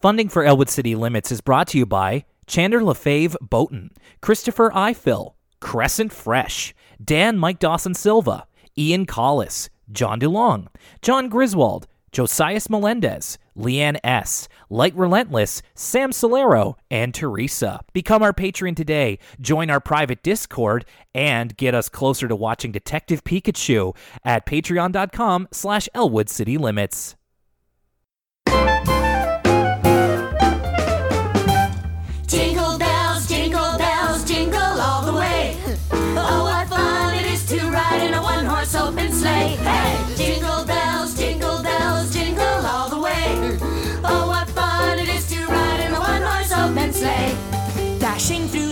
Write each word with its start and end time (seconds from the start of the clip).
Funding 0.00 0.28
for 0.28 0.44
Elwood 0.44 0.68
City 0.68 0.94
Limits 0.94 1.32
is 1.32 1.40
brought 1.40 1.66
to 1.68 1.78
you 1.78 1.84
by 1.84 2.24
Chandler 2.46 2.78
LaFave 2.78 3.34
Boaton, 3.40 3.90
Christopher 4.20 4.70
Ifill, 4.70 5.34
Crescent 5.60 6.12
Fresh, 6.12 6.72
Dan 7.04 7.36
Mike 7.36 7.58
Dawson 7.58 7.94
Silva, 7.94 8.46
Ian 8.78 9.06
Collis, 9.06 9.68
John 9.90 10.20
DeLong, 10.20 10.68
John 11.02 11.28
Griswold, 11.28 11.88
Josias 12.12 12.70
Melendez, 12.70 13.38
Leanne 13.56 13.98
S., 14.04 14.48
Light 14.70 14.94
Relentless, 14.94 15.62
Sam 15.74 16.12
Solero, 16.12 16.74
and 16.92 17.12
Teresa. 17.12 17.80
Become 17.92 18.22
our 18.22 18.32
patron 18.32 18.76
today, 18.76 19.18
join 19.40 19.68
our 19.68 19.80
private 19.80 20.22
Discord, 20.22 20.84
and 21.12 21.56
get 21.56 21.74
us 21.74 21.88
closer 21.88 22.28
to 22.28 22.36
watching 22.36 22.70
Detective 22.70 23.24
Pikachu 23.24 23.96
at 24.24 24.46
patreon.com 24.46 25.48
slash 25.50 25.88
Elwood 25.92 26.28
City 26.28 26.56
Limits. 26.56 27.16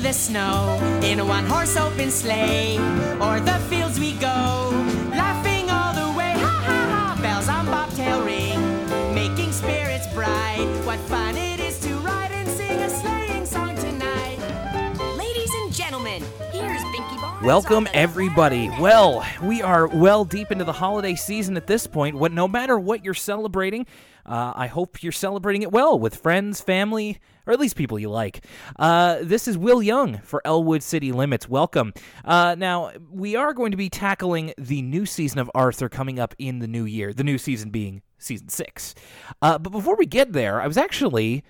The 0.07 0.13
snow 0.13 0.79
in 1.03 1.19
a 1.19 1.25
one 1.25 1.45
horse 1.47 1.77
open 1.77 2.13
sleigh. 2.13 2.79
O'er 3.21 3.41
the 3.41 3.59
fields 3.69 3.99
we 3.99 4.13
go, 4.13 4.71
laughing 5.11 5.69
all 5.69 5.93
the 5.93 6.17
way. 6.17 6.33
Ha 6.47 6.57
ha 6.69 6.81
ha! 6.93 7.19
Bells 7.21 7.49
on 7.49 7.67
bobtail 7.67 8.25
ring, 8.25 8.61
making 9.13 9.51
spirits 9.51 10.07
bright. 10.15 10.69
What 10.85 11.01
fun 11.11 11.37
Welcome, 17.47 17.87
everybody. 17.95 18.69
Well, 18.81 19.25
we 19.41 19.63
are 19.63 19.87
well 19.87 20.25
deep 20.25 20.51
into 20.51 20.65
the 20.65 20.73
holiday 20.73 21.15
season 21.15 21.57
at 21.57 21.69
this 21.69 21.87
point. 21.87 22.17
What, 22.17 22.33
no 22.33 22.49
matter 22.49 22.77
what 22.77 23.05
you're 23.05 23.15
celebrating, 23.15 23.87
uh, 24.27 24.53
I 24.57 24.67
hope 24.67 25.01
you're 25.01 25.13
celebrating 25.13 25.63
it 25.63 25.71
well 25.71 25.97
with 25.97 26.17
friends, 26.17 26.61
family, 26.61 27.21
or 27.47 27.53
at 27.53 27.61
least 27.61 27.77
people 27.77 28.01
you 28.01 28.11
like. 28.11 28.45
Uh, 28.81 29.19
this 29.23 29.47
is 29.47 29.57
Will 29.57 29.81
Young 29.81 30.19
for 30.25 30.43
Elwood 30.45 30.83
City 30.83 31.13
Limits. 31.13 31.49
Welcome. 31.49 31.95
Uh, 32.25 32.57
now, 32.59 32.91
we 33.13 33.37
are 33.37 33.55
going 33.55 33.71
to 33.71 33.77
be 33.77 33.89
tackling 33.89 34.53
the 34.59 34.83
new 34.83 35.07
season 35.07 35.39
of 35.39 35.49
Arthur 35.55 35.89
coming 35.89 36.19
up 36.19 36.35
in 36.41 36.59
the 36.59 36.67
new 36.67 36.85
year, 36.85 37.13
the 37.13 37.23
new 37.23 37.39
season 37.39 37.71
being 37.71 38.03
season 38.19 38.49
six. 38.49 38.93
Uh, 39.41 39.57
but 39.57 39.71
before 39.71 39.95
we 39.95 40.07
get 40.07 40.33
there, 40.33 40.61
I 40.61 40.67
was 40.67 40.77
actually 40.77 41.45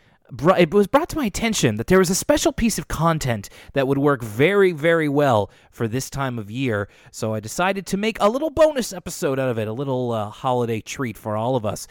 it 0.59 0.73
was 0.73 0.87
brought 0.87 1.09
to 1.11 1.17
my 1.17 1.27
attention 1.27 1.77
that 1.77 1.87
there 1.87 1.99
was 1.99 2.11
a 2.11 2.15
special 2.15 2.53
piece 2.53 2.79
of 2.79 2.89
content 2.89 3.49
that 3.75 3.87
would 3.87 3.99
work 3.99 4.23
very, 4.23 4.73
very 4.73 5.09
well 5.09 5.51
for 5.71 5.87
this 5.87 6.11
time 6.11 6.39
of 6.39 6.51
year. 6.51 6.89
So 7.11 7.35
I 7.35 7.41
decided 7.41 7.87
to 7.87 7.97
make 7.97 8.19
a 8.21 8.29
little 8.29 8.51
bonus 8.51 8.93
episode 8.93 9.39
out 9.39 9.49
of 9.49 9.59
it, 9.59 9.69
a 9.69 9.73
little 9.73 10.13
uh, 10.13 10.31
holiday 10.31 10.81
treat 10.81 11.17
for 11.17 11.37
all 11.37 11.57
of 11.57 11.65
us. 11.65 11.87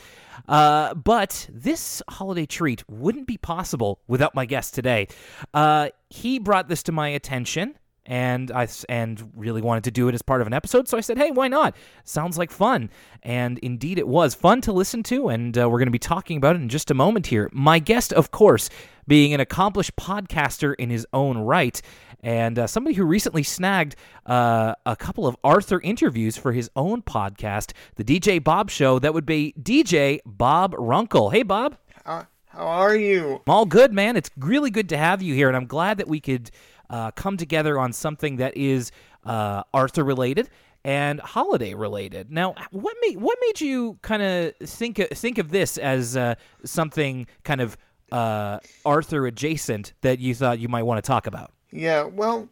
Uh, 0.48 0.94
but 0.94 1.48
this 1.52 2.02
holiday 2.10 2.46
treat 2.46 2.84
wouldn't 2.90 3.28
be 3.28 3.38
possible 3.38 4.00
without 4.08 4.36
my 4.36 4.46
guest 4.46 4.74
today. 4.74 5.08
Uh, 5.54 5.90
he 6.10 6.40
brought 6.40 6.68
this 6.68 6.84
to 6.84 6.92
my 6.92 7.10
attention 7.10 7.78
and 8.06 8.52
I 8.52 8.68
and 8.90 9.32
really 9.36 9.62
wanted 9.62 9.86
to 9.86 9.92
do 9.92 10.08
it 10.08 10.16
as 10.16 10.22
part 10.22 10.42
of 10.42 10.48
an 10.48 10.54
episode. 10.54 10.88
So 10.88 10.98
I 10.98 11.02
said, 11.02 11.18
"Hey, 11.18 11.32
why 11.32 11.48
not? 11.48 11.76
Sounds 12.04 12.38
like 12.38 12.52
fun." 12.52 12.90
And 13.24 13.58
indeed, 13.60 13.98
it 13.98 14.08
was 14.08 14.36
fun 14.36 14.62
to 14.62 14.72
listen 14.72 15.04
to, 15.04 15.30
and 15.30 15.58
uh, 15.58 15.70
we're 15.70 15.80
going 15.80 15.88
to 15.88 15.92
be 15.92 16.00
talking 16.00 16.38
about 16.38 16.56
it 16.56 16.62
in 16.62 16.70
just 16.70 16.92
a 16.92 16.94
moment 16.94 17.28
here. 17.28 17.50
My 17.52 17.80
guest, 17.80 18.14
of 18.14 18.32
course, 18.32 18.70
being 19.08 19.34
an 19.34 19.40
accomplished 19.40 19.96
podcaster 19.96 20.76
in 20.78 20.90
his 20.90 21.06
own 21.14 21.38
right. 21.38 21.82
And 22.22 22.58
uh, 22.58 22.68
somebody 22.68 22.96
who 22.96 23.06
recently 23.06 23.44
snagged 23.44 23.96
uh, 24.26 24.74
a 24.86 24.96
couple 24.96 25.28
of 25.28 25.36
Arthur 25.44 25.80
interviews 25.82 26.38
for 26.38 26.54
his 26.54 26.72
own 26.76 27.04
podcast, 27.04 27.74
the 27.96 28.04
DJ 28.04 28.44
Bob 28.44 28.72
Show. 28.72 28.98
That 28.98 29.14
would 29.14 29.28
be 29.28 29.54
DJ 29.62 30.20
Bob 30.26 30.76
Runkle. 30.78 31.30
Hey, 31.30 31.44
Bob. 31.44 31.78
How, 32.04 32.26
how 32.48 32.66
are 32.66 32.96
you? 32.96 33.42
I'm 33.46 33.54
all 33.54 33.66
good, 33.66 33.94
man. 33.94 34.16
It's 34.16 34.32
really 34.38 34.72
good 34.72 34.90
to 34.90 34.98
have 34.98 35.22
you 35.22 35.36
here, 35.36 35.48
and 35.48 35.58
I'm 35.58 35.68
glad 35.68 35.98
that 36.00 36.08
we 36.08 36.20
could 36.20 36.50
uh, 36.90 37.12
come 37.12 37.38
together 37.38 37.80
on 37.80 37.94
something 37.94 38.38
that 38.38 38.56
is 38.58 38.92
uh, 39.26 39.64
Arthur 39.74 40.04
related 40.04 40.50
and 40.86 41.20
holiday 41.20 41.74
related. 41.74 42.32
Now, 42.32 42.54
what 42.72 42.96
made 43.02 43.18
what 43.18 43.38
made 43.42 43.60
you 43.60 43.98
kind 44.04 44.22
of 44.22 44.56
think 44.58 44.98
think 44.98 45.38
of 45.40 45.50
this 45.50 45.78
as 45.78 46.16
uh, 46.16 46.36
something 46.64 47.28
kind 47.44 47.60
of 47.60 47.76
uh, 48.12 48.60
Arthur 48.86 49.26
adjacent 49.26 49.94
that 50.02 50.20
you 50.20 50.36
thought 50.36 50.60
you 50.60 50.68
might 50.68 50.84
want 50.84 51.04
to 51.04 51.08
talk 51.08 51.26
about? 51.26 51.52
Yeah, 51.72 52.04
well, 52.04 52.50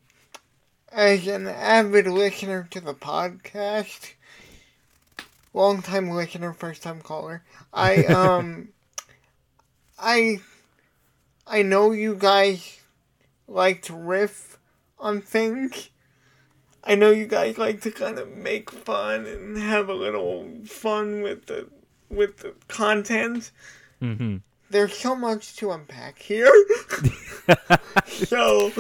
as 0.92 1.28
an 1.28 1.48
avid 1.48 2.08
listener 2.08 2.68
to 2.72 2.82
the 2.82 2.96
podcast, 2.96 4.14
long 5.54 5.84
time 5.84 6.10
listener, 6.10 6.54
first 6.54 6.82
time 6.82 7.02
caller, 7.02 7.44
I 7.72 8.04
um 8.06 8.70
I 10.00 10.40
I 11.46 11.62
know 11.62 11.92
you 11.92 12.16
guys 12.16 12.80
like 13.54 13.84
to 13.84 13.94
riff 13.94 14.58
on 15.00 15.22
things. 15.22 15.90
I 16.84 16.96
know 16.96 17.12
you 17.12 17.28
guys 17.28 17.58
like 17.58 17.82
to 17.82 17.92
kind 17.92 18.20
of 18.20 18.36
make 18.36 18.70
fun 18.70 19.26
and 19.26 19.58
have 19.58 19.88
a 19.88 19.94
little 19.94 20.50
fun 20.66 21.22
with 21.22 21.46
the 21.46 21.70
with 22.10 22.38
the 22.38 22.54
content. 22.68 23.52
Mm-hmm. 24.02 24.38
There's 24.70 24.98
so 24.98 25.16
much 25.16 25.56
to 25.58 25.72
unpack 25.72 26.20
here. 26.20 26.52
so 28.06 28.72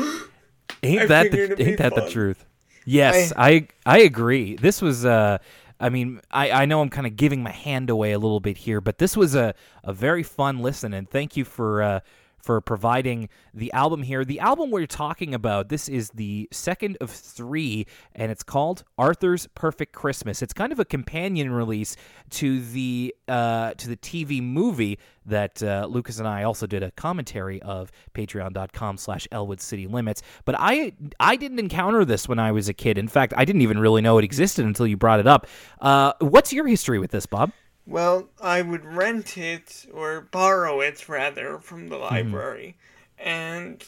Ain't 0.82 1.04
I 1.04 1.06
that 1.06 1.32
the, 1.32 1.62
ain't 1.62 1.78
that 1.78 1.96
the 1.96 2.10
truth? 2.10 2.46
Yes, 2.86 3.32
I 3.38 3.68
I 3.86 4.00
agree. 4.00 4.56
This 4.56 4.82
was 4.82 5.06
uh 5.06 5.38
I 5.80 5.90
mean, 5.90 6.22
I, 6.32 6.52
I 6.52 6.66
know 6.66 6.82
I'm 6.82 6.90
kind 6.90 7.06
of 7.06 7.18
giving 7.18 7.44
my 7.44 7.52
hand 7.52 7.90
away 7.90 8.14
a 8.14 8.20
little 8.20 8.40
bit 8.40 8.56
here, 8.56 8.80
but 8.80 9.00
this 9.00 9.18
was 9.18 9.36
a, 9.36 9.54
a 9.84 9.92
very 9.92 10.24
fun 10.24 10.60
listen, 10.60 10.94
and 10.94 11.10
thank 11.10 11.36
you 11.36 11.44
for 11.44 11.82
uh, 11.82 12.00
for 12.44 12.60
providing 12.60 13.30
the 13.54 13.72
album 13.72 14.04
here. 14.04 14.26
The 14.26 14.42
album 14.42 14.70
we're 14.70 14.86
talking 14.86 15.34
about, 15.34 15.70
this 15.70 15.88
is 15.88 16.10
the 16.10 16.50
second 16.52 16.98
of 17.00 17.10
three, 17.10 17.88
and 18.14 18.32
it's 18.32 18.44
called 18.44 18.84
Arthur's 18.98 19.48
Perfect 19.56 19.94
Christmas. 19.94 20.42
It's 20.42 20.54
kind 20.54 20.74
of 20.74 20.80
a 20.80 20.86
companion 20.86 21.52
release 21.52 21.96
to 22.32 22.60
the 22.60 23.16
uh, 23.30 23.74
to 23.76 23.88
the 23.88 23.98
TV 23.98 24.44
movie 24.44 25.00
that 25.26 25.64
uh, 25.64 25.88
Lucas 25.90 26.20
and 26.20 26.28
I 26.28 26.44
also 26.44 26.68
did 26.68 26.84
a 26.84 26.92
commentary 26.92 27.62
of 27.62 27.92
patreon.com 28.14 28.98
slash 28.98 29.26
Elwood 29.32 29.62
City 29.62 29.88
Limits. 29.88 30.22
But 30.44 30.56
I 30.60 30.94
I 31.22 31.38
didn't 31.38 31.60
encounter 31.60 32.04
this 32.04 32.28
when 32.28 32.40
I 32.40 32.52
was 32.52 32.68
a 32.68 32.74
kid. 32.74 32.98
In 32.98 33.08
fact, 33.08 33.34
I 33.38 33.46
didn't 33.46 33.62
even 33.62 33.80
really 33.80 34.02
know 34.02 34.18
it 34.18 34.26
existed 34.26 34.66
until 34.66 34.86
you 34.86 34.98
brought 34.98 35.22
it 35.22 35.28
up. 35.28 35.48
Uh, 35.80 36.12
what's 36.20 36.52
your 36.52 36.68
history 36.68 37.00
with 37.00 37.12
this, 37.12 37.26
Bob? 37.26 37.54
Well, 37.86 38.30
I 38.42 38.62
would 38.62 38.86
rent 38.86 39.38
it 39.38 39.86
or 39.94 40.22
borrow 40.22 40.82
it 40.82 41.08
rather 41.10 41.60
from 41.60 41.88
the 41.90 41.98
Mm-hmm. 42.12 42.38
library. 42.38 42.78
And 43.18 43.84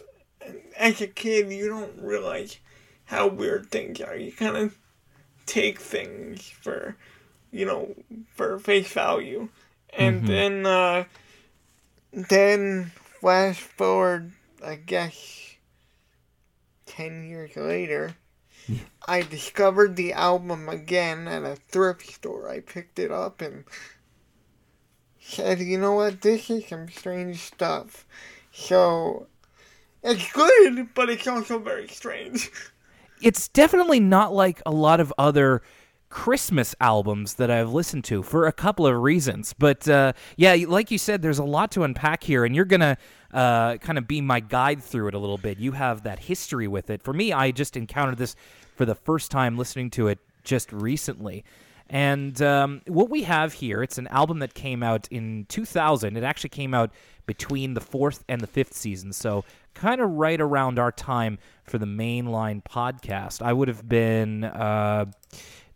as 0.78 1.02
a 1.02 1.08
kid, 1.08 1.52
you 1.52 1.68
don't 1.70 2.02
realize 2.02 2.58
how 3.06 3.28
weird 3.28 3.70
things 3.72 4.02
are. 4.02 4.16
You 4.16 4.32
kind 4.32 4.58
of 4.58 4.78
take 5.46 5.80
things 5.80 6.50
for, 6.50 6.98
you 7.52 7.66
know, 7.66 7.96
for 8.34 8.60
face 8.60 8.92
value. 8.92 9.50
And 9.94 10.26
Mm-hmm. 10.26 10.26
then, 10.26 10.66
uh, 10.66 11.06
then 12.12 12.92
flash 13.20 13.60
forward, 13.60 14.32
I 14.64 14.76
guess, 14.76 15.56
10 16.86 17.24
years 17.26 17.56
later. 17.56 18.16
I 19.08 19.22
discovered 19.22 19.96
the 19.96 20.14
album 20.14 20.70
again 20.70 21.28
at 21.28 21.44
a 21.44 21.56
thrift 21.56 22.08
store. 22.12 22.50
I 22.50 22.60
picked 22.60 23.00
it 23.00 23.12
up 23.12 23.42
and 23.42 23.66
said, 25.20 25.60
you 25.60 25.78
know 25.78 25.94
what, 25.94 26.22
this 26.22 26.50
is 26.50 26.68
some 26.68 26.90
strange 26.90 27.40
stuff. 27.40 28.06
So, 28.52 29.28
it's 30.04 30.32
good, 30.32 30.94
but 30.94 31.10
it's 31.10 31.28
also 31.28 31.60
very 31.60 31.88
strange. 31.88 32.52
it's 33.22 33.48
definitely 33.48 34.00
not 34.00 34.34
like 34.34 34.62
a 34.66 34.72
lot 34.72 35.00
of 35.00 35.14
other 35.18 35.62
Christmas 36.10 36.76
albums 36.80 37.36
that 37.36 37.52
I've 37.52 37.72
listened 37.74 38.04
to 38.06 38.24
for 38.24 38.46
a 38.48 38.52
couple 38.52 38.88
of 38.88 38.96
reasons. 39.02 39.54
But 39.54 39.88
uh, 39.88 40.14
yeah, 40.38 40.56
like 40.68 40.92
you 40.92 40.98
said, 40.98 41.22
there's 41.22 41.40
a 41.40 41.44
lot 41.44 41.72
to 41.72 41.84
unpack 41.84 42.24
here, 42.24 42.46
and 42.46 42.56
you're 42.56 42.66
gonna 42.66 42.98
uh, 43.34 43.78
kind 43.78 43.98
of 43.98 44.08
be 44.08 44.22
my 44.22 44.40
guide 44.40 44.82
through 44.82 45.10
it 45.10 45.14
a 45.14 45.20
little 45.20 45.38
bit. 45.38 45.60
You 45.60 45.74
have 45.74 46.04
that 46.04 46.20
history 46.20 46.68
with 46.68 46.90
it. 46.90 47.02
For 47.02 47.14
me, 47.14 47.34
I 47.34 47.52
just 47.52 47.76
encountered 47.76 48.18
this 48.18 48.36
for 48.76 48.86
the 48.86 48.96
first 48.96 49.32
time 49.32 49.58
listening 49.58 49.90
to 49.92 50.08
it 50.08 50.20
just 50.44 50.72
recently. 50.72 51.44
And 51.90 52.42
um, 52.42 52.82
what 52.88 53.10
we 53.10 53.24
have 53.24 53.54
here, 53.54 53.84
it's 53.84 53.98
an 53.98 54.08
album 54.08 54.40
that 54.40 54.54
came 54.54 54.82
out 54.82 55.08
in 55.12 55.46
2000. 55.50 56.18
It 56.18 56.24
actually 56.24 56.50
came 56.50 56.74
out 56.74 56.92
between 57.28 57.74
the 57.74 57.82
fourth 57.82 58.24
and 58.28 58.42
the 58.42 58.48
fifth 58.48 58.74
season, 58.74 59.14
so 59.14 59.44
kind 59.74 60.02
of 60.02 60.10
right 60.12 60.40
around 60.40 60.80
our 60.80 60.92
time 60.92 61.38
for 61.64 61.78
the 61.78 61.86
mainline 61.86 62.64
podcast. 62.64 63.42
I 63.42 63.54
would 63.54 63.68
have 63.68 63.88
been, 63.88 64.46
uh, 64.46 65.06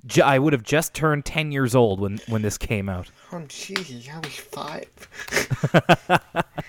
j- 0.05 0.21
I 0.21 0.39
would 0.39 0.53
have 0.53 0.63
just 0.63 0.93
turned 0.93 1.25
10 1.25 1.51
years 1.51 1.75
old 1.75 1.99
when 1.99 2.19
when 2.27 2.41
this 2.41 2.57
came 2.57 2.89
out. 2.89 3.09
Oh, 3.31 3.43
Jesus, 3.47 4.07
I 4.11 4.19
was 4.19 4.35
five. 4.35 6.33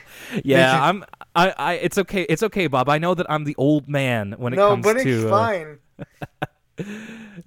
Yeah, 0.45 0.83
I'm. 0.83 1.05
I, 1.35 1.51
I. 1.51 1.73
It's 1.75 1.99
okay. 1.99 2.23
It's 2.23 2.43
okay, 2.43 2.67
Bob. 2.67 2.89
I 2.89 2.99
know 2.99 3.15
that 3.15 3.31
I'm 3.31 3.45
the 3.45 3.55
old 3.57 3.89
man 3.89 4.35
when 4.39 4.53
it 4.53 4.57
no, 4.57 4.71
comes 4.71 4.85
but 4.85 4.97
it's 4.97 5.05
to. 5.05 5.29
uh, 5.29 5.31
fine. 5.31 5.79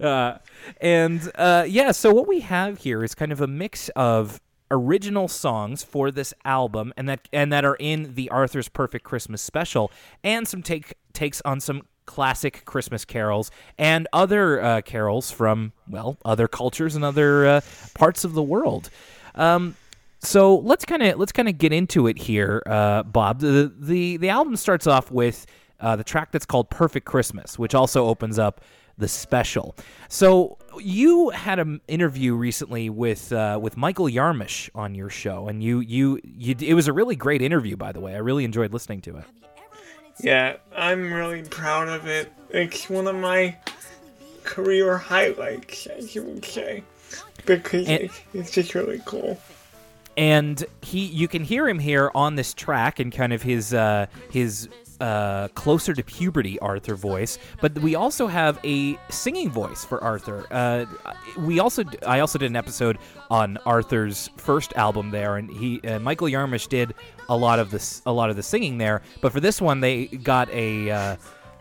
uh, 0.00 0.38
and 0.80 1.30
uh, 1.36 1.64
yeah, 1.66 1.92
so 1.92 2.12
what 2.12 2.26
we 2.26 2.40
have 2.40 2.78
here 2.78 3.02
is 3.04 3.14
kind 3.14 3.32
of 3.32 3.40
a 3.40 3.46
mix 3.46 3.88
of 3.90 4.40
original 4.70 5.28
songs 5.28 5.84
for 5.84 6.10
this 6.10 6.34
album, 6.44 6.92
and 6.96 7.08
that 7.08 7.28
and 7.32 7.52
that 7.52 7.64
are 7.64 7.76
in 7.76 8.14
the 8.14 8.30
Arthur's 8.30 8.68
Perfect 8.68 9.04
Christmas 9.04 9.42
Special, 9.42 9.90
and 10.22 10.46
some 10.46 10.62
take 10.62 10.94
takes 11.12 11.40
on 11.42 11.60
some 11.60 11.82
classic 12.06 12.64
Christmas 12.64 13.04
carols 13.04 13.50
and 13.78 14.06
other 14.12 14.62
uh, 14.62 14.80
carols 14.82 15.30
from 15.30 15.72
well 15.88 16.18
other 16.24 16.48
cultures 16.48 16.96
and 16.96 17.04
other 17.04 17.46
uh, 17.46 17.60
parts 17.94 18.24
of 18.24 18.34
the 18.34 18.42
world. 18.42 18.90
Um, 19.34 19.76
so 20.20 20.56
let's 20.56 20.84
kind 20.84 21.02
of 21.02 21.18
let's 21.18 21.32
kind 21.32 21.48
of 21.48 21.58
get 21.58 21.72
into 21.72 22.06
it 22.06 22.18
here, 22.18 22.62
uh, 22.66 23.02
Bob. 23.02 23.40
The, 23.40 23.72
the 23.78 24.16
the 24.16 24.28
album 24.30 24.56
starts 24.56 24.86
off 24.86 25.10
with 25.10 25.46
uh, 25.80 25.96
the 25.96 26.04
track 26.04 26.32
that's 26.32 26.46
called 26.46 26.70
"Perfect 26.70 27.06
Christmas," 27.06 27.58
which 27.58 27.74
also 27.74 28.06
opens 28.06 28.38
up 28.38 28.60
the 28.96 29.08
special. 29.08 29.76
So 30.08 30.58
you 30.80 31.30
had 31.30 31.58
an 31.58 31.80
interview 31.88 32.34
recently 32.34 32.90
with 32.90 33.32
uh, 33.32 33.58
with 33.60 33.76
Michael 33.76 34.06
Yarmush 34.06 34.70
on 34.74 34.94
your 34.94 35.10
show, 35.10 35.48
and 35.48 35.62
you, 35.62 35.80
you 35.80 36.20
you 36.24 36.54
it 36.58 36.74
was 36.74 36.88
a 36.88 36.92
really 36.92 37.16
great 37.16 37.42
interview, 37.42 37.76
by 37.76 37.92
the 37.92 38.00
way. 38.00 38.14
I 38.14 38.18
really 38.18 38.44
enjoyed 38.44 38.72
listening 38.72 39.00
to 39.02 39.16
it. 39.18 39.24
Yeah, 40.22 40.56
I'm 40.76 41.12
really 41.12 41.42
proud 41.42 41.88
of 41.88 42.06
it. 42.06 42.32
It's 42.50 42.88
one 42.88 43.06
of 43.06 43.16
my 43.16 43.56
career 44.44 44.96
highlights, 44.98 45.86
as 45.86 46.14
you 46.14 46.22
would 46.22 46.44
say, 46.44 46.82
because 47.46 47.88
And- 47.88 48.02
it's, 48.02 48.20
it's 48.32 48.50
just 48.50 48.74
really 48.74 49.00
cool. 49.04 49.40
and 50.16 50.64
he 50.82 51.00
you 51.06 51.26
can 51.26 51.42
hear 51.42 51.68
him 51.68 51.78
here 51.80 52.10
on 52.14 52.36
this 52.36 52.54
track 52.54 53.00
and 53.00 53.12
kind 53.12 53.32
of 53.32 53.42
his 53.42 53.74
uh, 53.74 54.06
his 54.30 54.68
uh, 55.00 55.48
closer 55.48 55.92
to 55.94 56.02
puberty 56.02 56.58
Arthur 56.60 56.94
voice, 56.94 57.38
but 57.60 57.78
we 57.80 57.94
also 57.94 58.26
have 58.26 58.58
a 58.64 58.98
singing 59.10 59.50
voice 59.50 59.84
for 59.84 60.02
Arthur. 60.02 60.46
Uh, 60.50 60.86
we 61.38 61.58
also 61.58 61.84
I 62.06 62.20
also 62.20 62.38
did 62.38 62.50
an 62.50 62.56
episode 62.56 62.98
on 63.30 63.58
Arthur's 63.66 64.30
first 64.36 64.72
album 64.76 65.10
there, 65.10 65.36
and 65.36 65.50
he 65.50 65.80
uh, 65.82 65.98
Michael 65.98 66.28
Yarmush 66.28 66.68
did 66.68 66.94
a 67.28 67.36
lot 67.36 67.58
of 67.58 67.70
this 67.70 68.02
a 68.06 68.12
lot 68.12 68.30
of 68.30 68.36
the 68.36 68.42
singing 68.42 68.78
there, 68.78 69.02
but 69.20 69.32
for 69.32 69.40
this 69.40 69.60
one 69.60 69.80
they 69.80 70.06
got 70.06 70.48
a 70.50 70.90
uh, 70.90 71.16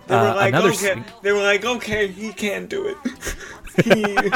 They 0.07 0.15
were 0.15 0.21
uh, 0.21 0.35
like, 0.35 0.49
another. 0.49 0.69
okay. 0.69 0.77
sing- 0.77 1.05
They 1.21 1.31
were 1.31 1.41
like, 1.43 1.65
okay, 1.65 2.07
he 2.07 2.31
can't 2.33 2.69
do 2.69 2.87
it. 2.87 2.97
he, 3.85 4.31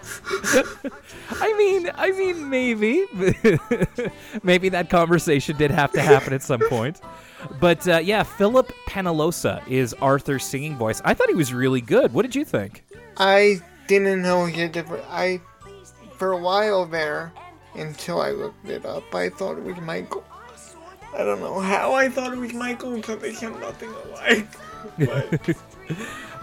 I 1.42 1.52
mean, 1.56 1.90
I 1.94 2.10
mean, 2.12 2.48
maybe, 2.48 3.04
maybe 4.42 4.68
that 4.70 4.88
conversation 4.90 5.56
did 5.56 5.70
have 5.70 5.92
to 5.92 6.00
happen 6.02 6.32
at 6.32 6.42
some 6.42 6.60
point. 6.68 7.00
But 7.60 7.86
uh, 7.88 7.98
yeah, 7.98 8.22
Philip 8.22 8.72
Penalosa 8.86 9.66
is 9.68 9.94
Arthur's 9.94 10.44
singing 10.44 10.76
voice. 10.76 11.00
I 11.04 11.14
thought 11.14 11.28
he 11.28 11.34
was 11.34 11.52
really 11.52 11.80
good. 11.80 12.12
What 12.12 12.22
did 12.22 12.34
you 12.34 12.44
think? 12.44 12.84
I 13.16 13.60
didn't 13.86 14.22
know 14.22 14.46
he 14.46 14.60
had 14.60 14.72
different. 14.72 15.04
I, 15.08 15.40
for 16.16 16.32
a 16.32 16.38
while 16.38 16.86
there, 16.86 17.32
until 17.74 18.20
I 18.20 18.30
looked 18.30 18.68
it 18.68 18.84
up, 18.84 19.14
I 19.14 19.28
thought 19.28 19.58
it 19.58 19.64
was 19.64 19.76
Michael. 19.78 20.24
I 21.16 21.24
don't 21.24 21.40
know 21.40 21.58
how 21.58 21.92
I 21.92 22.08
thought 22.08 22.32
it 22.32 22.38
was 22.38 22.52
Michael 22.52 22.94
because 22.94 23.18
they 23.18 23.32
sound 23.32 23.60
nothing 23.60 23.90
alike. 24.06 24.46
But 24.98 25.56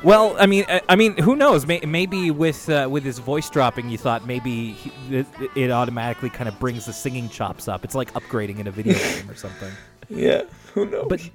Well, 0.03 0.35
I 0.39 0.45
mean, 0.45 0.65
I, 0.67 0.81
I 0.89 0.95
mean, 0.95 1.17
who 1.17 1.35
knows? 1.35 1.65
May, 1.65 1.79
maybe 1.79 2.29
with 2.29 2.69
uh, 2.69 2.87
with 2.89 3.03
his 3.03 3.17
voice 3.17 3.49
dropping, 3.49 3.89
you 3.89 3.97
thought 3.97 4.27
maybe 4.27 4.73
he, 4.73 5.17
it, 5.17 5.25
it 5.55 5.71
automatically 5.71 6.29
kind 6.29 6.47
of 6.47 6.59
brings 6.59 6.85
the 6.85 6.93
singing 6.93 7.29
chops 7.29 7.67
up. 7.67 7.83
It's 7.83 7.95
like 7.95 8.13
upgrading 8.13 8.59
in 8.59 8.67
a 8.67 8.71
video 8.71 8.93
game 8.97 9.29
or 9.29 9.35
something. 9.35 9.71
yeah, 10.09 10.43
who 10.77 10.85
knows? 10.85 11.07
But 11.09 11.29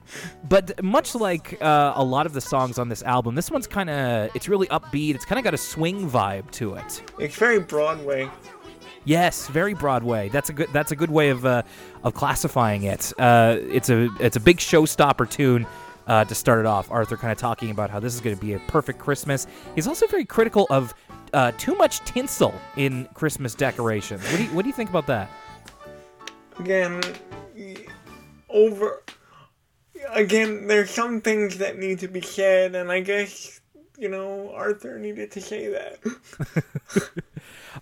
but 0.48 0.82
much 0.84 1.14
like 1.14 1.60
uh, 1.60 1.92
a 1.96 2.04
lot 2.04 2.26
of 2.26 2.32
the 2.32 2.40
songs 2.40 2.78
on 2.78 2.88
this 2.88 3.02
album, 3.02 3.34
this 3.34 3.50
one's 3.50 3.66
kind 3.66 3.90
of 3.90 4.30
it's 4.34 4.48
really 4.48 4.68
upbeat. 4.68 5.14
It's 5.16 5.24
kind 5.24 5.38
of 5.38 5.44
got 5.44 5.54
a 5.54 5.58
swing 5.58 6.08
vibe 6.08 6.50
to 6.52 6.74
it. 6.74 7.02
it's 7.18 7.34
very 7.34 7.58
Broadway. 7.58 8.30
Yes, 9.04 9.48
very 9.48 9.74
Broadway. 9.74 10.28
That's 10.28 10.48
a 10.48 10.52
good. 10.52 10.68
That's 10.72 10.92
a 10.92 10.96
good 10.96 11.10
way 11.10 11.30
of 11.30 11.44
uh, 11.44 11.62
of 12.04 12.14
classifying 12.14 12.84
it. 12.84 13.12
Uh, 13.18 13.56
it's 13.60 13.90
a 13.90 14.08
it's 14.20 14.36
a 14.36 14.40
big 14.40 14.58
showstopper 14.58 15.28
tune 15.28 15.66
uh, 16.06 16.24
to 16.24 16.34
start 16.36 16.60
it 16.60 16.66
off. 16.66 16.88
Arthur 16.90 17.16
kind 17.16 17.32
of 17.32 17.38
talking 17.38 17.70
about 17.70 17.90
how 17.90 17.98
this 17.98 18.14
is 18.14 18.20
going 18.20 18.36
to 18.36 18.40
be 18.40 18.52
a 18.52 18.60
perfect 18.60 19.00
Christmas. 19.00 19.48
He's 19.74 19.88
also 19.88 20.06
very 20.06 20.24
critical 20.24 20.68
of 20.70 20.94
uh, 21.32 21.50
too 21.58 21.74
much 21.74 21.98
tinsel 22.00 22.54
in 22.76 23.08
Christmas 23.14 23.56
decorations. 23.56 24.22
What 24.22 24.36
do 24.36 24.44
you 24.44 24.50
What 24.50 24.62
do 24.62 24.68
you 24.68 24.74
think 24.74 24.90
about 24.90 25.08
that? 25.08 25.28
Again, 26.60 27.00
over. 28.48 29.02
Again, 30.10 30.66
there's 30.66 30.90
some 30.90 31.20
things 31.20 31.58
that 31.58 31.78
need 31.78 31.98
to 32.00 32.08
be 32.08 32.20
said, 32.20 32.74
and 32.74 32.90
I 32.90 33.00
guess 33.00 33.60
you 33.98 34.08
know 34.08 34.52
Arthur 34.54 34.98
needed 34.98 35.30
to 35.32 35.40
say 35.40 35.68
that. 35.68 35.98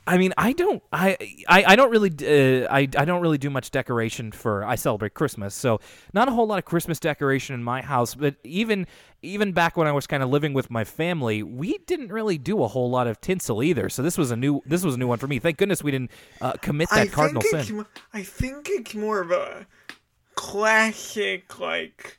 I 0.07 0.19
mean, 0.19 0.33
I 0.37 0.53
don't, 0.53 0.83
I, 0.93 1.17
I, 1.49 1.65
I 1.69 1.77
don't 1.77 1.91
really, 1.91 2.11
uh, 2.11 2.67
I, 2.71 2.81
I 2.81 3.05
don't 3.05 3.21
really 3.21 3.39
do 3.39 3.51
much 3.51 3.71
decoration 3.71 4.33
for. 4.33 4.65
I 4.65 4.75
celebrate 4.75 5.15
Christmas, 5.15 5.55
so 5.55 5.81
not 6.13 6.29
a 6.29 6.31
whole 6.31 6.47
lot 6.47 6.59
of 6.59 6.65
Christmas 6.65 6.99
decoration 7.01 7.55
in 7.55 7.63
my 7.63 7.83
house. 7.83 8.15
But 8.15 8.37
even, 8.45 8.87
even 9.23 9.53
back 9.53 9.77
when 9.77 9.87
I 9.87 9.93
was 9.93 10.07
kind 10.07 10.23
of 10.23 10.31
living 10.31 10.53
with 10.53 10.71
my 10.71 10.85
family, 10.85 11.43
we 11.43 11.79
didn't 11.87 12.13
really 12.13 12.39
do 12.39 12.63
a 12.63 12.69
whole 12.69 12.91
lot 12.91 13.07
of 13.07 13.21
tinsel 13.21 13.63
either. 13.63 13.89
So 13.89 14.03
this 14.03 14.17
was 14.17 14.31
a 14.31 14.37
new, 14.37 14.63
this 14.65 14.85
was 14.85 14.95
a 14.95 14.99
new 14.99 15.09
one 15.09 15.19
for 15.19 15.27
me. 15.27 15.39
Thank 15.39 15.59
goodness 15.59 15.83
we 15.83 15.91
didn't 15.91 16.11
uh, 16.41 16.53
commit 16.55 16.89
that 16.91 16.99
I 16.99 17.07
cardinal 17.07 17.43
sin. 17.43 17.87
I 18.13 18.23
think 18.23 18.69
it's 18.71 18.95
more 18.95 19.21
of 19.21 19.31
a 19.31 19.67
classic, 20.41 21.59
like, 21.61 22.17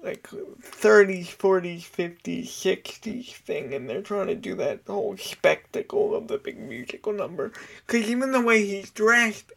like 0.00 0.28
30s, 0.28 1.26
40s, 1.26 1.82
50s, 1.82 2.46
60s 2.46 3.32
thing, 3.32 3.74
and 3.74 3.90
they're 3.90 4.00
trying 4.00 4.28
to 4.28 4.36
do 4.36 4.54
that 4.54 4.82
whole 4.86 5.16
spectacle 5.16 6.14
of 6.14 6.28
the 6.28 6.38
big 6.38 6.56
musical 6.56 7.12
number. 7.12 7.52
Because 7.84 8.08
even 8.08 8.30
the 8.30 8.40
way 8.40 8.64
he's 8.64 8.90
dressed 8.90 9.52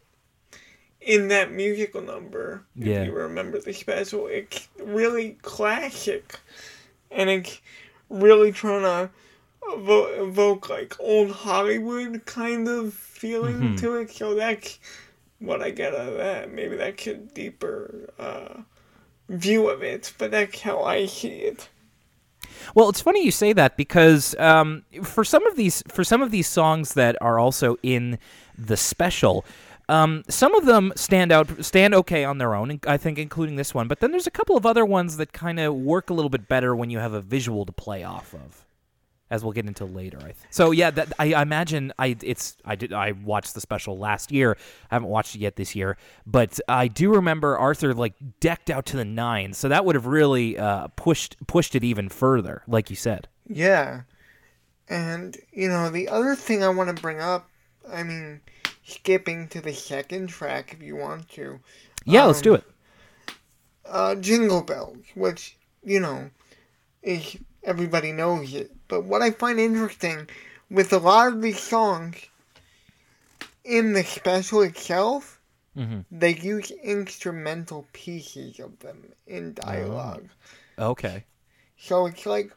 in 1.00 1.28
that 1.28 1.52
musical 1.52 2.02
number, 2.02 2.64
Yeah. 2.74 3.02
if 3.02 3.06
you 3.06 3.12
remember 3.12 3.60
the 3.60 3.72
special, 3.72 4.26
it's 4.26 4.66
really 4.82 5.38
classic. 5.42 6.40
And 7.08 7.30
it's 7.30 7.60
really 8.08 8.50
trying 8.50 8.82
to 8.82 9.10
evo- 9.68 10.28
evoke, 10.28 10.68
like, 10.68 10.96
old 10.98 11.30
Hollywood 11.30 12.26
kind 12.26 12.66
of 12.66 12.94
feeling 12.94 13.60
Mm-hmm. 13.60 13.76
to 13.76 13.94
it. 13.98 14.10
So 14.10 14.34
that's 14.34 14.80
what 15.40 15.62
I 15.62 15.70
get 15.70 15.94
out 15.94 16.08
of 16.08 16.16
that. 16.18 16.52
Maybe 16.52 16.76
that 16.76 17.06
a 17.06 17.14
deeper 17.14 18.10
uh, 18.18 18.60
view 19.28 19.68
of 19.68 19.82
it, 19.82 20.12
but 20.18 20.30
that's 20.30 20.60
how 20.60 20.82
I 20.82 21.06
see 21.06 21.28
it. 21.28 21.68
Well, 22.74 22.88
it's 22.88 23.00
funny 23.00 23.24
you 23.24 23.30
say 23.30 23.52
that 23.52 23.76
because 23.76 24.34
um, 24.38 24.84
for 25.02 25.24
some 25.24 25.46
of 25.46 25.56
these 25.56 25.82
for 25.88 26.04
some 26.04 26.22
of 26.22 26.30
these 26.30 26.46
songs 26.46 26.94
that 26.94 27.16
are 27.20 27.38
also 27.38 27.76
in 27.82 28.18
the 28.56 28.76
special, 28.76 29.44
um, 29.88 30.24
some 30.28 30.54
of 30.54 30.66
them 30.66 30.92
stand 30.94 31.32
out 31.32 31.64
stand 31.64 31.94
okay 31.94 32.24
on 32.24 32.38
their 32.38 32.54
own. 32.54 32.80
I 32.86 32.96
think 32.96 33.18
including 33.18 33.56
this 33.56 33.74
one, 33.74 33.88
but 33.88 34.00
then 34.00 34.10
there's 34.10 34.26
a 34.26 34.32
couple 34.32 34.56
of 34.56 34.66
other 34.66 34.84
ones 34.84 35.16
that 35.16 35.32
kind 35.32 35.58
of 35.58 35.74
work 35.74 36.10
a 36.10 36.14
little 36.14 36.28
bit 36.28 36.48
better 36.48 36.76
when 36.76 36.90
you 36.90 36.98
have 36.98 37.12
a 37.12 37.20
visual 37.20 37.64
to 37.66 37.72
play 37.72 38.04
off 38.04 38.34
of. 38.34 38.64
As 39.30 39.44
we'll 39.44 39.52
get 39.52 39.64
into 39.66 39.84
later, 39.84 40.18
I 40.18 40.32
think. 40.32 40.48
So 40.50 40.72
yeah, 40.72 40.90
that 40.90 41.12
I, 41.18 41.34
I 41.34 41.42
imagine 41.42 41.92
I 41.98 42.16
it's 42.22 42.56
I 42.64 42.74
did 42.74 42.92
I 42.92 43.12
watched 43.12 43.54
the 43.54 43.60
special 43.60 43.96
last 43.96 44.32
year. 44.32 44.56
I 44.90 44.96
haven't 44.96 45.08
watched 45.08 45.36
it 45.36 45.38
yet 45.40 45.54
this 45.54 45.76
year, 45.76 45.96
but 46.26 46.58
I 46.68 46.88
do 46.88 47.14
remember 47.14 47.56
Arthur 47.56 47.94
like 47.94 48.14
decked 48.40 48.70
out 48.70 48.86
to 48.86 48.96
the 48.96 49.04
nines. 49.04 49.56
So 49.56 49.68
that 49.68 49.84
would 49.84 49.94
have 49.94 50.06
really 50.06 50.58
uh, 50.58 50.88
pushed 50.96 51.36
pushed 51.46 51.76
it 51.76 51.84
even 51.84 52.08
further, 52.08 52.62
like 52.66 52.90
you 52.90 52.96
said. 52.96 53.28
Yeah. 53.48 54.02
And, 54.88 55.36
you 55.52 55.68
know, 55.68 55.88
the 55.90 56.08
other 56.08 56.34
thing 56.34 56.64
I 56.64 56.68
want 56.68 56.88
to 56.94 57.00
bring 57.00 57.20
up, 57.20 57.48
I 57.88 58.02
mean, 58.02 58.40
skipping 58.84 59.46
to 59.50 59.60
the 59.60 59.72
second 59.72 60.26
track 60.30 60.72
if 60.72 60.82
you 60.82 60.96
want 60.96 61.28
to. 61.30 61.60
Yeah, 62.04 62.24
let's 62.24 62.40
Um, 62.40 62.42
do 62.42 62.54
it. 62.54 62.64
uh, 63.86 64.14
Jingle 64.16 64.62
Bells, 64.62 65.04
which, 65.14 65.56
you 65.84 66.00
know, 66.00 66.30
is, 67.04 67.36
everybody 67.62 68.10
knows 68.10 68.52
it. 68.52 68.72
But 68.90 69.04
what 69.04 69.22
I 69.22 69.30
find 69.30 69.60
interesting 69.60 70.28
with 70.68 70.92
a 70.92 70.98
lot 70.98 71.28
of 71.28 71.40
these 71.40 71.60
songs, 71.60 72.16
in 73.64 73.92
the 73.92 74.02
special 74.02 74.62
itself, 74.62 75.40
Mhm. 75.76 76.04
they 76.10 76.34
use 76.34 76.72
instrumental 76.72 77.86
pieces 77.92 78.58
of 78.58 78.80
them 78.80 79.12
in 79.28 79.54
dialogue. 79.54 80.28
Okay. 80.76 81.24
So 81.78 82.06
it's 82.06 82.26
like, 82.26 82.50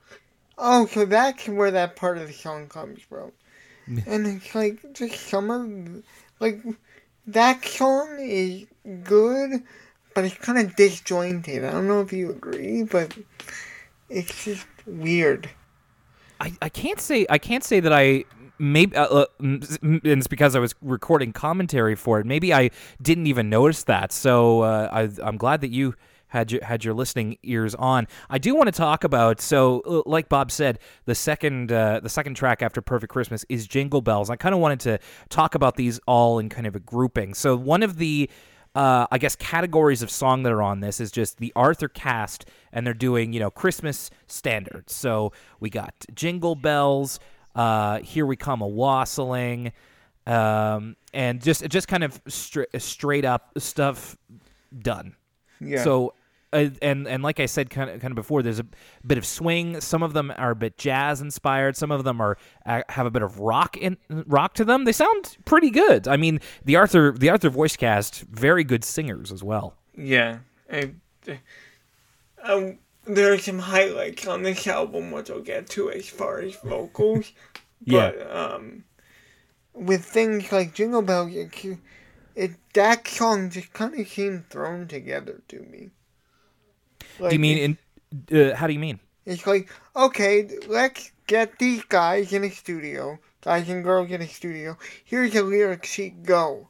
oh, 0.58 0.88
so 0.88 1.06
that's 1.06 1.48
where 1.48 1.70
that 1.70 1.96
part 1.96 2.18
of 2.18 2.28
the 2.28 2.34
song 2.34 2.68
comes 2.68 3.04
from. 3.04 3.32
and 4.08 4.25
it's 4.25 4.56
like, 4.56 4.94
just 4.94 5.28
some 5.28 5.52
of, 5.52 6.04
like, 6.40 6.63
that 7.28 7.63
song 7.63 8.18
is 8.20 8.66
good, 9.04 9.62
but 10.16 10.25
it's 10.25 10.38
kind 10.38 10.58
of 10.58 10.75
disjointed. 10.75 11.63
I 11.63 11.72
don't 11.72 11.88
know 11.88 12.02
if 12.02 12.12
you 12.12 12.32
agree, 12.32 12.82
but 12.84 13.16
it's 14.10 14.46
just 14.46 14.66
weird. 14.88 15.50
I, 16.43 16.51
I 16.62 16.69
can't 16.69 17.00
say 17.00 17.25
I 17.29 17.38
can't 17.38 17.63
say 17.63 17.79
that 17.79 17.93
I 17.93 18.25
maybe 18.59 18.95
uh, 18.97 19.05
uh, 19.05 19.25
it's 19.39 20.27
because 20.27 20.57
I 20.57 20.59
was 20.59 20.75
recording 20.81 21.31
commentary 21.31 21.95
for 21.95 22.19
it. 22.19 22.25
Maybe 22.25 22.53
I 22.53 22.69
didn't 23.01 23.27
even 23.27 23.50
notice 23.50 23.83
that. 23.83 24.12
So 24.12 24.62
uh, 24.62 24.89
I, 24.91 25.09
I'm 25.25 25.38
glad 25.38 25.62
that 25.62 25.69
you 25.69 25.95
had 26.27 26.51
your 26.51 26.62
had 26.65 26.83
your 26.83 26.93
listening 26.93 27.38
ears 27.43 27.75
on. 27.75 28.09
I 28.29 28.39
do 28.39 28.55
want 28.55 28.67
to 28.67 28.73
talk 28.73 29.05
about 29.05 29.39
so 29.39 29.81
uh, 29.85 30.01
like 30.05 30.27
Bob 30.27 30.51
said, 30.51 30.79
the 31.05 31.15
second 31.15 31.71
uh, 31.71 32.01
the 32.03 32.09
second 32.09 32.35
track 32.35 32.62
after 32.62 32.81
Perfect 32.81 33.13
Christmas 33.13 33.45
is 33.47 33.65
Jingle 33.65 34.01
Bells. 34.01 34.29
I 34.29 34.35
kind 34.35 34.53
of 34.53 34.59
wanted 34.59 34.81
to 34.81 35.00
talk 35.29 35.55
about 35.55 35.77
these 35.77 36.01
all 36.07 36.39
in 36.39 36.50
kind 36.50 36.67
of 36.67 36.75
a 36.75 36.79
grouping. 36.81 37.33
So 37.33 37.55
one 37.55 37.83
of 37.83 37.97
the 37.97 38.29
uh, 38.75 39.06
I 39.12 39.18
guess 39.18 39.36
categories 39.36 40.01
of 40.01 40.10
song 40.10 40.44
that 40.44 40.51
are 40.51 40.62
on 40.62 40.80
this 40.80 41.00
is 41.00 41.12
just 41.12 41.38
the 41.38 41.53
Arthur 41.56 41.88
cast, 41.88 42.46
and 42.72 42.86
they're 42.86 42.94
doing 42.94 43.34
you 43.34 43.39
know 43.39 43.51
Christmas 43.51 44.10
standards. 44.27 44.94
So 44.94 45.32
we 45.60 45.70
got 45.70 45.94
Jingle 46.13 46.56
Bells, 46.56 47.20
uh, 47.56 48.00
Here 48.00 48.25
We 48.25 48.36
Come 48.36 48.62
a 48.62 48.68
Wassailing, 48.68 49.74
um, 50.25 50.96
and 51.13 51.42
just 51.42 51.68
just 51.70 51.88
kind 51.88 52.03
of 52.03 52.20
stra- 52.27 52.80
straight 52.80 53.25
up 53.25 53.51
stuff 53.58 54.18
done. 54.77 55.15
Yeah. 55.60 55.84
So. 55.84 56.13
Uh, 56.53 56.69
and 56.81 57.07
and 57.07 57.24
like 57.24 57.39
I 57.39 57.45
said, 57.45 57.69
kind 57.69 57.89
of 57.89 58.00
kind 58.00 58.12
of 58.12 58.15
before, 58.15 58.43
there's 58.43 58.60
a 58.60 58.65
bit 59.05 59.17
of 59.17 59.25
swing. 59.25 59.81
Some 59.81 60.03
of 60.03 60.13
them 60.13 60.31
are 60.38 60.51
a 60.51 60.55
bit 60.55 60.77
jazz 60.77 61.19
inspired. 61.22 61.75
Some 61.75 61.91
of 61.91 62.03
them 62.03 62.22
are 62.22 62.38
uh, 62.65 62.83
have 62.89 63.05
a 63.05 63.12
bit 63.12 63.24
of 63.24 63.39
rock 63.39 63.75
in 63.77 63.98
rock 64.10 64.53
to 64.55 64.65
them. 64.65 64.86
They 64.86 64.91
sound 64.91 65.38
pretty 65.45 65.69
good. 65.69 66.07
I 66.07 66.17
mean, 66.17 66.39
the 66.63 66.75
Arthur 66.75 67.12
the 67.12 67.29
Arthur 67.29 67.50
voice 67.50 67.75
cast, 67.75 68.22
very 68.22 68.63
good 68.63 68.83
singers 68.83 69.31
as 69.31 69.43
well. 69.43 69.75
Yeah. 69.98 70.39
I, 70.72 70.93
um, 72.43 72.79
there 73.05 73.33
are 73.33 73.38
some 73.38 73.60
highlights 73.60 74.27
on 74.27 74.43
this 74.43 74.67
album, 74.67 75.12
which 75.12 75.29
I'll 75.29 75.41
get 75.41 75.69
to 75.72 75.91
as 75.91 76.07
far 76.07 76.39
as 76.39 76.55
vocals. 76.55 77.31
Yeah. 77.86 78.12
But, 78.12 78.33
um, 78.33 78.86
with 79.74 80.05
things 80.05 80.50
like 80.53 80.74
Jingle 80.74 81.01
Bell, 81.01 81.27
it, 81.27 81.53
it, 82.33 82.51
that 82.74 83.05
song 83.10 83.50
just 83.50 83.74
kind 83.74 84.00
of 84.00 84.07
seemed 84.07 84.50
thrown 84.50 84.88
together 84.88 85.41
to 85.50 85.60
me. 85.60 85.89
Like, 87.20 87.29
do 87.29 87.36
you 87.36 87.39
mean 87.39 87.77
in? 88.32 88.51
Uh, 88.51 88.55
how 88.55 88.67
do 88.67 88.74
you 88.74 88.79
mean? 88.79 89.00
It's 89.25 89.48
like, 89.48 89.70
okay, 89.96 90.50
let's 90.67 91.12
get 91.27 91.58
these 91.58 91.84
guys 91.86 92.34
in 92.34 92.43
a 92.43 92.50
studio, 92.50 93.20
guys 93.41 93.70
and 93.70 93.84
girls 93.84 94.12
in 94.12 94.22
a 94.22 94.27
studio. 94.27 94.77
Here's 95.05 95.36
a 95.36 95.43
lyric 95.43 95.86
sheet, 95.86 96.24
go. 96.24 96.67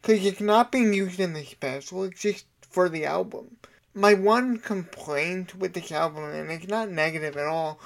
Because 0.00 0.24
it's 0.24 0.40
not 0.40 0.72
being 0.72 0.92
used 0.92 1.20
in 1.20 1.34
the 1.34 1.44
special, 1.44 2.04
it's 2.04 2.20
just 2.20 2.46
for 2.60 2.88
the 2.88 3.04
album. 3.04 3.56
My 3.94 4.14
one 4.14 4.58
complaint 4.58 5.54
with 5.54 5.74
this 5.74 5.92
album, 5.92 6.24
and 6.24 6.50
it's 6.50 6.68
not 6.68 6.90
negative 6.90 7.36
at 7.36 7.46
all, 7.46 7.78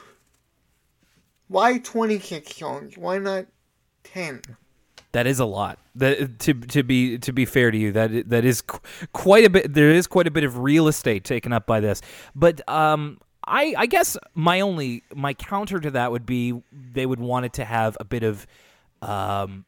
why 1.49 1.79
26 1.79 2.57
songs? 2.57 2.97
Why 2.97 3.19
not 3.19 3.47
10? 4.05 4.43
That 5.15 5.29
is 5.29 5.39
a 5.39 5.45
lot. 5.45 5.79
That 5.95 6.41
to 6.41 6.55
to 6.55 6.83
be 6.83 7.19
to 7.19 7.33
be 7.33 7.45
fair 7.45 7.71
to 7.71 7.79
you, 7.79 7.93
that 7.93 8.29
that 8.31 8.45
is 8.45 8.63
qu- 8.63 8.81
quite 9.13 9.45
a 9.45 9.51
bit. 9.51 9.73
There 9.73 9.93
is 9.93 10.09
quite 10.09 10.27
a 10.27 10.31
bit 10.33 10.43
of 10.43 10.59
real 10.59 10.89
estate 10.89 11.23
taken 11.23 11.53
up 11.53 11.69
by 11.69 11.79
this. 11.79 12.01
But 12.35 12.69
um, 12.69 13.21
I 13.47 13.75
I 13.79 13.87
guess 13.87 14.17
my 14.35 14.61
only 14.61 15.05
my 15.15 15.33
counter 15.33 15.79
to 15.79 15.93
that 15.93 16.11
would 16.11 16.27
be 16.27 16.61
they 16.73 17.07
would 17.07 17.21
want 17.21 17.47
it 17.47 17.53
to 17.55 17.65
have 17.65 17.97
a 18.01 18.05
bit 18.05 18.25
of 18.25 18.45
um 19.03 19.65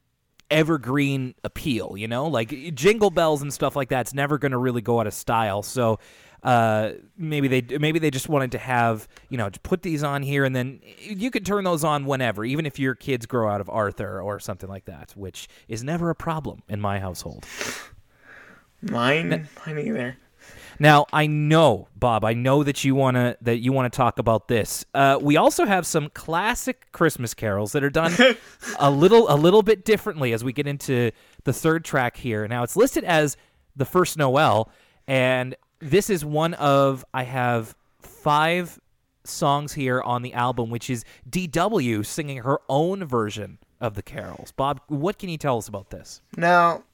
evergreen 0.51 1.37
appeal. 1.45 1.95
You 1.97 2.09
know, 2.09 2.27
like 2.27 2.75
jingle 2.75 3.11
bells 3.11 3.41
and 3.41 3.55
stuff 3.55 3.77
like 3.77 3.89
that's 3.89 4.13
never 4.13 4.39
going 4.39 4.51
to 4.51 4.59
really 4.59 4.83
go 4.83 4.99
out 4.99 5.07
of 5.07 5.15
style. 5.15 5.63
So 5.63 6.01
uh, 6.47 6.93
maybe 7.19 7.49
they 7.49 7.79
maybe 7.79 7.99
they 7.99 8.11
just 8.11 8.29
wanted 8.29 8.53
to 8.53 8.59
have 8.59 9.09
you 9.29 9.37
know 9.37 9.51
to 9.51 9.59
put 9.61 9.83
these 9.83 10.05
on 10.05 10.23
here 10.23 10.45
and 10.45 10.55
then 10.55 10.81
you 11.01 11.29
could 11.29 11.45
turn 11.45 11.65
those 11.65 11.83
on 11.83 12.07
whenever, 12.07 12.45
even 12.45 12.65
if 12.65 12.79
your 12.79 12.95
kids 12.95 13.27
grow 13.27 13.51
out 13.51 13.61
of 13.61 13.69
Arthur 13.69 14.23
or 14.23 14.39
something 14.39 14.69
like 14.69 14.85
that, 14.85 15.13
which 15.17 15.49
is 15.67 15.83
never 15.83 16.09
a 16.09 16.15
problem 16.15 16.63
in 16.69 16.81
my 16.81 17.01
household. 17.01 17.45
Mine, 18.81 19.49
mine 19.67 19.79
either. 19.79 20.17
Now 20.79 21.07
I 21.13 21.27
know, 21.27 21.89
Bob. 21.97 22.25
I 22.25 22.35
know 22.35 22.63
that 22.63 22.85
you 22.85 22.95
wanna 22.95 23.37
that 23.41 23.59
you 23.59 23.73
wanna 23.73 23.91
talk 23.91 24.21
about 24.21 24.47
this. 24.47 24.85
Uh, 24.95 25.19
we 25.21 25.37
also 25.37 25.65
have 25.65 25.85
some 25.85 26.11
classic 26.11 26.93
Christmas 26.93 27.35
carols 27.35 27.73
that 27.73 27.83
are 27.83 27.91
done 27.91 28.15
a 28.79 28.89
little 28.89 29.29
a 29.29 29.35
little 29.35 29.63
bit 29.63 29.85
differently 29.85 30.33
as 30.33 30.45
we 30.45 30.53
get 30.53 30.69
into 30.69 31.11
the 31.43 31.53
third 31.53 31.85
track 31.85 32.17
here. 32.17 32.47
Now 32.47 32.63
it's 32.63 32.77
listed 32.77 33.03
as 33.03 33.37
the 33.75 33.85
first 33.85 34.17
Noel, 34.17 34.71
and 35.09 35.57
this 35.79 36.11
is 36.11 36.25
one 36.25 36.55
of 36.55 37.05
I 37.13 37.25
have 37.25 37.75
five 38.01 38.79
songs 39.25 39.73
here 39.73 40.01
on 40.01 40.23
the 40.23 40.33
album, 40.35 40.71
which 40.71 40.89
is 40.89 41.05
DW 41.29 42.05
singing 42.05 42.39
her 42.39 42.59
own 42.69 43.05
version 43.05 43.59
of 43.81 43.95
the 43.95 44.03
carols. 44.03 44.53
Bob, 44.53 44.81
what 44.89 45.19
can 45.19 45.29
you 45.29 45.39
tell 45.39 45.59
us 45.59 45.69
about 45.69 45.91
this? 45.91 46.23
Now, 46.37 46.85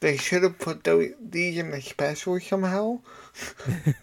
they 0.00 0.16
should 0.16 0.42
have 0.42 0.58
put 0.58 0.84
those, 0.84 1.12
these 1.20 1.58
in 1.58 1.70
the 1.70 1.80
special 1.80 2.40
somehow. 2.40 3.00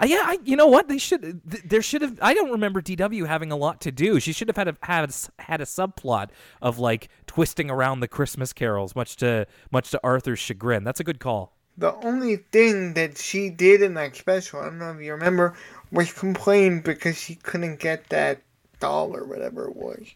Uh, 0.00 0.06
yeah, 0.06 0.22
I, 0.24 0.38
you 0.44 0.56
know 0.56 0.66
what? 0.66 0.88
They 0.88 0.96
should. 0.96 1.20
Th- 1.20 1.62
there 1.62 1.82
should 1.82 2.00
have. 2.00 2.18
I 2.22 2.32
don't 2.32 2.50
remember 2.50 2.80
DW 2.80 3.26
having 3.26 3.52
a 3.52 3.56
lot 3.56 3.82
to 3.82 3.92
do. 3.92 4.18
She 4.18 4.32
should 4.32 4.48
have 4.48 4.56
had 4.56 4.68
a 4.68 4.76
had 4.82 5.10
a, 5.10 5.42
had 5.42 5.60
a 5.60 5.66
subplot 5.66 6.30
of 6.62 6.78
like 6.78 7.10
twisting 7.26 7.70
around 7.70 8.00
the 8.00 8.08
Christmas 8.08 8.54
carols, 8.54 8.96
much 8.96 9.16
to 9.16 9.46
much 9.70 9.90
to 9.90 10.00
Arthur's 10.02 10.38
chagrin. 10.38 10.84
That's 10.84 11.00
a 11.00 11.04
good 11.04 11.20
call. 11.20 11.54
The 11.80 11.94
only 12.06 12.36
thing 12.36 12.94
that 12.94 13.18
she 13.18 13.50
did 13.50 13.82
in 13.82 13.94
that 13.94 14.14
special, 14.14 14.60
I 14.60 14.64
don't 14.66 14.78
know 14.78 14.92
if 14.92 15.00
you 15.00 15.12
remember, 15.12 15.54
was 15.90 16.12
complain 16.12 16.80
because 16.82 17.16
she 17.16 17.34
couldn't 17.34 17.80
get 17.80 18.10
that 18.10 18.42
doll 18.78 19.16
or 19.16 19.24
whatever 19.24 19.66
it 19.66 19.76
was. 19.76 20.06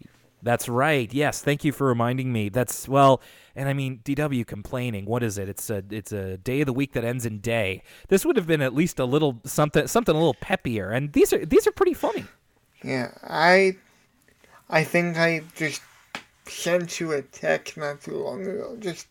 That's 0.43 0.69
right. 0.69 1.13
Yes, 1.13 1.41
thank 1.41 1.65
you 1.65 1.73
for 1.73 1.87
reminding 1.87 2.31
me. 2.31 2.51
That's 2.51 2.87
well, 2.87 3.23
and 3.57 3.67
I 3.67 3.73
mean 3.73 4.01
DW 4.05 4.47
complaining. 4.47 5.07
What 5.07 5.23
is 5.23 5.39
it? 5.39 5.49
It's 5.49 5.71
a 5.71 5.83
it's 5.91 6.13
a 6.13 6.37
day 6.37 6.61
of 6.61 6.67
the 6.67 6.75
week 6.75 6.93
that 6.93 7.03
ends 7.03 7.25
in 7.25 7.39
day. 7.39 7.83
This 8.09 8.27
would 8.27 8.37
have 8.37 8.47
been 8.47 8.61
at 8.61 8.75
least 8.75 8.99
a 8.99 9.07
little 9.07 9.41
something 9.47 9.87
something 9.87 10.15
a 10.15 10.19
little 10.19 10.35
peppier. 10.35 10.95
And 10.95 11.15
these 11.15 11.33
are 11.33 11.45
these 11.47 11.67
are 11.67 11.73
pretty 11.73 11.95
funny. 11.95 12.27
Yeah, 12.85 13.13
I, 13.23 13.79
I 14.69 14.85
think 14.85 15.17
I 15.17 15.41
just 15.57 15.81
sent 16.47 17.01
you 17.01 17.13
a 17.13 17.23
text 17.23 17.79
not 17.79 18.03
too 18.03 18.23
long 18.23 18.43
ago, 18.43 18.77
just 18.79 19.07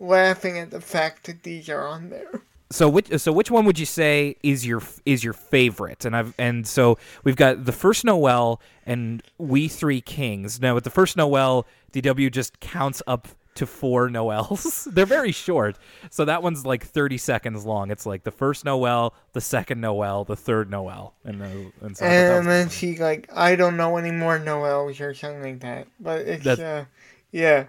laughing 0.00 0.58
at 0.58 0.70
the 0.70 0.80
fact 0.80 1.24
that 1.24 1.42
these 1.42 1.68
are 1.68 1.86
on 1.86 2.10
there. 2.10 2.42
So 2.70 2.88
which 2.88 3.18
so 3.18 3.32
which 3.32 3.50
one 3.50 3.64
would 3.64 3.78
you 3.78 3.86
say 3.86 4.36
is 4.42 4.66
your 4.66 4.82
is 5.06 5.24
your 5.24 5.32
favorite? 5.32 6.04
And 6.04 6.14
I've 6.14 6.34
and 6.38 6.66
so 6.66 6.98
we've 7.24 7.36
got 7.36 7.64
the 7.64 7.72
first 7.72 8.04
Noel 8.04 8.60
and 8.84 9.22
We 9.38 9.68
Three 9.68 10.02
Kings. 10.02 10.60
Now 10.60 10.74
with 10.74 10.84
the 10.84 10.90
first 10.90 11.16
Noel, 11.16 11.66
DW 11.92 12.30
just 12.30 12.60
counts 12.60 13.02
up 13.06 13.28
to 13.54 13.66
four 13.66 14.10
Noels. 14.10 14.84
They're 14.92 15.06
very 15.06 15.32
short, 15.32 15.78
so 16.10 16.26
that 16.26 16.42
one's 16.42 16.66
like 16.66 16.84
thirty 16.84 17.16
seconds 17.16 17.64
long. 17.64 17.90
It's 17.90 18.04
like 18.04 18.24
the 18.24 18.30
first 18.30 18.66
Noel, 18.66 19.14
the 19.32 19.40
second 19.40 19.80
Noel, 19.80 20.24
the 20.24 20.36
third 20.36 20.70
Noel, 20.70 21.14
and 21.24 21.40
the, 21.40 21.72
and 21.80 21.96
so 21.96 22.04
And 22.04 22.46
then 22.46 22.68
she 22.68 22.98
like, 22.98 23.30
I 23.34 23.56
don't 23.56 23.78
know 23.78 23.96
any 23.96 24.10
more 24.10 24.38
Noels 24.38 25.00
or 25.00 25.14
something 25.14 25.42
like 25.42 25.60
that. 25.60 25.88
But 25.98 26.20
it's 26.28 26.46
uh, 26.46 26.84
yeah. 27.32 27.64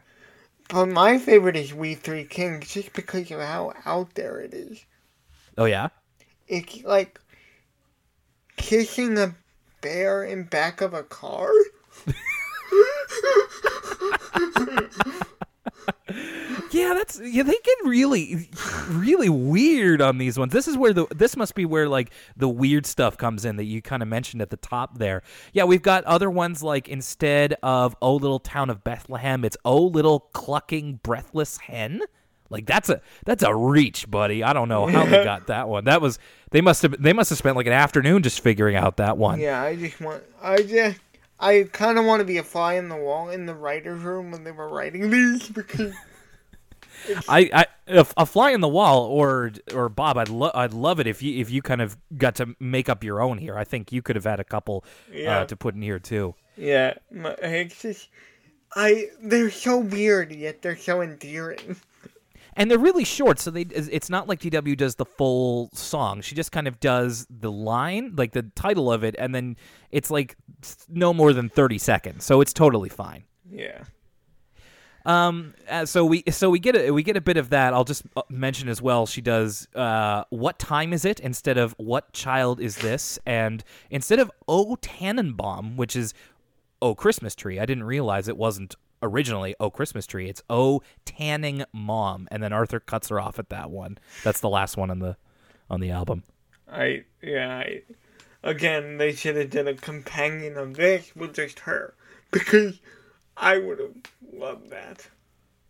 But 0.70 0.86
my 0.86 1.18
favorite 1.18 1.56
is 1.56 1.74
We 1.74 1.96
Three 1.96 2.26
Kings, 2.26 2.72
just 2.72 2.94
because 2.94 3.32
of 3.32 3.40
how 3.40 3.74
out 3.86 4.14
there 4.14 4.40
it 4.40 4.54
is. 4.54 4.86
Oh 5.58 5.66
yeah. 5.66 5.90
It's 6.48 6.84
like 6.84 7.20
kissing 8.56 9.18
a 9.18 9.36
bear 9.82 10.24
in 10.24 10.44
back 10.44 10.82
of 10.82 10.94
a 10.94 11.04
car. 11.04 11.52
Yeah, 16.72 16.94
that's 16.94 17.20
yeah. 17.24 17.44
They 17.44 17.52
get 17.52 17.78
really, 17.84 18.50
really 18.90 19.30
weird 19.30 20.02
on 20.02 20.18
these 20.18 20.38
ones. 20.38 20.54
This 20.54 20.68
is 20.68 20.78
where 20.78 20.94
the 20.94 21.08
this 21.16 21.36
must 21.36 21.56
be 21.56 21.66
where 21.66 21.90
like 21.90 22.12
the 22.38 22.50
weird 22.50 22.86
stuff 22.86 23.18
comes 23.18 23.46
in 23.46 23.56
that 23.58 23.66
you 23.66 23.82
kind 23.82 24.04
of 24.04 24.10
mentioned 24.10 24.42
at 24.42 24.50
the 24.50 24.58
top 24.58 24.98
there. 24.98 25.24
Yeah, 25.54 25.64
we've 25.64 25.82
got 25.82 26.04
other 26.06 26.30
ones 26.30 26.62
like 26.62 26.88
instead 26.88 27.56
of 27.64 27.96
"Oh 28.02 28.16
Little 28.16 28.40
Town 28.40 28.70
of 28.70 28.84
Bethlehem," 28.84 29.44
it's 29.44 29.58
"Oh 29.66 29.84
Little 29.84 30.20
Clucking 30.34 31.00
Breathless 31.02 31.58
Hen." 31.58 32.02
Like 32.50 32.66
that's 32.66 32.90
a 32.90 33.02
that's 33.26 33.44
a 33.44 33.56
reach, 33.56 34.10
buddy. 34.10 34.44
I 34.44 34.54
don't 34.54 34.70
know 34.70 34.88
how 34.88 35.06
they 35.06 35.24
got 35.24 35.48
that 35.48 35.70
one. 35.70 35.86
That 35.86 36.02
was 36.02 36.20
they 36.52 36.62
must 36.62 36.82
have 36.82 37.02
they 37.02 37.14
must 37.14 37.30
have 37.30 37.38
spent 37.38 37.56
like 37.56 37.68
an 37.68 37.74
afternoon 37.74 38.24
just 38.24 38.42
figuring 38.42 38.76
out 38.76 38.98
that 38.98 39.18
one. 39.18 39.40
Yeah, 39.40 39.62
I 39.62 39.76
just 39.76 40.02
want, 40.02 40.24
I 40.42 40.64
just, 40.64 41.00
I 41.40 41.70
kind 41.72 42.00
of 42.00 42.06
want 42.06 42.22
to 42.22 42.26
be 42.26 42.38
a 42.38 42.44
fly 42.44 42.74
in 42.74 42.90
the 42.90 42.96
wall 42.96 43.30
in 43.30 43.46
the 43.46 43.54
writer's 43.54 44.02
room 44.02 44.32
when 44.32 44.44
they 44.44 44.52
were 44.52 44.68
writing 44.68 45.10
these 45.12 45.48
because 45.50 45.94
I, 47.28 47.50
I 47.54 47.66
a, 47.88 48.06
a 48.18 48.26
fly 48.26 48.52
in 48.52 48.62
the 48.62 48.68
wall 48.68 49.06
or 49.06 49.52
or 49.74 49.90
Bob, 49.90 50.18
I'd 50.18 50.30
lo- 50.30 50.52
I'd 50.54 50.74
love 50.74 51.00
it 51.00 51.08
if 51.08 51.22
you 51.22 51.40
if 51.40 51.50
you 51.50 51.62
kind 51.62 51.82
of 51.82 51.98
got 52.18 52.36
to 52.36 52.56
make 52.60 52.90
up 52.90 53.04
your 53.04 53.22
own 53.22 53.38
here. 53.38 53.58
I 53.58 53.64
think 53.64 53.92
you 53.92 54.02
could 54.02 54.16
have 54.16 54.26
had 54.26 54.40
a 54.40 54.44
couple 54.44 54.84
Yeah. 55.12 55.40
uh, 55.40 55.46
to 55.46 55.56
put 55.56 55.76
in 55.76 55.82
here 55.82 56.00
too. 56.00 56.36
yeah, 56.58 56.94
it's 57.12 57.82
just, 57.82 58.10
I 58.76 59.08
they're 59.22 59.50
so 59.52 59.80
weird 59.80 60.32
yet 60.32 60.62
they're 60.62 60.78
so 60.78 61.02
endearing. 61.02 61.78
and 62.56 62.70
they're 62.70 62.78
really 62.80 63.06
short 63.06 63.40
so 63.40 63.50
they 63.52 63.62
it's 63.62 64.10
not 64.10 64.28
like 64.28 64.42
dw 64.42 64.76
does 64.76 64.96
the 64.96 65.06
full 65.06 65.70
song 65.74 66.20
she 66.22 66.36
just 66.36 66.52
kind 66.52 66.68
of 66.68 66.80
does 66.80 67.26
the 67.30 67.52
line 67.52 68.14
like 68.18 68.34
the 68.34 68.44
title 68.56 68.92
of 68.92 69.04
it 69.04 69.16
and 69.18 69.34
then 69.34 69.56
it's 69.92 70.12
like 70.12 70.36
no 70.90 71.14
more 71.14 71.32
than 71.32 71.48
30 71.48 71.78
seconds 71.78 72.26
so 72.26 72.42
it's 72.42 72.52
totally 72.54 72.90
fine 72.90 73.24
Yeah. 73.50 73.84
Um 75.10 75.54
uh, 75.68 75.86
so 75.86 76.06
we 76.06 76.24
so 76.30 76.50
we 76.50 76.60
get 76.60 76.76
a 76.76 76.92
we 76.92 77.04
get 77.04 77.18
a 77.18 77.22
bit 77.22 77.38
of 77.38 77.50
that. 77.50 77.74
I'll 77.74 77.84
just 77.84 78.04
uh, 78.16 78.22
mention 78.30 78.70
as 78.70 78.82
well 78.82 79.06
she 79.06 79.22
does 79.22 79.68
uh 79.76 80.24
what 80.30 80.60
time 80.60 80.94
is 80.94 81.06
it? 81.06 81.20
instead 81.20 81.58
of 81.58 81.74
what 81.78 82.14
child 82.14 82.60
is 82.60 82.78
this? 82.78 83.18
And 83.26 83.64
instead 83.90 84.20
of 84.20 84.32
oh 84.48 84.76
tannenbaum 84.82 85.78
which 85.78 85.96
is 85.96 86.14
oh 86.82 86.96
christmas 86.96 87.36
tree 87.36 87.60
i 87.60 87.66
didn't 87.66 87.84
realize 87.84 88.30
it 88.30 88.38
wasn't 88.38 88.76
originally 89.02 89.56
oh 89.60 89.70
christmas 89.70 90.06
tree. 90.06 90.30
It's 90.30 90.44
oh 90.50 90.82
tanning 91.06 91.64
mom 91.74 92.28
and 92.32 92.44
then 92.44 92.54
arthur 92.54 92.80
cuts 92.80 93.10
her 93.10 93.20
off 93.20 93.40
at 93.40 93.50
that 93.50 93.72
one. 93.72 93.98
That's 94.24 94.42
the 94.42 94.50
last 94.50 94.78
one 94.78 94.92
on 94.92 95.00
the 95.00 95.18
on 95.70 95.80
the 95.80 95.92
album. 95.92 96.24
I 96.72 97.04
yeah. 97.22 97.64
I, 97.66 97.82
again, 98.44 98.98
they 98.98 99.14
should 99.14 99.36
have 99.36 99.50
done 99.50 99.68
a 99.68 99.74
companion 99.74 100.58
of 100.58 100.76
this 100.76 101.16
with 101.16 101.36
just 101.36 101.60
her. 101.62 101.94
Because 102.32 102.80
I 103.40 103.58
would 103.58 103.80
have 103.80 103.96
loved 104.34 104.70
that. 104.70 105.08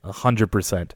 A 0.03 0.13
hundred 0.13 0.47
percent. 0.47 0.95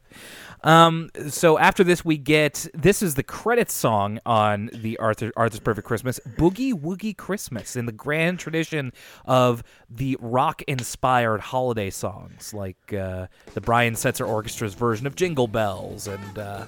Um, 0.64 1.10
so 1.28 1.60
after 1.60 1.84
this, 1.84 2.06
we 2.06 2.18
get 2.18 2.68
this 2.74 3.02
is 3.02 3.16
the 3.16 3.24
credit 3.24 3.70
song 3.70 4.20
on 4.26 4.70
the 4.74 4.98
Arthur 4.98 5.34
Arthur's 5.36 5.60
Perfect 5.60 5.86
Christmas, 5.86 6.22
Boogie 6.38 6.74
Woogie 6.74 7.16
Christmas, 7.16 7.76
in 7.76 7.86
the 7.86 7.92
grand 7.92 8.40
tradition 8.40 8.94
of 9.26 9.62
the 9.90 10.18
rock-inspired 10.22 11.42
holiday 11.42 11.90
songs, 11.90 12.54
like 12.54 12.94
uh, 12.94 13.28
the 13.54 13.60
Brian 13.60 13.94
Setzer 13.94 14.26
Orchestra's 14.26 14.74
version 14.74 15.06
of 15.06 15.16
Jingle 15.16 15.48
Bells 15.50 16.08
and 16.08 16.40
uh, 16.40 16.66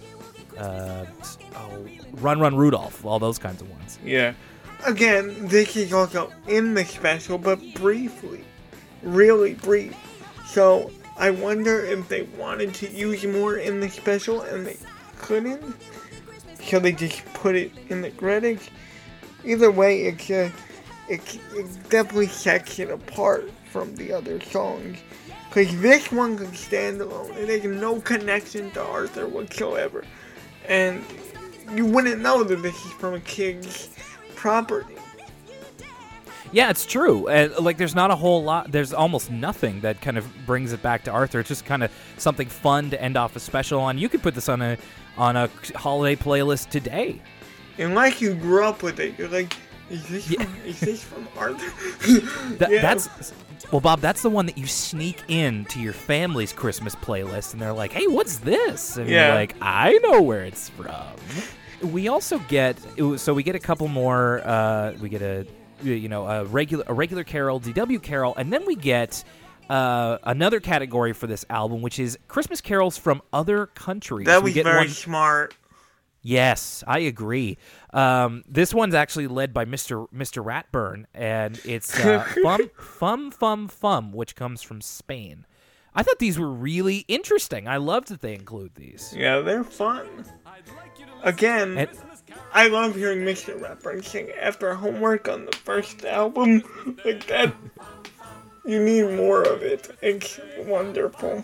uh, 0.57 1.05
oh, 1.55 1.87
Run 2.15 2.41
Run 2.41 2.57
Rudolph, 2.57 3.05
all 3.05 3.19
those 3.19 3.37
kinds 3.37 3.61
of 3.61 3.71
ones. 3.71 3.97
Yeah. 4.03 4.33
Again, 4.85 5.47
this 5.47 5.77
is 5.77 5.93
also 5.93 6.33
in 6.49 6.73
the 6.73 6.83
special, 6.83 7.37
but 7.37 7.61
briefly. 7.75 8.43
Really 9.05 9.53
brief. 9.53 9.95
So, 10.45 10.91
I 11.17 11.29
wonder 11.29 11.79
if 11.79 12.09
they 12.09 12.23
wanted 12.23 12.73
to 12.75 12.91
use 12.91 13.23
more 13.23 13.55
in 13.55 13.79
the 13.79 13.89
special 13.89 14.41
and 14.41 14.65
they 14.65 14.77
couldn't. 15.19 15.75
So 16.63 16.79
they 16.79 16.91
just 16.91 17.23
put 17.33 17.55
it 17.55 17.71
in 17.89 18.01
the 18.01 18.09
credits. 18.11 18.69
Either 19.45 19.71
way, 19.71 20.03
it's 20.07 20.29
uh, 20.29 20.49
it, 21.07 21.39
it 21.53 21.89
definitely 21.89 22.27
sets 22.27 22.79
it 22.79 22.89
apart 22.89 23.49
from 23.71 23.95
the 23.95 24.11
other 24.11 24.41
songs. 24.41 24.97
Because 25.47 25.79
this 25.79 26.11
one 26.11 26.37
could 26.37 26.55
stand 26.55 26.99
alone. 26.99 27.31
It 27.37 27.47
has 27.47 27.63
no 27.63 28.01
connection 28.01 28.71
to 28.71 28.83
Arthur 28.83 29.27
whatsoever. 29.27 30.03
And 30.67 31.05
you 31.73 31.85
wouldn't 31.85 32.21
know 32.21 32.43
that 32.43 32.61
this 32.61 32.75
is 32.85 32.91
from 32.93 33.13
a 33.13 33.19
kid's 33.21 33.89
property. 34.35 34.94
Yeah, 36.55 36.69
it's 36.69 36.85
true. 36.85 37.27
Uh, 37.27 37.49
like, 37.59 37.75
there's 37.75 37.95
not 37.95 38.11
a 38.11 38.15
whole 38.15 38.41
lot. 38.41 38.71
There's 38.71 38.93
almost 38.93 39.29
nothing 39.29 39.81
that 39.81 39.99
kind 39.99 40.17
of 40.17 40.25
brings 40.45 40.71
it 40.71 40.81
back 40.81 41.03
to 41.03 41.11
Arthur. 41.11 41.41
It's 41.41 41.49
just 41.49 41.65
kind 41.65 41.83
of 41.83 41.91
something 42.17 42.47
fun 42.47 42.89
to 42.91 43.01
end 43.01 43.17
off 43.17 43.35
a 43.35 43.41
special 43.41 43.81
on. 43.81 43.97
You 43.97 44.07
could 44.07 44.23
put 44.23 44.35
this 44.35 44.47
on 44.47 44.61
a 44.61 44.77
on 45.17 45.35
a 45.35 45.49
holiday 45.75 46.15
playlist 46.15 46.69
today. 46.69 47.21
Unless 47.77 48.21
you 48.21 48.35
grew 48.35 48.63
up 48.63 48.83
with 48.83 49.01
it, 49.01 49.19
you're 49.19 49.27
like, 49.27 49.53
is 49.89 50.07
this 50.07 50.33
from, 50.33 50.47
is 50.65 50.79
this 50.79 51.03
from 51.03 51.27
Arthur? 51.37 52.69
Yeah. 52.71 52.81
That's 52.81 53.33
well, 53.69 53.81
Bob. 53.81 53.99
That's 53.99 54.21
the 54.21 54.29
one 54.29 54.45
that 54.45 54.57
you 54.57 54.65
sneak 54.65 55.23
in 55.27 55.65
to 55.65 55.81
your 55.81 55.91
family's 55.91 56.53
Christmas 56.53 56.95
playlist, 56.95 57.51
and 57.51 57.61
they're 57.61 57.73
like, 57.73 57.91
"Hey, 57.91 58.07
what's 58.07 58.37
this?" 58.37 58.95
And 58.95 59.09
Yeah. 59.09 59.25
you're 59.27 59.35
like, 59.35 59.55
"I 59.61 59.99
know 60.03 60.21
where 60.21 60.45
it's 60.45 60.69
from." 60.69 60.95
We 61.91 62.07
also 62.07 62.39
get 62.47 62.77
so 63.17 63.33
we 63.33 63.43
get 63.43 63.55
a 63.55 63.59
couple 63.59 63.89
more. 63.89 64.39
Uh, 64.47 64.93
we 65.01 65.09
get 65.09 65.21
a 65.21 65.45
you 65.83 66.09
know 66.09 66.27
a 66.27 66.45
regular 66.45 66.83
a 66.87 66.93
regular 66.93 67.23
carol, 67.23 67.59
DW 67.59 68.01
carol, 68.01 68.33
and 68.35 68.51
then 68.51 68.65
we 68.65 68.75
get. 68.75 69.23
Uh, 69.67 70.19
another 70.25 70.59
category 70.59 71.11
for 71.11 71.25
this 71.25 71.43
album, 71.49 71.81
which 71.81 71.97
is 71.97 72.19
Christmas 72.27 72.61
carols 72.61 72.99
from 72.99 73.19
other 73.33 73.65
countries. 73.65 74.27
that 74.27 74.43
We 74.43 74.49
was 74.49 74.53
get 74.53 74.63
very 74.65 74.77
one- 74.81 74.89
smart. 74.89 75.55
Yes, 76.21 76.83
I 76.85 76.99
agree. 76.99 77.57
Um, 77.91 78.43
this 78.47 78.75
one's 78.75 78.93
actually 78.93 79.25
led 79.25 79.55
by 79.55 79.65
Mr. 79.65 80.07
Mr. 80.13 80.45
Ratburn, 80.45 81.05
and 81.15 81.59
it's 81.65 81.99
uh, 81.99 82.23
Fum 82.43 82.69
Fum 82.77 83.31
Fum 83.31 83.67
Fum, 83.67 84.11
which 84.11 84.35
comes 84.35 84.61
from 84.61 84.81
Spain. 84.81 85.47
I 85.95 86.03
thought 86.03 86.19
these 86.19 86.37
were 86.37 86.51
really 86.51 87.03
interesting. 87.07 87.67
I 87.67 87.77
loved 87.77 88.09
that 88.09 88.21
they 88.21 88.35
include 88.35 88.75
these. 88.75 89.15
Yeah, 89.17 89.39
they're 89.39 89.63
fun. 89.63 90.25
Again, 91.23 91.77
And- 91.79 91.89
I 92.53 92.67
love 92.67 92.95
hearing 92.95 93.19
Mr. 93.19 93.59
Ratburn 93.59 94.03
sing 94.03 94.29
after 94.39 94.73
homework 94.75 95.27
on 95.27 95.45
the 95.45 95.51
first 95.51 96.05
album. 96.05 96.63
Like 97.03 97.27
that, 97.27 97.53
you 98.65 98.83
need 98.83 99.15
more 99.17 99.43
of 99.43 99.61
it. 99.61 99.95
It's 100.01 100.39
wonderful. 100.59 101.43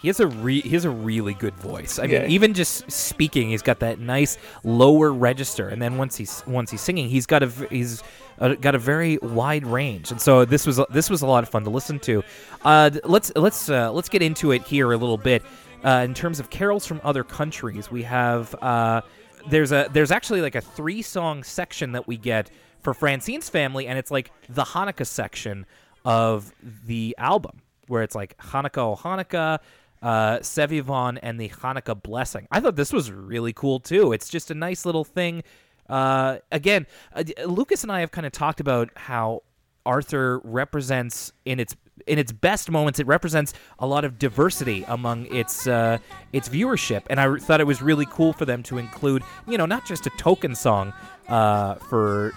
He 0.00 0.06
has 0.08 0.20
a 0.20 0.28
re- 0.28 0.60
he 0.60 0.70
has 0.70 0.84
a 0.84 0.90
really 0.90 1.34
good 1.34 1.54
voice. 1.54 1.98
I 1.98 2.04
Yeah. 2.04 2.20
mean, 2.22 2.30
even 2.30 2.54
just 2.54 2.88
speaking, 2.90 3.48
he's 3.50 3.62
got 3.62 3.80
that 3.80 3.98
nice 3.98 4.38
lower 4.62 5.12
register, 5.12 5.68
and 5.68 5.82
then 5.82 5.98
once 5.98 6.16
he's 6.16 6.42
once 6.46 6.70
he's 6.70 6.80
singing, 6.80 7.08
he's 7.08 7.26
got 7.26 7.42
a 7.42 7.48
he's 7.68 8.02
uh, 8.38 8.54
got 8.54 8.76
a 8.76 8.78
very 8.78 9.18
wide 9.18 9.66
range. 9.66 10.12
And 10.12 10.20
so 10.20 10.44
this 10.44 10.66
was 10.66 10.80
this 10.90 11.10
was 11.10 11.22
a 11.22 11.26
lot 11.26 11.42
of 11.42 11.48
fun 11.50 11.64
to 11.64 11.70
listen 11.70 11.98
to. 12.00 12.22
Uh, 12.64 12.90
let's 13.04 13.32
let's 13.34 13.68
uh, 13.68 13.90
let's 13.90 14.08
get 14.08 14.22
into 14.22 14.52
it 14.52 14.62
here 14.62 14.92
a 14.92 14.96
little 14.96 15.18
bit. 15.18 15.42
Uh, 15.84 16.02
in 16.04 16.14
terms 16.14 16.38
of 16.40 16.48
carols 16.50 16.86
from 16.86 17.00
other 17.04 17.24
countries, 17.24 17.90
we 17.90 18.04
have 18.04 18.54
uh, 18.62 19.00
there's 19.48 19.72
a 19.72 19.88
there's 19.92 20.10
actually 20.10 20.40
like 20.42 20.54
a 20.54 20.60
three 20.60 21.02
song 21.02 21.42
section 21.42 21.92
that 21.92 22.06
we 22.06 22.16
get 22.16 22.50
for 22.80 22.94
Francine's 22.94 23.48
family, 23.48 23.86
and 23.86 23.98
it's 23.98 24.10
like 24.10 24.30
the 24.48 24.64
Hanukkah 24.64 25.06
section 25.06 25.66
of 26.04 26.52
the 26.86 27.14
album, 27.18 27.60
where 27.86 28.02
it's 28.02 28.14
like 28.14 28.36
Hanukkah, 28.38 28.78
oh 28.78 28.96
Hanukkah, 28.96 29.58
uh, 30.02 30.38
Sevivon, 30.38 31.18
and 31.22 31.40
the 31.40 31.48
Hanukkah 31.48 32.00
blessing. 32.00 32.46
I 32.50 32.60
thought 32.60 32.76
this 32.76 32.92
was 32.92 33.10
really 33.10 33.52
cool 33.52 33.80
too. 33.80 34.12
It's 34.12 34.28
just 34.28 34.50
a 34.50 34.54
nice 34.54 34.86
little 34.86 35.04
thing. 35.04 35.42
Uh, 35.88 36.38
again, 36.52 36.86
uh, 37.14 37.24
Lucas 37.46 37.82
and 37.82 37.90
I 37.90 38.00
have 38.00 38.10
kind 38.10 38.26
of 38.26 38.32
talked 38.32 38.60
about 38.60 38.90
how 38.94 39.42
Arthur 39.86 40.40
represents 40.44 41.32
in 41.44 41.58
its 41.58 41.74
in 42.08 42.18
its 42.18 42.32
best 42.32 42.70
moments. 42.70 42.98
It 42.98 43.06
represents 43.06 43.54
a 43.78 43.86
lot 43.86 44.04
of 44.04 44.18
diversity 44.18 44.84
among 44.88 45.26
its 45.26 45.66
uh, 45.66 45.98
its 46.32 46.48
viewership, 46.48 47.02
and 47.10 47.20
I 47.20 47.36
thought 47.36 47.60
it 47.60 47.66
was 47.66 47.82
really 47.82 48.06
cool 48.06 48.32
for 48.32 48.44
them 48.44 48.62
to 48.64 48.78
include, 48.78 49.22
you 49.46 49.58
know, 49.58 49.66
not 49.66 49.86
just 49.86 50.06
a 50.06 50.10
token 50.10 50.54
song 50.54 50.92
uh, 51.28 51.74
for 51.74 52.32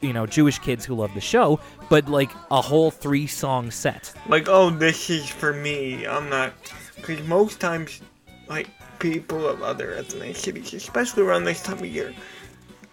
you 0.00 0.12
know 0.12 0.26
Jewish 0.26 0.58
kids 0.58 0.84
who 0.84 0.94
love 0.94 1.12
the 1.14 1.20
show, 1.20 1.60
but 1.88 2.08
like 2.08 2.30
a 2.50 2.60
whole 2.60 2.90
three 2.90 3.26
song 3.26 3.70
set. 3.70 4.12
Like, 4.28 4.48
oh, 4.48 4.70
this 4.70 5.10
is 5.10 5.28
for 5.28 5.52
me. 5.52 6.06
I'm 6.06 6.28
not. 6.28 6.54
Because 6.96 7.22
most 7.28 7.60
times, 7.60 8.00
like, 8.48 8.70
people 8.98 9.46
of 9.46 9.62
other 9.62 9.96
ethnicities, 9.96 10.72
especially 10.72 11.22
around 11.22 11.44
this 11.44 11.62
time 11.62 11.78
of 11.78 11.86
year, 11.86 12.14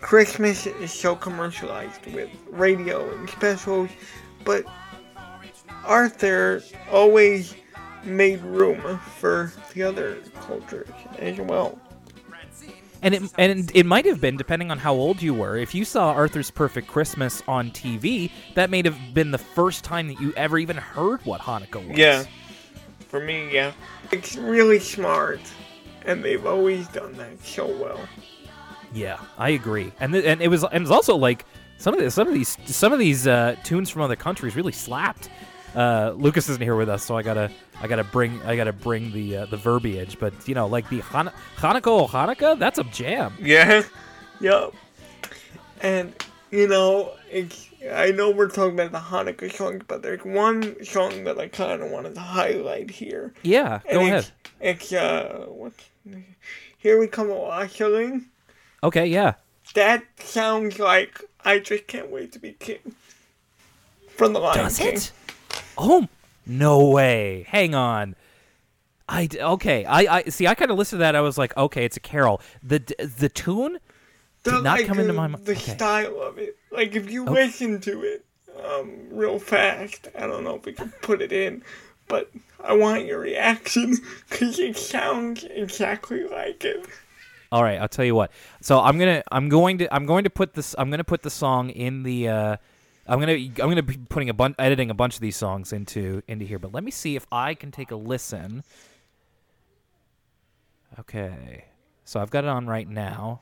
Christmas 0.01 0.67
is 0.67 0.91
so 0.91 1.15
commercialized 1.15 2.05
with 2.13 2.29
radio 2.49 3.09
and 3.15 3.29
specials, 3.29 3.89
but 4.43 4.65
Arthur 5.85 6.61
always 6.91 7.55
made 8.03 8.41
room 8.41 8.99
for 9.17 9.51
the 9.73 9.83
other 9.83 10.17
cultures 10.41 10.89
as 11.19 11.37
well. 11.39 11.79
And 13.01 13.13
it 13.13 13.23
and 13.37 13.71
it 13.75 13.85
might 13.85 14.05
have 14.05 14.21
been 14.21 14.37
depending 14.37 14.71
on 14.71 14.77
how 14.77 14.93
old 14.93 15.21
you 15.21 15.33
were. 15.33 15.57
If 15.57 15.75
you 15.75 15.83
saw 15.83 16.11
Arthur's 16.13 16.49
Perfect 16.49 16.87
Christmas 16.87 17.43
on 17.49 17.69
TV, 17.71 18.31
that 18.55 18.69
may 18.69 18.81
have 18.83 18.97
been 19.13 19.31
the 19.31 19.37
first 19.37 19.83
time 19.83 20.07
that 20.07 20.21
you 20.21 20.33
ever 20.37 20.57
even 20.57 20.77
heard 20.77 21.19
what 21.25 21.41
Hanukkah 21.41 21.85
was. 21.85 21.97
Yeah. 21.97 22.23
For 23.09 23.19
me, 23.19 23.53
yeah. 23.53 23.73
It's 24.13 24.37
really 24.37 24.79
smart, 24.79 25.41
and 26.05 26.23
they've 26.23 26.45
always 26.45 26.87
done 26.87 27.13
that 27.17 27.43
so 27.43 27.67
well. 27.77 27.99
Yeah, 28.93 29.19
I 29.37 29.49
agree. 29.49 29.91
And 29.99 30.13
th- 30.13 30.23
and 30.23 30.41
it 30.41 30.47
was 30.47 30.63
and 30.63 30.75
it 30.75 30.81
was 30.81 30.91
also 30.91 31.17
like 31.17 31.45
some 31.77 31.93
of 31.93 31.99
the, 31.99 32.09
some 32.09 32.29
of 32.29 32.33
these 32.33 32.57
some 32.65 32.93
of 32.93 32.99
these 32.99 33.27
uh, 33.27 33.57
tunes 33.65 33.89
from 33.89 34.01
other 34.01 34.15
countries 34.15 34.55
really 34.55 34.71
slapped. 34.71 35.29
Uh, 35.75 36.13
Lucas 36.15 36.49
isn't 36.49 36.61
here 36.61 36.75
with 36.75 36.89
us, 36.89 37.03
so 37.03 37.17
I 37.17 37.23
gotta 37.23 37.49
I 37.81 37.87
gotta 37.87 38.03
bring 38.03 38.39
I 38.43 38.55
gotta 38.55 38.73
bring 38.73 39.11
the 39.11 39.37
uh, 39.37 39.45
the 39.47 39.57
verbiage. 39.57 40.19
But 40.19 40.33
you 40.47 40.53
know, 40.55 40.67
like 40.67 40.87
the 40.89 40.99
Han- 41.01 41.31
Hanukkah 41.57 42.07
Hanukkah, 42.09 42.57
that's 42.59 42.79
a 42.79 42.83
jam. 42.85 43.33
Yeah. 43.41 43.83
Yup. 44.39 44.73
And, 45.81 46.13
you 46.51 46.67
know, 46.67 47.11
it's, 47.29 47.69
I 47.91 48.11
know 48.11 48.31
we're 48.31 48.47
talking 48.47 48.79
about 48.79 48.91
the 48.93 48.99
Hanukkah 48.99 49.51
songs, 49.51 49.83
but 49.87 50.01
there's 50.01 50.23
one 50.23 50.81
song 50.83 51.23
that 51.25 51.37
I 51.37 51.47
kind 51.49 51.81
of 51.81 51.91
wanted 51.91 52.15
to 52.15 52.21
highlight 52.21 52.89
here. 52.89 53.33
Yeah, 53.43 53.81
And 53.85 53.99
go 53.99 54.05
ahead. 54.05 54.27
it's, 54.61 54.91
It's, 54.91 54.93
uh, 54.93 55.45
what? 55.49 55.73
Here 56.77 56.99
we 56.99 57.07
come 57.07 57.29
a 57.29 57.35
washing. 57.35 58.25
Okay, 58.81 59.07
yeah. 59.07 59.33
That 59.75 60.03
sounds 60.19 60.79
like 60.79 61.21
I 61.43 61.59
just 61.59 61.87
can't 61.87 62.09
wait 62.11 62.31
to 62.33 62.39
be 62.39 62.53
king. 62.53 62.95
From 64.15 64.33
the 64.33 64.39
Lion 64.39 64.57
Does 64.59 64.77
King. 64.77 64.95
it? 64.95 65.11
Oh 65.77 66.07
no 66.45 66.89
way! 66.89 67.45
Hang 67.47 67.75
on. 67.75 68.15
I 69.07 69.27
okay. 69.35 69.85
I, 69.85 70.17
I 70.17 70.23
see. 70.23 70.47
I 70.47 70.55
kind 70.55 70.71
of 70.71 70.77
listened 70.77 70.99
to 70.99 71.03
that. 71.03 71.15
I 71.15 71.21
was 71.21 71.37
like, 71.37 71.55
okay, 71.57 71.85
it's 71.85 71.97
a 71.97 71.99
carol. 72.01 72.41
The 72.61 72.79
the 73.17 73.29
tune 73.29 73.79
The, 74.43 74.51
did 74.51 74.63
not 74.63 74.79
like, 74.79 74.87
come 74.87 74.99
into 74.99 75.13
my 75.13 75.27
mind. 75.27 75.45
The 75.45 75.51
Okay. 75.53 75.73
style 75.75 76.21
of 76.21 76.37
it. 76.37 76.57
Like 76.71 76.95
if 76.95 77.11
you 77.11 77.25
listen 77.25 77.81
to 77.81 78.01
it 78.03 78.25
um, 78.63 79.07
real 79.11 79.39
fast, 79.39 80.07
I 80.17 80.25
don't 80.27 80.43
know 80.43 80.55
if 80.55 80.65
we 80.65 80.73
can 80.73 80.91
put 81.01 81.21
it 81.21 81.31
in, 81.31 81.63
but 82.07 82.31
I 82.63 82.73
want 82.75 83.05
your 83.05 83.19
reaction 83.19 83.97
because 84.29 84.57
it 84.59 84.77
sounds 84.77 85.43
exactly 85.43 86.23
like 86.23 86.63
it. 86.63 86.85
All 87.51 87.61
right, 87.61 87.79
I'll 87.79 87.87
tell 87.89 88.05
you 88.05 88.15
what. 88.15 88.31
So 88.61 88.79
I'm 88.79 88.97
gonna 88.97 89.21
I'm 89.31 89.49
going 89.49 89.77
to 89.79 89.93
I'm 89.93 90.05
going 90.05 90.23
to 90.23 90.29
put 90.29 90.53
this 90.53 90.73
I'm 90.77 90.89
gonna 90.89 91.03
put 91.03 91.21
the 91.23 91.29
song 91.29 91.69
in 91.69 92.03
the 92.03 92.29
uh, 92.29 92.57
I'm 93.07 93.19
gonna 93.19 93.33
I'm 93.33 93.51
gonna 93.55 93.83
be 93.83 93.97
putting 93.97 94.29
a 94.29 94.33
bunch 94.33 94.55
editing 94.59 94.89
a 94.89 94.93
bunch 94.93 95.15
of 95.15 95.21
these 95.21 95.35
songs 95.35 95.73
into 95.73 96.21
into 96.27 96.45
here. 96.45 96.59
But 96.59 96.73
let 96.73 96.83
me 96.83 96.91
see 96.91 97.15
if 97.15 97.25
I 97.31 97.53
can 97.53 97.71
take 97.71 97.91
a 97.91 97.95
listen. 97.95 98.63
Okay, 100.99 101.65
so 102.05 102.21
I've 102.21 102.29
got 102.29 102.43
it 102.43 102.49
on 102.49 102.67
right 102.67 102.87
now. 102.87 103.41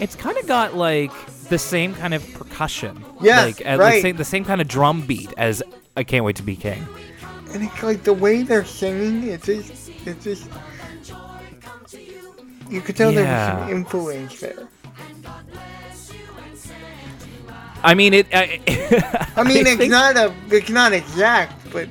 It's 0.00 0.16
kind 0.16 0.36
of 0.36 0.46
got 0.48 0.74
like 0.74 1.12
the 1.48 1.58
same 1.58 1.94
kind 1.94 2.14
of 2.14 2.32
percussion. 2.34 3.04
Yes, 3.20 3.60
like 3.60 3.78
right. 3.78 3.94
the 3.94 4.00
same 4.00 4.16
the 4.16 4.24
same 4.24 4.44
kind 4.44 4.60
of 4.60 4.66
drum 4.66 5.06
beat 5.06 5.32
as 5.36 5.62
I 5.96 6.02
can't 6.02 6.24
wait 6.24 6.36
to 6.36 6.42
be 6.42 6.56
king. 6.56 6.84
And 7.52 7.64
it's 7.64 7.82
like 7.82 8.02
the 8.02 8.14
way 8.14 8.42
they're 8.42 8.64
singing, 8.64 9.28
it's 9.28 9.46
just, 9.46 9.90
it's 10.06 10.24
just. 10.24 10.48
You 12.70 12.80
could 12.80 12.96
tell 12.96 13.12
there 13.12 13.20
was 13.20 13.28
Yeah. 13.28 13.66
some 13.66 13.70
influence 13.76 14.40
there. 14.40 14.68
I 17.82 17.94
mean 17.94 18.14
it. 18.14 18.26
I, 18.32 18.60
I 19.36 19.42
mean, 19.42 19.66
it's 19.66 19.88
not 19.88 20.16
a, 20.16 20.34
it's 20.50 20.70
not 20.70 20.92
exact, 20.92 21.72
but 21.72 21.88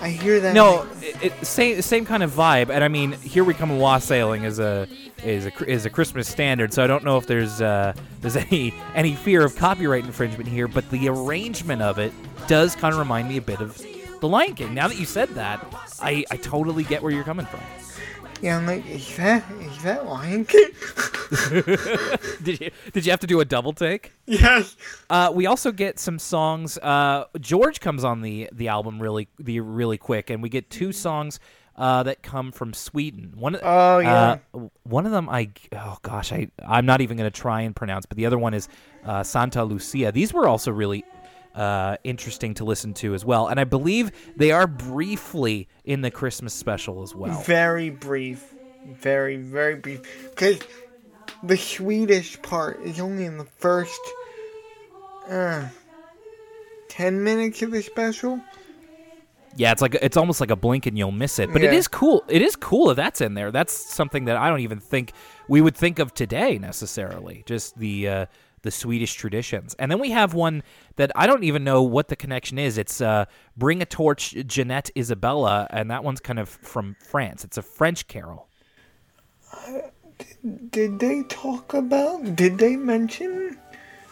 I 0.00 0.10
hear 0.10 0.38
that. 0.40 0.54
No, 0.54 0.86
it, 1.00 1.32
it, 1.40 1.46
same 1.46 1.80
same 1.80 2.04
kind 2.04 2.22
of 2.22 2.30
vibe, 2.30 2.68
and 2.68 2.84
I 2.84 2.88
mean, 2.88 3.12
here 3.12 3.42
we 3.42 3.54
come 3.54 3.78
wassailing 3.78 4.44
is 4.44 4.58
a 4.58 4.86
is 5.24 5.46
a 5.46 5.64
is 5.64 5.86
a 5.86 5.90
Christmas 5.90 6.28
standard, 6.28 6.74
so 6.74 6.84
I 6.84 6.86
don't 6.86 7.04
know 7.04 7.16
if 7.16 7.26
there's 7.26 7.62
uh, 7.62 7.94
there's 8.20 8.36
any 8.50 8.74
any 8.94 9.14
fear 9.14 9.44
of 9.44 9.56
copyright 9.56 10.04
infringement 10.04 10.48
here, 10.48 10.68
but 10.68 10.88
the 10.90 11.08
arrangement 11.08 11.80
of 11.80 11.98
it 11.98 12.12
does 12.46 12.76
kind 12.76 12.92
of 12.92 12.98
remind 12.98 13.28
me 13.28 13.38
a 13.38 13.42
bit 13.42 13.60
of 13.60 13.82
The 14.20 14.28
Lion 14.28 14.54
King. 14.54 14.74
Now 14.74 14.88
that 14.88 14.98
you 14.98 15.06
said 15.06 15.30
that, 15.30 15.64
I 16.00 16.24
I 16.30 16.36
totally 16.36 16.84
get 16.84 17.02
where 17.02 17.12
you're 17.12 17.24
coming 17.24 17.46
from. 17.46 17.60
Yeah, 18.44 18.58
I'm 18.58 18.66
like, 18.66 18.84
is 18.90 19.16
that 19.16 19.42
is 19.60 19.82
that 19.84 20.04
Lion 20.04 20.44
King? 20.44 20.68
Did 22.42 22.60
you 22.60 22.70
did 22.92 23.06
you 23.06 23.10
have 23.10 23.20
to 23.20 23.26
do 23.26 23.40
a 23.40 23.44
double 23.46 23.72
take? 23.72 24.12
yes. 24.26 24.76
Uh, 25.08 25.30
we 25.34 25.46
also 25.46 25.72
get 25.72 25.98
some 25.98 26.18
songs. 26.18 26.76
Uh, 26.78 27.24
George 27.40 27.80
comes 27.80 28.04
on 28.04 28.20
the 28.20 28.50
the 28.52 28.68
album 28.68 29.00
really 29.00 29.28
the 29.38 29.60
really 29.60 29.96
quick, 29.96 30.28
and 30.28 30.42
we 30.42 30.50
get 30.50 30.68
two 30.68 30.92
songs 30.92 31.40
uh, 31.76 32.02
that 32.02 32.22
come 32.22 32.52
from 32.52 32.74
Sweden. 32.74 33.32
One, 33.34 33.56
Oh, 33.62 33.98
yeah. 33.98 34.36
uh, 34.54 34.58
one 34.82 35.06
of 35.06 35.12
them 35.12 35.28
I 35.30 35.50
oh 35.72 35.96
gosh 36.02 36.30
I 36.32 36.48
I'm 36.66 36.84
not 36.84 37.00
even 37.00 37.16
going 37.16 37.30
to 37.30 37.40
try 37.40 37.62
and 37.62 37.74
pronounce, 37.74 38.04
but 38.04 38.16
the 38.18 38.26
other 38.26 38.38
one 38.38 38.52
is 38.52 38.68
uh, 39.06 39.22
Santa 39.22 39.64
Lucia. 39.64 40.12
These 40.12 40.34
were 40.34 40.46
also 40.46 40.70
really 40.70 41.02
uh, 41.54 41.96
interesting 42.04 42.54
to 42.54 42.64
listen 42.64 42.94
to 42.94 43.14
as 43.14 43.24
well, 43.24 43.46
and 43.48 43.60
I 43.60 43.64
believe 43.64 44.10
they 44.36 44.50
are 44.50 44.66
briefly 44.66 45.68
in 45.84 46.00
the 46.00 46.10
Christmas 46.10 46.52
special 46.54 47.02
as 47.02 47.14
well. 47.14 47.40
Very 47.42 47.90
brief. 47.90 48.54
Very, 48.84 49.36
very 49.36 49.76
brief. 49.76 50.02
Because 50.30 50.58
the 51.42 51.56
Swedish 51.56 52.40
part 52.42 52.80
is 52.80 53.00
only 53.00 53.24
in 53.24 53.38
the 53.38 53.44
first 53.44 54.00
uh, 55.28 55.68
10 56.88 57.24
minutes 57.24 57.62
of 57.62 57.70
the 57.70 57.82
special. 57.82 58.40
Yeah, 59.56 59.70
it's 59.70 59.80
like 59.80 59.94
it's 59.94 60.16
almost 60.16 60.40
like 60.40 60.50
a 60.50 60.56
blink 60.56 60.86
and 60.86 60.98
you'll 60.98 61.12
miss 61.12 61.38
it. 61.38 61.52
But 61.52 61.62
it 61.62 61.72
Yeah. 61.72 61.78
is 61.78 61.86
cool. 61.86 62.24
It 62.28 62.42
is 62.42 62.56
cool 62.56 62.90
if 62.90 62.96
that's 62.96 63.20
in 63.20 63.34
there. 63.34 63.52
That's 63.52 63.72
something 63.72 64.24
that 64.24 64.36
I 64.36 64.48
don't 64.50 64.60
even 64.60 64.80
think 64.80 65.12
we 65.48 65.60
would 65.60 65.76
think 65.76 66.00
of 66.00 66.12
today 66.12 66.58
necessarily. 66.58 67.44
Just 67.46 67.78
the 67.78 68.08
uh, 68.08 68.26
the 68.64 68.70
Swedish 68.70 69.14
traditions. 69.14 69.76
And 69.78 69.90
then 69.90 70.00
we 70.00 70.10
have 70.10 70.34
one 70.34 70.64
that 70.96 71.12
I 71.14 71.28
don't 71.28 71.44
even 71.44 71.62
know 71.62 71.82
what 71.82 72.08
the 72.08 72.16
connection 72.16 72.58
is. 72.58 72.76
It's 72.76 73.00
uh, 73.00 73.26
"Bring 73.56 73.80
a 73.80 73.86
Torch, 73.86 74.34
Jeanette 74.46 74.90
Isabella," 74.96 75.68
and 75.70 75.90
that 75.90 76.02
one's 76.02 76.20
kind 76.20 76.40
of 76.40 76.48
from 76.48 76.96
France. 76.98 77.44
It's 77.44 77.56
a 77.56 77.62
French 77.62 78.08
carol. 78.08 78.48
Did 80.70 80.98
they 80.98 81.22
talk 81.24 81.74
about? 81.74 82.34
Did 82.34 82.58
they 82.58 82.76
mention? 82.76 83.58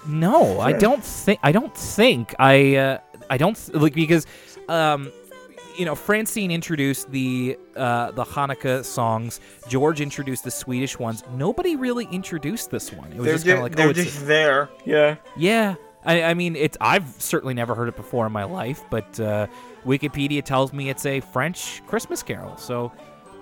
No, 0.06 0.60
I 0.60 0.72
don't 0.72 1.02
think. 1.02 1.40
I 1.42 1.52
don't 1.52 1.76
think. 1.76 2.34
I. 2.38 2.76
Uh, 2.76 2.98
I 3.30 3.38
don't 3.38 3.56
th- 3.56 3.74
like 3.74 3.94
because, 3.94 4.26
um, 4.68 5.10
you 5.76 5.84
know, 5.84 5.94
Francine 5.94 6.50
introduced 6.50 7.10
the 7.10 7.58
uh, 7.76 8.10
the 8.12 8.24
Hanukkah 8.24 8.84
songs. 8.84 9.40
George 9.68 10.00
introduced 10.00 10.44
the 10.44 10.50
Swedish 10.50 10.98
ones. 10.98 11.22
Nobody 11.34 11.76
really 11.76 12.06
introduced 12.10 12.70
this 12.70 12.92
one. 12.92 13.12
It 13.12 13.18
was 13.18 13.26
They're, 13.26 13.34
just 13.34 13.46
kind 13.46 13.58
of 13.58 13.64
like, 13.64 13.76
they're 13.76 13.86
oh, 13.86 13.90
it's 13.90 14.04
just 14.04 14.26
there. 14.26 14.68
Yeah. 14.84 15.16
yeah. 15.36 15.74
I, 16.04 16.22
I 16.24 16.34
mean, 16.34 16.56
it's. 16.56 16.76
I've 16.80 17.08
certainly 17.18 17.54
never 17.54 17.74
heard 17.74 17.88
it 17.88 17.96
before 17.96 18.26
in 18.26 18.32
my 18.32 18.44
life, 18.44 18.82
but 18.90 19.18
uh, 19.20 19.46
Wikipedia 19.86 20.44
tells 20.44 20.72
me 20.72 20.90
it's 20.90 21.06
a 21.06 21.20
French 21.20 21.84
Christmas 21.86 22.22
carol. 22.22 22.56
So, 22.56 22.92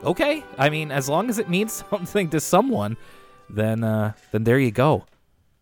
okay. 0.04 0.44
I 0.58 0.68
mean, 0.68 0.90
as 0.90 1.08
long 1.08 1.30
as 1.30 1.38
it 1.38 1.48
means 1.48 1.84
something 1.90 2.28
to 2.30 2.40
someone, 2.40 2.96
then 3.48 3.82
uh, 3.82 4.12
then 4.32 4.44
there 4.44 4.58
you 4.58 4.70
go. 4.70 5.06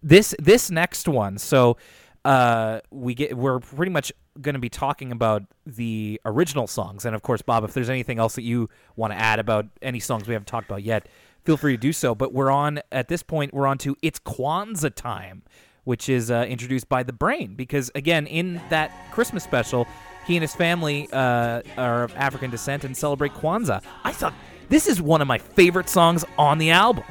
This 0.02 0.34
this 0.38 0.70
next 0.70 1.08
one. 1.08 1.38
So, 1.38 1.76
uh, 2.24 2.80
we 2.90 3.14
get 3.14 3.36
we're 3.36 3.60
pretty 3.60 3.92
much 3.92 4.12
going 4.40 4.54
to 4.54 4.60
be 4.60 4.68
talking 4.68 5.12
about 5.12 5.42
the 5.66 6.20
original 6.24 6.66
songs, 6.66 7.04
and 7.04 7.14
of 7.14 7.22
course, 7.22 7.42
Bob, 7.42 7.64
if 7.64 7.74
there's 7.74 7.90
anything 7.90 8.18
else 8.18 8.34
that 8.34 8.42
you 8.42 8.68
want 8.96 9.12
to 9.12 9.18
add 9.18 9.38
about 9.38 9.66
any 9.82 10.00
songs 10.00 10.26
we 10.26 10.34
haven't 10.34 10.46
talked 10.46 10.68
about 10.68 10.82
yet, 10.82 11.08
feel 11.44 11.56
free 11.56 11.74
to 11.74 11.80
do 11.80 11.92
so. 11.92 12.14
But 12.14 12.32
we're 12.32 12.50
on 12.50 12.80
at 12.92 13.08
this 13.08 13.22
point. 13.22 13.54
We're 13.54 13.66
on 13.66 13.78
to 13.78 13.96
it's 14.02 14.18
Kwanzaa 14.20 14.94
time 14.94 15.42
which 15.84 16.10
is 16.10 16.30
uh, 16.30 16.44
introduced 16.46 16.86
by 16.90 17.02
the 17.02 17.14
brain 17.14 17.54
because 17.54 17.90
again 17.94 18.26
in 18.26 18.60
that 18.68 18.92
christmas 19.10 19.42
special 19.42 19.86
he 20.26 20.36
and 20.36 20.42
his 20.42 20.54
family 20.54 21.08
uh, 21.14 21.62
are 21.78 22.04
of 22.04 22.14
african 22.14 22.50
descent 22.50 22.84
and 22.84 22.94
celebrate 22.94 23.32
kwanzaa 23.32 23.82
i 24.04 24.12
thought 24.12 24.34
this 24.68 24.86
is 24.86 25.00
one 25.00 25.22
of 25.22 25.26
my 25.26 25.38
favorite 25.38 25.88
songs 25.88 26.26
on 26.36 26.58
the 26.58 26.70
album 26.70 27.04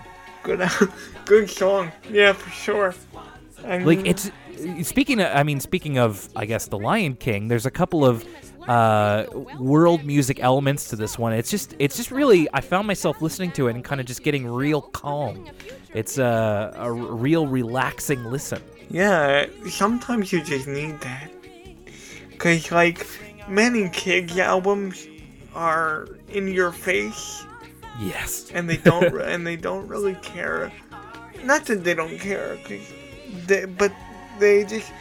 Good. 0.48 0.70
good 1.26 1.50
song. 1.50 1.92
Yeah, 2.10 2.32
for 2.32 2.50
sure. 2.50 2.96
Like 3.64 4.06
it's 4.06 4.32
speaking 4.84 5.20
of, 5.22 5.36
i 5.36 5.44
mean 5.44 5.60
speaking 5.60 5.98
of 5.98 6.28
i 6.36 6.46
guess 6.46 6.68
the 6.68 6.78
lion 6.78 7.16
king 7.16 7.48
there's 7.48 7.66
a 7.66 7.72
couple 7.72 8.06
of 8.06 8.26
uh, 8.68 9.26
world 9.60 10.04
music 10.04 10.42
elements 10.42 10.90
to 10.90 10.98
this 10.98 11.18
one. 11.18 11.32
It's 11.32 11.50
just 11.50 11.74
it's 11.80 11.96
just 11.96 12.12
really 12.12 12.50
i 12.54 12.60
found 12.60 12.86
myself 12.86 13.22
listening 13.22 13.52
to 13.54 13.70
it 13.70 13.76
and 13.76 13.84
kind 13.84 14.02
of 14.02 14.08
just 14.08 14.24
getting 14.24 14.46
real 14.46 14.82
calm. 14.82 15.48
It's 15.94 16.18
a, 16.18 16.74
a 16.76 16.80
r- 16.82 16.94
real 16.94 17.48
relaxing 17.48 18.26
listen. 18.26 18.62
Yeah, 18.90 19.46
sometimes 19.70 20.34
you 20.34 20.44
just 20.44 20.68
need 20.68 21.00
that. 21.00 21.32
Cause 22.40 22.70
like 22.70 23.08
many 23.48 23.88
kids 23.90 24.38
albums 24.38 25.08
are 25.56 26.10
in 26.28 26.50
your 26.50 26.74
face. 26.74 27.46
Yes. 27.98 28.52
And 28.54 28.70
they 28.70 28.78
don't 28.78 29.18
and 29.22 29.48
they 29.48 29.56
don't 29.56 29.88
really 29.88 30.16
care. 30.16 30.74
Not 31.42 31.66
that 31.68 31.86
they 31.86 31.94
don't 31.94 32.20
care, 32.20 32.58
'cause 32.66 32.82
they, 33.46 33.64
but 33.64 33.94
they 34.40 34.64
just 34.64 34.92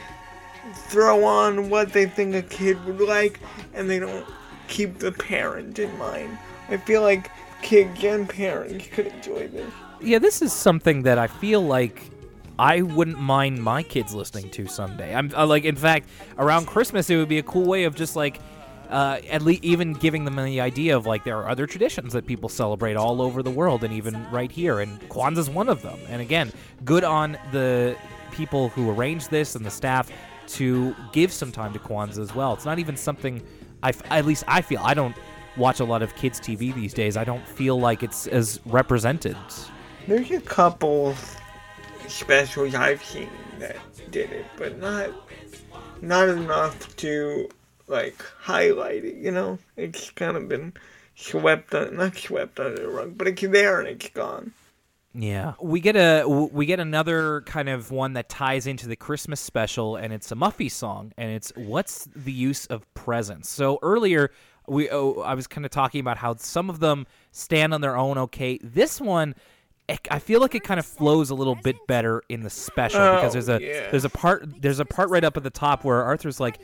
throw 0.75 1.25
on 1.25 1.70
what 1.70 1.92
they 1.92 2.07
think 2.07 2.35
a 2.35 2.42
kid 2.42 2.83
would 2.85 3.01
like, 3.01 3.40
and 3.75 3.88
they 3.88 3.99
don't 3.99 4.27
keep 4.68 4.99
the 4.99 5.12
parent 5.12 5.79
in 5.79 5.96
mind. 5.99 6.38
I 6.68 6.77
feel 6.77 7.03
like 7.03 7.31
kids 7.62 8.03
and 8.05 8.29
parents 8.29 8.87
could 8.88 9.07
enjoy 9.07 9.49
this. 9.49 9.70
yeah, 10.01 10.18
this 10.18 10.42
is 10.42 10.53
something 10.53 11.03
that 11.03 11.18
I 11.18 11.27
feel 11.27 11.62
like 11.62 12.11
I 12.59 12.83
wouldn't 12.83 13.20
mind 13.20 13.62
my 13.62 13.83
kids 13.83 14.14
listening 14.14 14.51
to 14.51 14.66
someday. 14.66 15.14
I'm 15.14 15.31
uh, 15.35 15.46
like, 15.46 15.64
in 15.64 15.77
fact, 15.77 16.09
around 16.38 16.66
Christmas, 16.66 17.11
it 17.11 17.16
would 17.16 17.29
be 17.29 17.38
a 17.38 17.42
cool 17.42 17.66
way 17.66 17.85
of 17.85 17.94
just 17.94 18.16
like, 18.16 18.40
uh, 18.88 19.20
at 19.29 19.42
least 19.42 19.64
even 19.64 19.92
giving 19.92 20.25
them 20.25 20.37
the 20.37 20.61
idea 20.61 20.96
of 20.96 21.07
like 21.07 21.25
there 21.25 21.37
are 21.38 21.49
other 21.49 21.66
traditions 21.66 22.12
that 22.12 22.25
people 22.25 22.49
celebrate 22.49 22.96
all 22.96 23.20
over 23.20 23.42
the 23.42 23.51
world 23.51 23.85
and 23.85 23.92
even 23.92 24.29
right 24.31 24.51
here, 24.51 24.81
and 24.81 25.01
Kwanzaa 25.09 25.38
is 25.38 25.51
one 25.51 25.68
of 25.68 25.83
them. 25.83 25.99
And 26.09 26.22
again, 26.22 26.53
good 26.85 27.05
on 27.05 27.37
the 27.53 27.96
people 28.37 28.68
who 28.70 28.90
arranged 28.90 29.31
this 29.31 29.55
and 29.55 29.64
the 29.64 29.70
staff 29.70 30.11
to 30.49 30.94
give 31.12 31.33
some 31.33 31.51
time 31.51 31.72
to 31.72 31.79
Kwanzaa 31.79 32.18
as 32.18 32.35
well. 32.35 32.53
It's 32.55 32.64
not 32.64 32.79
even 32.79 32.96
something 32.96 33.42
I, 33.83 33.92
at 34.11 34.27
least 34.27 34.44
I 34.46 34.62
feel 34.62 34.81
I 34.83 34.94
don't 34.94 35.16
watch 35.57 35.81
a 35.81 35.85
lot 35.85 36.03
of 36.03 36.14
kids 36.16 36.40
TV 36.40 36.75
these 36.75 36.92
days. 36.92 37.16
I 37.16 37.25
don't 37.25 37.46
feel 37.46 37.79
like 37.79 38.03
it's 38.03 38.27
as 38.27 38.61
represented. 38.66 39.37
There's 40.07 40.31
a 40.31 40.40
couple 40.40 41.14
specials 42.07 42.75
I've 42.75 43.03
seen 43.03 43.31
that 43.59 43.77
did 44.11 44.31
it, 44.33 44.46
but 44.57 44.79
not 44.79 45.11
not 46.01 46.29
enough 46.29 46.94
to 46.96 47.49
like 47.88 48.22
highlight 48.40 49.05
it. 49.05 49.14
You 49.14 49.31
know, 49.31 49.59
it's 49.77 50.11
kind 50.11 50.37
of 50.37 50.49
been 50.49 50.75
swept 51.16 51.72
not 51.72 52.16
swept 52.16 52.61
under 52.61 52.83
the 52.83 52.88
rug, 52.88 53.16
but 53.16 53.29
it's 53.29 53.42
there 53.42 53.81
and 53.81 53.88
it's 53.88 54.09
gone. 54.11 54.53
Yeah, 55.18 55.55
we 55.61 55.81
get 55.81 55.96
a 55.96 56.24
we 56.26 56.66
get 56.66 56.79
another 56.79 57.40
kind 57.42 57.68
of 57.68 57.90
one 57.90 58.12
that 58.14 58.29
ties 58.29 58.66
into 58.66 58.87
the 58.87 58.96
Christmas 58.96 59.40
special, 59.40 59.96
and 59.96 60.12
it's 60.12 60.31
a 60.31 60.35
Muffy 60.35 60.70
song, 60.70 61.12
and 61.16 61.31
it's 61.31 61.52
"What's 61.57 62.07
the 62.14 62.33
use 62.33 62.66
of 62.66 62.92
presents?" 62.94 63.48
So 63.48 63.79
earlier, 63.81 64.31
we 64.68 64.90
oh, 64.90 65.20
I 65.20 65.35
was 65.35 65.46
kind 65.46 65.64
of 65.64 65.70
talking 65.70 66.00
about 66.00 66.18
how 66.18 66.35
some 66.37 66.68
of 66.68 66.81
them 66.81 67.07
stand 67.33 67.72
on 67.72 67.81
their 67.81 67.96
own. 67.96 68.18
Okay, 68.18 68.59
this 68.62 69.00
one. 69.00 69.35
I- 69.88 69.98
I 70.11 70.18
feel 70.18 70.40
like 70.40 70.57
it 70.57 70.64
kind 70.64 70.81
of 70.81 70.85
flows 70.85 71.31
a 71.31 71.35
little 71.37 71.55
bit 71.55 71.76
better 71.87 72.20
in 72.29 72.42
the 72.42 72.50
special 72.50 73.00
oh, 73.00 73.14
because 73.14 73.33
there's 73.35 73.48
a 73.48 73.61
yeah. 73.62 73.88
there's 73.92 74.05
a 74.05 74.11
part 74.11 74.61
there's 74.61 74.81
a 74.81 74.85
part 74.85 75.11
right 75.11 75.22
up 75.22 75.37
at 75.37 75.44
the 75.44 75.50
top 75.50 75.85
where 75.85 76.02
Arthur's 76.02 76.40
like 76.40 76.59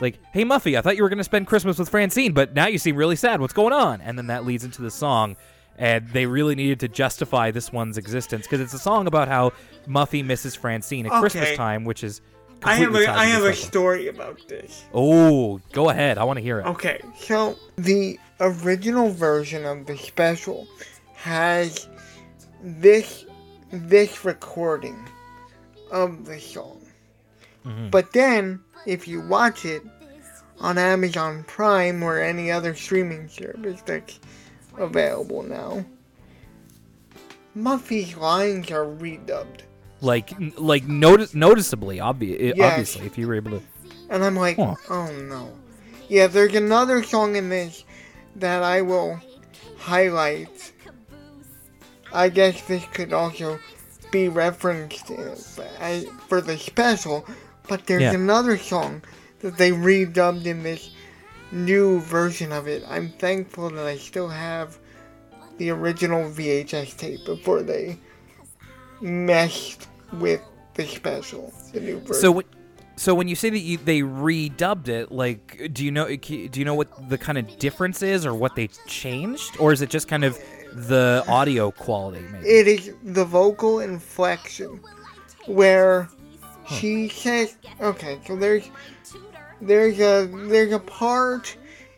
like, 0.00 0.18
"Hey 0.32 0.42
Muffy, 0.42 0.76
I 0.78 0.80
thought 0.80 0.96
you 0.96 1.02
were 1.02 1.10
going 1.10 1.18
to 1.18 1.24
spend 1.24 1.46
Christmas 1.46 1.78
with 1.78 1.90
Francine, 1.90 2.32
but 2.32 2.54
now 2.54 2.66
you 2.66 2.78
seem 2.78 2.96
really 2.96 3.16
sad. 3.16 3.42
What's 3.42 3.52
going 3.52 3.74
on?" 3.74 4.00
And 4.00 4.16
then 4.16 4.28
that 4.28 4.46
leads 4.46 4.64
into 4.64 4.80
the 4.80 4.90
song, 4.90 5.36
and 5.78 6.08
they 6.10 6.26
really 6.26 6.54
needed 6.54 6.80
to 6.80 6.88
justify 6.88 7.50
this 7.50 7.72
one's 7.72 7.98
existence 7.98 8.46
because 8.46 8.60
it's 8.60 8.74
a 8.74 8.78
song 8.78 9.06
about 9.06 9.28
how 9.28 9.52
Muffy 9.86 10.24
misses 10.24 10.54
Francine 10.54 11.06
at 11.06 11.12
Christmas 11.12 11.56
time, 11.56 11.84
which 11.84 12.02
is 12.02 12.20
I 12.62 12.74
have 12.76 12.94
a 12.94 13.10
I 13.10 13.26
have 13.26 13.44
a 13.44 13.54
story 13.54 14.08
about 14.08 14.46
this. 14.48 14.84
Oh, 14.94 15.60
go 15.72 15.90
ahead. 15.90 16.18
I 16.18 16.24
want 16.24 16.38
to 16.38 16.42
hear 16.42 16.60
it. 16.60 16.66
Okay, 16.66 17.00
so 17.18 17.56
the 17.76 18.18
original 18.40 19.10
version 19.10 19.64
of 19.64 19.86
the 19.86 19.96
special 19.96 20.66
has 21.14 21.88
this 22.62 23.24
this 23.70 24.24
recording 24.24 24.96
of 25.92 26.24
the 26.24 26.40
song. 26.40 26.80
Mm-hmm. 27.64 27.90
But 27.90 28.12
then 28.12 28.60
if 28.86 29.06
you 29.06 29.20
watch 29.20 29.64
it 29.64 29.82
on 30.60 30.78
Amazon 30.78 31.44
Prime 31.46 32.02
or 32.02 32.18
any 32.18 32.50
other 32.50 32.74
streaming 32.74 33.28
service 33.28 33.82
that's 33.82 34.18
available 34.78 35.42
now, 35.42 35.84
Muffy's 37.54 38.16
lines 38.16 38.70
are 38.70 38.84
redubbed. 38.84 39.60
Like, 40.00 40.30
like 40.58 40.84
notice 40.86 41.34
noticeably, 41.34 41.98
obvi- 41.98 42.54
Yes. 42.56 42.70
obviously, 42.72 43.06
if 43.06 43.16
you 43.16 43.26
were 43.26 43.34
able 43.34 43.52
to. 43.52 43.62
And 44.10 44.22
I'm 44.22 44.36
like, 44.36 44.56
Huh. 44.56 44.74
oh 44.90 45.10
no. 45.12 45.50
Yeah, 46.08 46.26
there's 46.26 46.54
another 46.54 47.02
song 47.02 47.34
in 47.36 47.48
this 47.48 47.84
that 48.36 48.62
I 48.62 48.82
will 48.82 49.18
highlight. 49.78 50.72
I 52.12 52.28
guess 52.28 52.60
this 52.62 52.84
could 52.92 53.12
also 53.12 53.58
be 54.10 54.28
referenced 54.28 55.10
as, 55.10 56.06
for 56.28 56.40
the 56.40 56.56
special, 56.58 57.26
but 57.68 57.86
there's 57.86 58.02
Yeah. 58.02 58.12
another 58.14 58.56
song 58.58 59.02
that 59.40 59.56
they 59.56 59.70
redubbed 59.72 60.44
in 60.46 60.62
this 60.62 60.90
new 61.52 62.00
version 62.00 62.52
of 62.52 62.66
it. 62.68 62.84
I'm 62.88 63.10
thankful 63.10 63.70
that 63.70 63.86
I 63.86 63.96
still 63.96 64.28
have 64.28 64.78
the 65.58 65.70
original 65.70 66.30
VHS 66.30 66.96
tape 66.96 67.24
before 67.24 67.62
they 67.62 67.98
meshed 69.00 69.86
with 70.14 70.40
the 70.74 70.86
special, 70.86 71.52
the 71.72 71.80
new 71.80 71.98
version. 72.00 72.14
So 72.14 72.32
when, 72.32 72.44
so 72.96 73.14
when 73.14 73.28
you 73.28 73.36
say 73.36 73.50
that 73.50 73.58
you, 73.58 73.78
they 73.78 74.00
redubbed 74.00 74.88
it, 74.88 75.10
like, 75.10 75.70
do 75.72 75.84
you 75.84 75.90
know 75.90 76.14
do 76.14 76.48
you 76.52 76.64
know 76.64 76.74
what 76.74 77.08
the 77.08 77.18
kind 77.18 77.38
of 77.38 77.58
difference 77.58 78.02
is, 78.02 78.26
or 78.26 78.34
what 78.34 78.56
they 78.56 78.68
changed, 78.86 79.56
or 79.58 79.72
is 79.72 79.82
it 79.82 79.90
just 79.90 80.08
kind 80.08 80.24
of 80.24 80.38
the 80.72 81.24
audio 81.28 81.70
quality? 81.70 82.24
Maybe. 82.30 82.48
it 82.48 82.66
is 82.66 82.92
the 83.02 83.24
vocal 83.24 83.80
inflection 83.80 84.80
where 85.46 86.04
hmm. 86.64 86.74
she 86.74 87.08
says 87.08 87.56
okay 87.80 88.18
so 88.26 88.36
there's 88.36 88.68
there's 89.60 89.98
a 90.00 90.28
there's 90.48 90.72
a 90.72 90.78
part 90.78 91.56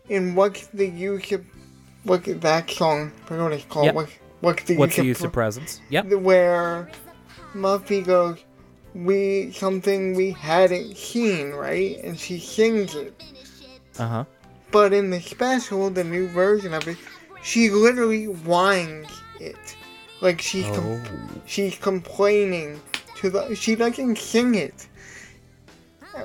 in 0.08 0.34
what's 0.34 0.66
the 0.68 0.86
use 0.88 1.32
of 1.32 1.44
what 2.04 2.24
that 2.40 2.70
song 2.70 3.12
I 3.24 3.26
forgot 3.26 3.42
what 3.44 3.52
it's 3.52 3.64
called 3.66 3.86
Yep. 3.86 3.94
what, 3.94 4.08
what's 4.40 4.62
the 4.64 4.76
What's 4.76 4.96
the 4.96 5.02
use 5.04 5.18
use 5.18 5.24
of 5.24 5.32
presents? 5.32 5.80
Yep. 5.90 6.06
where 6.14 6.90
Muffy 7.54 8.04
goes 8.04 8.38
we 8.94 9.52
something 9.52 10.14
we 10.14 10.30
hadn't 10.32 10.96
seen 10.96 11.50
right 11.52 11.98
and 12.02 12.18
she 12.18 12.38
sings 12.38 12.94
it 12.94 13.22
Uh 13.98 14.08
huh. 14.08 14.24
but 14.70 14.92
in 14.92 15.10
the 15.10 15.20
special 15.20 15.90
the 15.90 16.04
new 16.04 16.26
version 16.28 16.72
of 16.72 16.86
it 16.88 16.96
she 17.42 17.70
literally 17.70 18.26
whines 18.26 19.08
it 19.40 19.76
like 20.20 20.40
she's 20.40 20.64
com- 20.66 20.84
Oh. 21.04 21.40
she's 21.46 21.76
complaining 21.78 22.80
to 23.16 23.30
the 23.30 23.54
she 23.54 23.74
doesn't 23.74 24.16
sing 24.16 24.54
it 24.54 24.88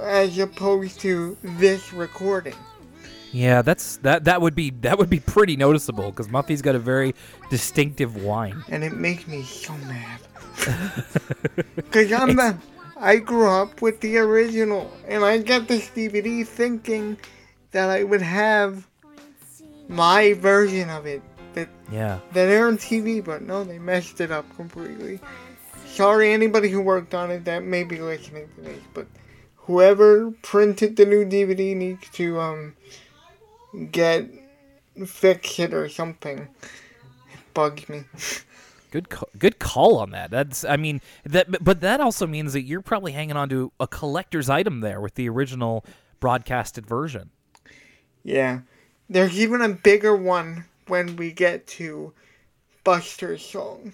as 0.02 0.38
opposed 0.40 1.00
to 1.02 1.38
this 1.44 1.94
recording 1.94 2.56
Yeah, 3.32 3.62
that's 3.64 3.98
that. 3.98 4.26
That 4.26 4.42
would 4.42 4.54
be 4.56 4.70
that 4.82 4.98
would 4.98 5.10
be 5.10 5.20
pretty 5.20 5.56
noticeable 5.56 6.12
because 6.12 6.30
Muffy's 6.30 6.62
got 6.62 6.76
a 6.76 6.80
very 6.80 7.16
distinctive 7.50 8.24
whine. 8.24 8.64
and 8.70 8.84
it 8.84 8.94
makes 8.94 9.28
me 9.28 9.44
so 9.44 9.74
mad 9.90 10.20
because 11.76 12.12
i'm 12.12 12.36
the 12.36 12.56
i 12.98 13.18
grew 13.18 13.50
up 13.50 13.82
with 13.82 14.00
the 14.02 14.18
original 14.18 14.92
and 15.08 15.26
i 15.26 15.38
got 15.40 15.68
this 15.68 15.90
dvd 15.90 16.46
thinking 16.46 17.18
that 17.72 17.90
i 17.90 18.04
would 18.04 18.22
have 18.22 18.88
my 19.90 20.34
version 20.34 20.90
of 20.92 21.08
it 21.08 21.22
that 21.56 21.68
Yeah. 21.92 22.20
that 22.34 22.50
aired 22.50 22.68
on 22.68 22.78
tv 22.78 23.24
but 23.26 23.42
no 23.42 23.64
they 23.64 23.80
messed 23.80 24.22
it 24.22 24.32
up 24.32 24.46
completely 24.56 25.20
sorry 25.88 26.32
anybody 26.34 26.70
who 26.70 26.82
worked 26.82 27.16
on 27.16 27.32
it 27.32 27.46
that 27.46 27.64
may 27.64 27.84
be 27.84 28.00
listening 28.00 28.48
to 28.56 28.62
this 28.62 28.80
but 28.94 29.08
whoever 29.64 30.32
printed 30.42 30.96
the 30.96 31.06
new 31.06 31.26
dvd 31.26 31.76
needs 31.76 32.10
to 32.10 32.40
um 32.40 32.76
get 33.92 34.30
fix 35.06 35.60
it 35.60 35.74
or 35.74 35.90
something 35.90 36.40
it 36.40 37.54
bugs 37.54 37.88
me 37.90 38.04
Good, 38.92 39.10
ca- 39.10 39.26
good 39.40 39.58
call 39.58 39.98
on 39.98 40.12
that. 40.12 40.30
That's, 40.30 40.64
I 40.64 40.78
mean, 40.78 41.02
that, 41.26 41.64
but- 41.64 41.82
that 41.82 42.00
also 42.00 42.28
means 42.28 42.54
that 42.54 42.62
you're 42.62 42.80
probably 42.80 43.12
hanging 43.12 43.36
on 43.36 43.50
to 43.50 43.72
a 43.80 43.88
collector's 43.88 44.52
item 44.52 44.82
there 44.82 45.02
with 45.02 45.16
the 45.16 45.28
original 45.30 45.84
broadcasted 46.20 46.86
version. 46.86 47.32
Yeah. 48.24 48.60
There's 49.10 49.40
even 49.40 49.62
a 49.62 49.70
bigger 49.70 50.16
one 50.16 50.66
when 50.86 51.16
we 51.16 51.32
get 51.32 51.66
to 51.68 52.14
Buster's 52.84 53.44
song. 53.44 53.94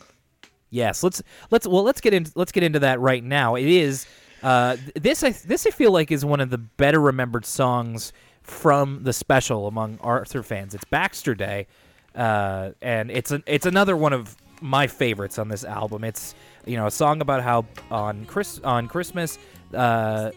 Yes, 0.69 1.01
let's 1.01 1.23
let's 1.49 1.65
well 1.65 1.83
let's 1.83 2.01
get 2.01 2.13
into 2.13 2.31
let's 2.35 2.51
get 2.51 2.63
into 2.63 2.79
that 2.79 2.99
right 2.99 3.23
now. 3.23 3.55
It 3.55 3.67
is 3.67 4.05
uh, 4.43 4.77
this 4.95 5.23
I 5.23 5.31
this 5.31 5.65
I 5.67 5.71
feel 5.71 5.91
like 5.91 6.11
is 6.11 6.25
one 6.25 6.39
of 6.39 6.49
the 6.49 6.57
better 6.57 6.99
remembered 6.99 7.45
songs 7.45 8.13
from 8.41 9.03
the 9.03 9.13
special 9.13 9.67
among 9.67 9.99
Arthur 10.01 10.43
fans. 10.43 10.73
It's 10.73 10.85
Baxter 10.85 11.35
Day, 11.35 11.67
uh, 12.15 12.71
and 12.81 13.11
it's 13.11 13.31
an 13.31 13.43
it's 13.45 13.65
another 13.65 13.95
one 13.95 14.13
of 14.13 14.35
my 14.61 14.87
favorites 14.87 15.39
on 15.39 15.47
this 15.49 15.63
album. 15.63 16.03
It's 16.03 16.35
you 16.65 16.77
know 16.77 16.87
a 16.87 16.91
song 16.91 17.21
about 17.21 17.43
how 17.43 17.65
on 17.91 18.25
Chris 18.25 18.59
on 18.63 18.87
Christmas. 18.87 19.37
Uh, 19.73 20.31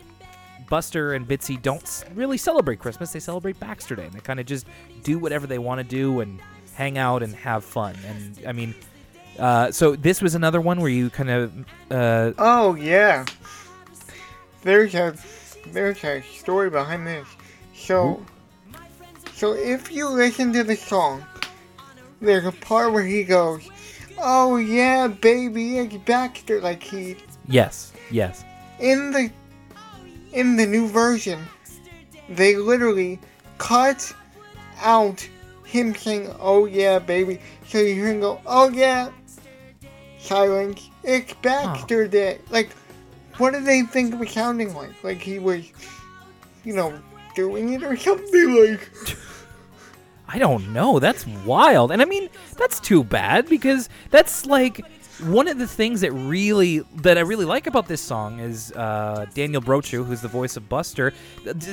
Buster 0.69 1.12
and 1.12 1.29
Bitsy 1.29 1.61
don't 1.61 2.05
really 2.15 2.38
celebrate 2.38 2.79
Christmas. 2.79 3.12
They 3.12 3.21
celebrate 3.21 3.61
Baxter 3.61 3.95
Day. 3.95 4.07
And 4.07 4.15
they 4.15 4.21
kind 4.21 4.41
of 4.41 4.47
just 4.47 4.67
do 5.03 5.19
whatever 5.19 5.47
they 5.47 5.59
want 5.59 5.81
to 5.81 5.85
do 5.85 6.21
and 6.21 6.41
hang 6.73 6.97
out 6.97 7.23
and 7.23 7.35
have 7.35 7.62
fun. 7.62 7.95
And 8.07 8.38
I 8.47 8.53
mean, 8.53 8.75
uh, 9.38 9.71
so 9.71 9.97
this 9.97 10.23
was 10.23 10.35
another 10.35 10.62
one 10.62 10.81
where 10.81 10.91
you 10.91 11.11
kind 11.11 11.29
of 11.29 11.53
uh, 11.91 12.33
Oh 12.38 12.75
yeah. 12.75 13.27
There's 14.62 14.94
a 14.94 15.14
there's 15.68 16.03
a 16.05 16.22
story 16.22 16.70
behind 16.70 17.07
this. 17.07 17.29
So 17.75 18.25
so 19.35 19.55
if 19.55 19.90
you 19.90 20.09
listen 20.09 20.53
to 20.53 20.62
the 20.64 20.77
song, 20.77 21.25
there's 22.20 22.46
a 22.46 22.53
part 22.53 22.92
where 22.92 23.05
he 23.05 23.25
goes, 23.25 23.68
"Oh 24.18 24.57
yeah, 24.57 25.09
baby, 25.09 25.79
it's 25.79 25.96
Baxter." 25.96 26.61
Like 26.61 26.83
he 26.83 27.16
yes, 27.48 27.92
yes, 28.11 28.44
in 28.79 29.11
the 29.11 29.31
in 30.33 30.57
the 30.57 30.66
new 30.66 30.87
version, 30.88 31.44
they 32.29 32.57
literally 32.57 33.18
cut 33.59 34.14
out 34.81 35.27
him 35.64 35.94
saying, 35.94 36.33
"Oh 36.38 36.66
yeah, 36.66 36.98
baby," 37.01 37.40
so 37.66 37.79
you 37.79 37.94
hear 37.94 38.09
him 38.09 38.20
go, 38.20 38.40
"Oh 38.46 38.68
yeah." 38.70 39.11
Silence. 40.20 40.88
It's 41.03 41.35
Baxter 41.42 42.07
Day. 42.07 42.38
Like, 42.51 42.70
what 43.38 43.53
did 43.53 43.64
they 43.64 43.83
think 43.83 44.12
it 44.14 44.18
was 44.18 44.31
sounding 44.31 44.75
like? 44.75 45.03
Like 45.03 45.21
he 45.21 45.38
was, 45.38 45.64
you 46.64 46.75
know, 46.75 46.99
doing 47.35 47.73
it 47.75 47.83
or 47.83 47.97
something 47.97 48.55
like. 48.55 48.90
I 50.29 50.38
don't 50.38 50.73
know. 50.73 50.99
That's 50.99 51.27
wild. 51.27 51.92
And 51.92 52.01
I 52.01 52.07
mean, 52.07 52.29
that's 52.57 52.81
too 52.81 53.05
bad 53.05 53.49
because 53.49 53.88
that's 54.11 54.47
like 54.47 54.81
one 55.21 55.47
of 55.47 55.59
the 55.59 55.66
things 55.66 56.01
that 56.01 56.11
really 56.12 56.81
that 57.03 57.18
I 57.18 57.21
really 57.21 57.45
like 57.45 57.66
about 57.66 57.87
this 57.87 58.01
song 58.01 58.40
is 58.40 58.73
uh, 58.73 59.27
Daniel 59.35 59.61
Brochu, 59.61 60.05
who's 60.07 60.21
the 60.23 60.29
voice 60.29 60.57
of 60.57 60.68
Buster, 60.71 61.12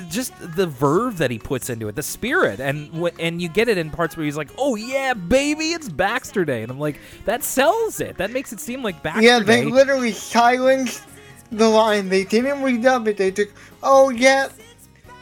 just 0.09 0.33
the 0.55 0.67
verve 0.67 1.17
that 1.19 1.31
he 1.31 1.39
puts 1.39 1.69
into 1.69 1.87
it, 1.87 1.95
the 1.95 2.03
spirit, 2.03 2.59
and 2.59 2.91
and 3.19 3.41
you 3.41 3.47
get 3.47 3.69
it 3.69 3.77
in 3.77 3.91
parts 3.91 4.17
where 4.17 4.25
he's 4.25 4.35
like, 4.37 4.49
"Oh 4.57 4.75
yeah, 4.75 5.13
baby, 5.13 5.71
it's 5.71 5.87
Baxter 5.89 6.43
Day," 6.43 6.61
and 6.63 6.71
I'm 6.71 6.79
like, 6.79 6.99
that 7.25 7.43
sells 7.43 8.01
it. 8.01 8.17
That 8.17 8.31
makes 8.31 8.51
it 8.51 8.59
seem 8.59 8.83
like 8.83 9.01
Baxter 9.01 9.21
Yeah, 9.23 9.39
they 9.39 9.63
Day. 9.63 9.71
literally 9.71 10.11
silenced 10.11 11.03
the 11.51 11.67
line. 11.67 12.09
They 12.09 12.23
didn't 12.23 12.61
redub 12.61 13.07
it. 13.07 13.17
They 13.17 13.31
took, 13.31 13.49
oh 13.83 14.09
yeah, 14.09 14.49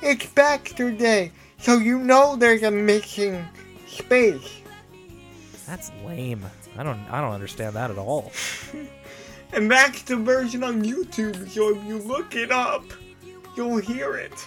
it's 0.01 0.25
Baxter 0.27 0.91
Day. 0.91 1.31
So 1.59 1.77
you 1.77 1.99
know 1.99 2.35
there's 2.35 2.63
a 2.63 2.71
missing 2.71 3.47
space. 3.87 4.61
That's 5.65 5.91
lame. 6.05 6.45
I 6.77 6.83
don't 6.83 6.99
I 7.09 7.21
don't 7.21 7.33
understand 7.33 7.75
that 7.75 7.91
at 7.91 7.97
all. 7.97 8.31
And 9.53 9.71
that's 9.71 10.01
the 10.03 10.17
version 10.17 10.63
on 10.63 10.83
YouTube, 10.83 11.49
so 11.49 11.75
if 11.75 11.83
you 11.85 11.99
look 11.99 12.35
it 12.35 12.51
up, 12.51 12.83
you'll 13.55 13.77
hear 13.77 14.15
it. 14.15 14.45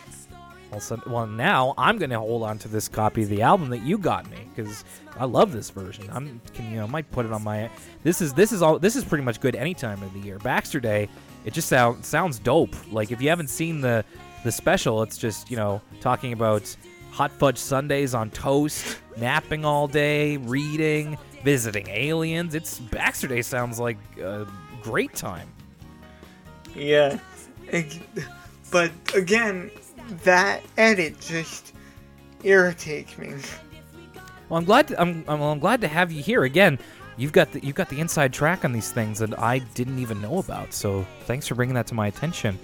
Well, 0.70 0.80
so, 0.80 1.00
well, 1.06 1.26
now 1.26 1.74
I'm 1.78 1.98
gonna 1.98 2.18
hold 2.18 2.42
on 2.44 2.58
to 2.58 2.68
this 2.68 2.86
copy 2.86 3.22
of 3.22 3.28
the 3.28 3.42
album 3.42 3.70
that 3.70 3.82
you 3.82 3.98
got 3.98 4.30
me 4.30 4.36
because 4.54 4.84
I 5.18 5.24
love 5.24 5.52
this 5.52 5.70
version. 5.70 6.08
I'm 6.12 6.40
can 6.54 6.70
you 6.70 6.76
know 6.76 6.86
might 6.86 7.10
put 7.10 7.26
it 7.26 7.32
on 7.32 7.42
my. 7.42 7.70
This 8.04 8.20
is 8.20 8.34
this 8.34 8.52
is 8.52 8.62
all 8.62 8.78
this 8.78 8.94
is 8.94 9.04
pretty 9.04 9.24
much 9.24 9.40
good 9.40 9.56
any 9.56 9.74
time 9.74 10.02
of 10.02 10.12
the 10.12 10.20
year. 10.20 10.38
Baxter 10.38 10.80
Day, 10.80 11.08
it 11.44 11.52
just 11.52 11.68
sound, 11.68 12.04
sounds 12.04 12.38
dope. 12.38 12.74
Like 12.92 13.10
if 13.10 13.20
you 13.22 13.28
haven't 13.28 13.50
seen 13.50 13.80
the 13.80 14.04
the 14.44 14.52
special, 14.52 15.02
it's 15.02 15.18
just 15.18 15.50
you 15.50 15.56
know 15.56 15.80
talking 16.00 16.32
about 16.32 16.74
hot 17.10 17.30
fudge 17.32 17.58
sundays 17.58 18.14
on 18.14 18.30
toast, 18.30 18.98
napping 19.16 19.64
all 19.64 19.88
day, 19.88 20.36
reading, 20.38 21.18
visiting 21.44 21.88
aliens. 21.88 22.54
It's 22.54 22.78
Baxter 22.78 23.28
Day 23.28 23.42
sounds 23.42 23.78
like 23.78 23.98
a 24.18 24.46
great 24.82 25.14
time. 25.14 25.48
Yeah. 26.74 27.18
But 28.70 28.92
again, 29.14 29.70
that 30.24 30.62
edit 30.76 31.20
just 31.20 31.74
irritates 32.42 33.18
me. 33.18 33.34
Well, 34.48 34.58
I'm 34.58 34.64
glad. 34.64 34.88
To, 34.88 35.00
I'm, 35.00 35.24
I'm, 35.28 35.40
well, 35.40 35.52
I'm 35.52 35.58
glad 35.58 35.80
to 35.82 35.88
have 35.88 36.10
you 36.10 36.22
here 36.22 36.44
again. 36.44 36.78
You've 37.16 37.32
got 37.32 37.52
the 37.52 37.64
you've 37.64 37.76
got 37.76 37.88
the 37.88 38.00
inside 38.00 38.32
track 38.32 38.64
on 38.64 38.72
these 38.72 38.90
things 38.90 39.18
that 39.18 39.38
I 39.38 39.58
didn't 39.58 39.98
even 39.98 40.20
know 40.20 40.38
about. 40.38 40.72
So 40.72 41.06
thanks 41.24 41.46
for 41.46 41.54
bringing 41.54 41.74
that 41.74 41.86
to 41.88 41.94
my 41.94 42.06
attention. 42.06 42.58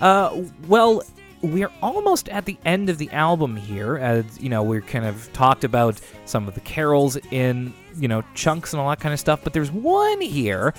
Uh, 0.00 0.42
well, 0.66 1.02
we're 1.42 1.70
almost 1.82 2.28
at 2.28 2.44
the 2.44 2.56
end 2.64 2.88
of 2.90 2.98
the 2.98 3.10
album 3.10 3.56
here. 3.56 3.96
As 3.98 4.40
you 4.40 4.48
know, 4.48 4.62
we're 4.62 4.80
kind 4.80 5.04
of 5.04 5.30
talked 5.32 5.64
about 5.64 6.00
some 6.24 6.48
of 6.48 6.54
the 6.54 6.60
carols 6.60 7.16
in 7.30 7.72
you 7.96 8.08
know 8.08 8.22
chunks 8.34 8.72
and 8.72 8.80
all 8.80 8.88
that 8.90 9.00
kind 9.00 9.12
of 9.12 9.20
stuff. 9.20 9.40
But 9.42 9.52
there's 9.52 9.70
one 9.70 10.20
here 10.20 10.74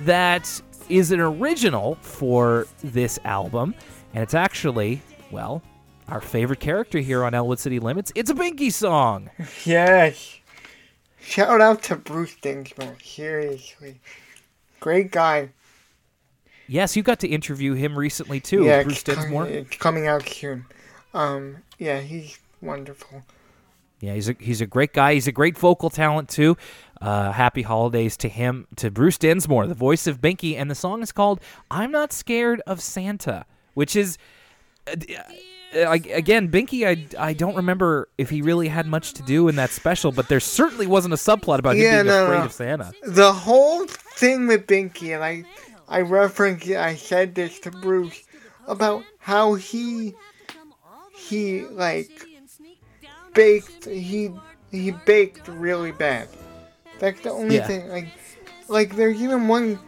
that 0.00 0.60
is 0.88 1.12
an 1.12 1.20
original 1.20 1.96
for 1.96 2.66
this 2.82 3.18
album, 3.24 3.74
and 4.12 4.22
it's 4.22 4.34
actually 4.34 5.00
well 5.30 5.62
our 6.08 6.20
favorite 6.20 6.60
character 6.60 6.98
here 6.98 7.24
on 7.24 7.34
Elwood 7.34 7.58
City 7.58 7.78
Limits. 7.78 8.12
It's 8.14 8.30
a 8.30 8.34
Binky 8.34 8.72
song. 8.72 9.30
Yes. 9.64 10.40
Shout 11.24 11.60
out 11.60 11.82
to 11.84 11.96
Bruce 11.96 12.36
Dinsmore. 12.36 12.96
Seriously. 13.02 14.00
Great 14.80 15.10
guy. 15.10 15.50
Yes, 16.68 16.96
you 16.96 17.02
got 17.02 17.20
to 17.20 17.28
interview 17.28 17.74
him 17.74 17.98
recently 17.98 18.40
too, 18.40 18.64
yeah, 18.64 18.82
Bruce 18.82 18.96
it's, 18.96 19.02
Dinsmore. 19.04 19.46
it's 19.46 19.76
coming 19.76 20.06
out 20.06 20.26
soon. 20.26 20.64
Um, 21.12 21.58
yeah, 21.78 22.00
he's 22.00 22.38
wonderful. 22.60 23.22
Yeah, 24.00 24.14
he's 24.14 24.28
a 24.28 24.36
he's 24.38 24.60
a 24.60 24.66
great 24.66 24.92
guy. 24.92 25.14
He's 25.14 25.26
a 25.26 25.32
great 25.32 25.56
vocal 25.56 25.90
talent 25.90 26.28
too. 26.28 26.56
Uh, 27.00 27.32
happy 27.32 27.62
holidays 27.62 28.16
to 28.18 28.28
him, 28.28 28.66
to 28.76 28.90
Bruce 28.90 29.18
Dinsmore, 29.18 29.66
the 29.66 29.74
voice 29.74 30.06
of 30.06 30.20
Binky, 30.20 30.56
and 30.56 30.70
the 30.70 30.74
song 30.74 31.02
is 31.02 31.12
called 31.12 31.40
"I'm 31.70 31.90
Not 31.90 32.12
Scared 32.12 32.60
of 32.66 32.80
Santa," 32.80 33.46
which 33.74 33.96
is. 33.96 34.18
Uh, 34.86 34.92
uh, 35.74 35.78
I- 35.80 35.94
again, 36.12 36.48
Binky, 36.50 36.86
I, 36.86 37.28
I 37.28 37.32
don't 37.32 37.56
remember 37.56 38.08
if 38.18 38.30
he 38.30 38.42
really 38.42 38.68
had 38.68 38.86
much 38.86 39.12
to 39.14 39.22
do 39.22 39.48
in 39.48 39.56
that 39.56 39.70
special, 39.70 40.12
but 40.12 40.28
there 40.28 40.40
certainly 40.40 40.86
wasn't 40.86 41.14
a 41.14 41.16
subplot 41.16 41.58
about 41.58 41.76
Yeah, 41.76 42.00
him 42.00 42.06
being 42.06 42.16
no, 42.16 42.24
afraid 42.24 42.38
no. 42.38 42.44
of 42.44 42.52
Santa. 42.52 42.92
The 43.02 43.32
whole 43.32 43.84
thing 43.86 44.46
with 44.46 44.66
Binky, 44.66 45.14
and 45.14 45.24
I, 45.24 45.44
I 45.88 46.00
referenced, 46.02 46.68
I 46.68 46.94
said 46.94 47.34
this 47.34 47.58
to 47.60 47.70
Bruce 47.70 48.22
about 48.68 49.04
how 49.18 49.54
he, 49.54 50.14
he 51.16 51.62
like 51.62 52.26
baked, 53.34 53.84
he 53.86 54.30
he 54.70 54.90
baked 55.06 55.48
really 55.48 55.92
bad. 55.92 56.28
That's 56.98 57.20
the 57.20 57.30
only 57.30 57.56
Yeah. 57.56 57.66
thing. 57.66 57.88
Like, 57.88 58.08
like 58.68 58.96
there's 58.96 59.20
even 59.22 59.48
one, 59.48 59.78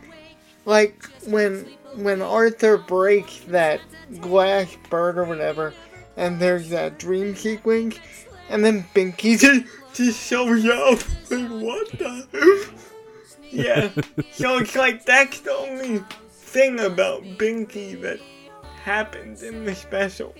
like 0.64 1.04
when 1.26 1.66
when 1.96 2.22
Arthur 2.22 2.76
breaks 2.76 3.40
that 3.48 3.80
glass 4.20 4.76
bird 4.90 5.18
or 5.18 5.24
whatever, 5.24 5.74
and 6.16 6.38
there's 6.40 6.68
that 6.70 6.98
dream 6.98 7.35
sequence, 7.35 7.98
and 8.48 8.64
then 8.64 8.85
Binky 8.94 9.38
just 9.38 9.66
just 9.94 10.20
shows 10.20 10.64
up. 10.66 10.98
Like 11.30 11.50
what 11.50 11.90
the? 11.98 12.70
Yeah. 13.50 13.90
so 14.32 14.59
it's 14.59 14.76
like 14.76 15.04
that's 15.04 15.40
the 15.40 15.52
only 15.52 16.02
thing 16.30 16.80
about 16.80 17.22
Binky 17.22 18.00
that 18.02 18.20
happens 18.82 19.42
in 19.42 19.64
the 19.64 19.74
special. 19.74 20.35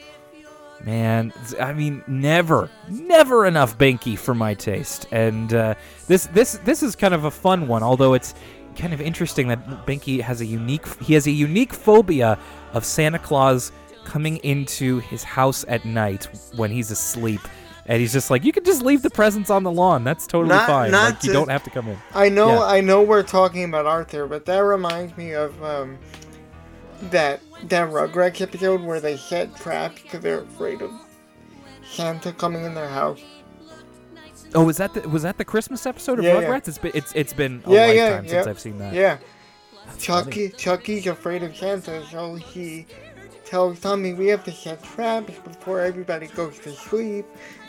Man, 0.84 1.32
I 1.58 1.72
mean, 1.72 2.04
never, 2.06 2.70
never 2.88 3.46
enough 3.46 3.78
Binky 3.78 4.18
for 4.18 4.34
my 4.34 4.54
taste. 4.54 5.06
And 5.10 5.52
uh, 5.54 5.74
this, 6.06 6.26
this, 6.26 6.58
this 6.64 6.82
is 6.82 6.94
kind 6.94 7.14
of 7.14 7.24
a 7.24 7.30
fun 7.30 7.66
one. 7.66 7.82
Although 7.82 8.14
it's 8.14 8.34
kind 8.76 8.92
of 8.92 9.00
interesting 9.00 9.48
that 9.48 9.86
Binky 9.86 10.20
has 10.20 10.40
a 10.40 10.46
unique, 10.46 10.86
he 11.02 11.14
has 11.14 11.26
a 11.26 11.30
unique 11.30 11.72
phobia 11.72 12.38
of 12.72 12.84
Santa 12.84 13.18
Claus 13.18 13.72
coming 14.04 14.36
into 14.38 14.98
his 15.00 15.24
house 15.24 15.64
at 15.68 15.84
night 15.84 16.28
when 16.54 16.70
he's 16.70 16.90
asleep. 16.90 17.40
And 17.88 18.00
he's 18.00 18.12
just 18.12 18.30
like, 18.30 18.44
you 18.44 18.52
can 18.52 18.64
just 18.64 18.82
leave 18.82 19.02
the 19.02 19.10
presents 19.10 19.48
on 19.48 19.62
the 19.62 19.70
lawn. 19.70 20.02
That's 20.02 20.26
totally 20.26 20.48
Not- 20.56 20.66
fine. 20.66 20.90
not 20.90 21.14
like, 21.14 21.24
you 21.24 21.32
don't 21.32 21.48
have 21.50 21.62
to 21.64 21.70
come 21.70 21.86
in. 21.88 21.96
I 22.14 22.28
know, 22.28 22.48
Yeah. 22.48 22.64
I 22.64 22.80
know, 22.80 23.02
we're 23.02 23.22
talking 23.22 23.62
about 23.64 23.86
Arthur, 23.86 24.26
but 24.26 24.44
that 24.46 24.58
reminds 24.58 25.16
me 25.16 25.32
of 25.34 25.62
um, 25.62 25.96
that 27.10 27.40
that 27.64 27.88
Rugrats 27.90 28.40
episode 28.40 28.80
where 28.82 29.00
they 29.00 29.16
set 29.16 29.54
traps 29.56 30.02
because 30.02 30.20
they're 30.20 30.40
afraid 30.42 30.82
of 30.82 30.90
Santa 31.88 32.32
coming 32.32 32.64
in 32.64 32.74
their 32.74 32.88
house. 32.88 33.22
Oh, 34.54 34.64
was 34.64 34.76
that 34.78 34.94
the, 34.94 35.09
was 35.09 35.22
that 35.22 35.38
the 35.38 35.44
Christmas 35.44 35.87
episode 35.87 36.18
of 36.18 36.24
Yeah, 36.24 36.40
yeah. 36.40 36.48
Rugrats? 36.48 36.68
It's 36.68 36.78
been 36.78 36.92
it's 36.94 37.12
it's 37.14 37.32
been 37.32 37.62
a 37.66 37.70
Yeah, 37.72 37.87
lifetime 37.87 37.96
yeah, 37.96 38.30
since 38.30 38.32
yeah. 38.46 38.50
I've 38.50 38.61
seen 38.61 38.78
that. 38.78 38.94
Yeah, 38.94 39.18
That's 39.87 40.04
Chucky, 40.04 40.48
Chucky's 40.50 41.06
afraid 41.06 41.42
of 41.42 41.56
Santa, 41.56 42.04
so 42.06 42.35
he 42.35 42.87
tells 43.44 43.80
Tommy 43.80 44.14
we 44.14 44.26
have 44.28 44.44
to 44.44 44.52
set 44.52 44.82
traps 44.82 45.35
before 45.44 45.80
everybody 45.80 46.26
goes 46.28 46.59
to 46.61 46.70
sleep, 46.72 47.26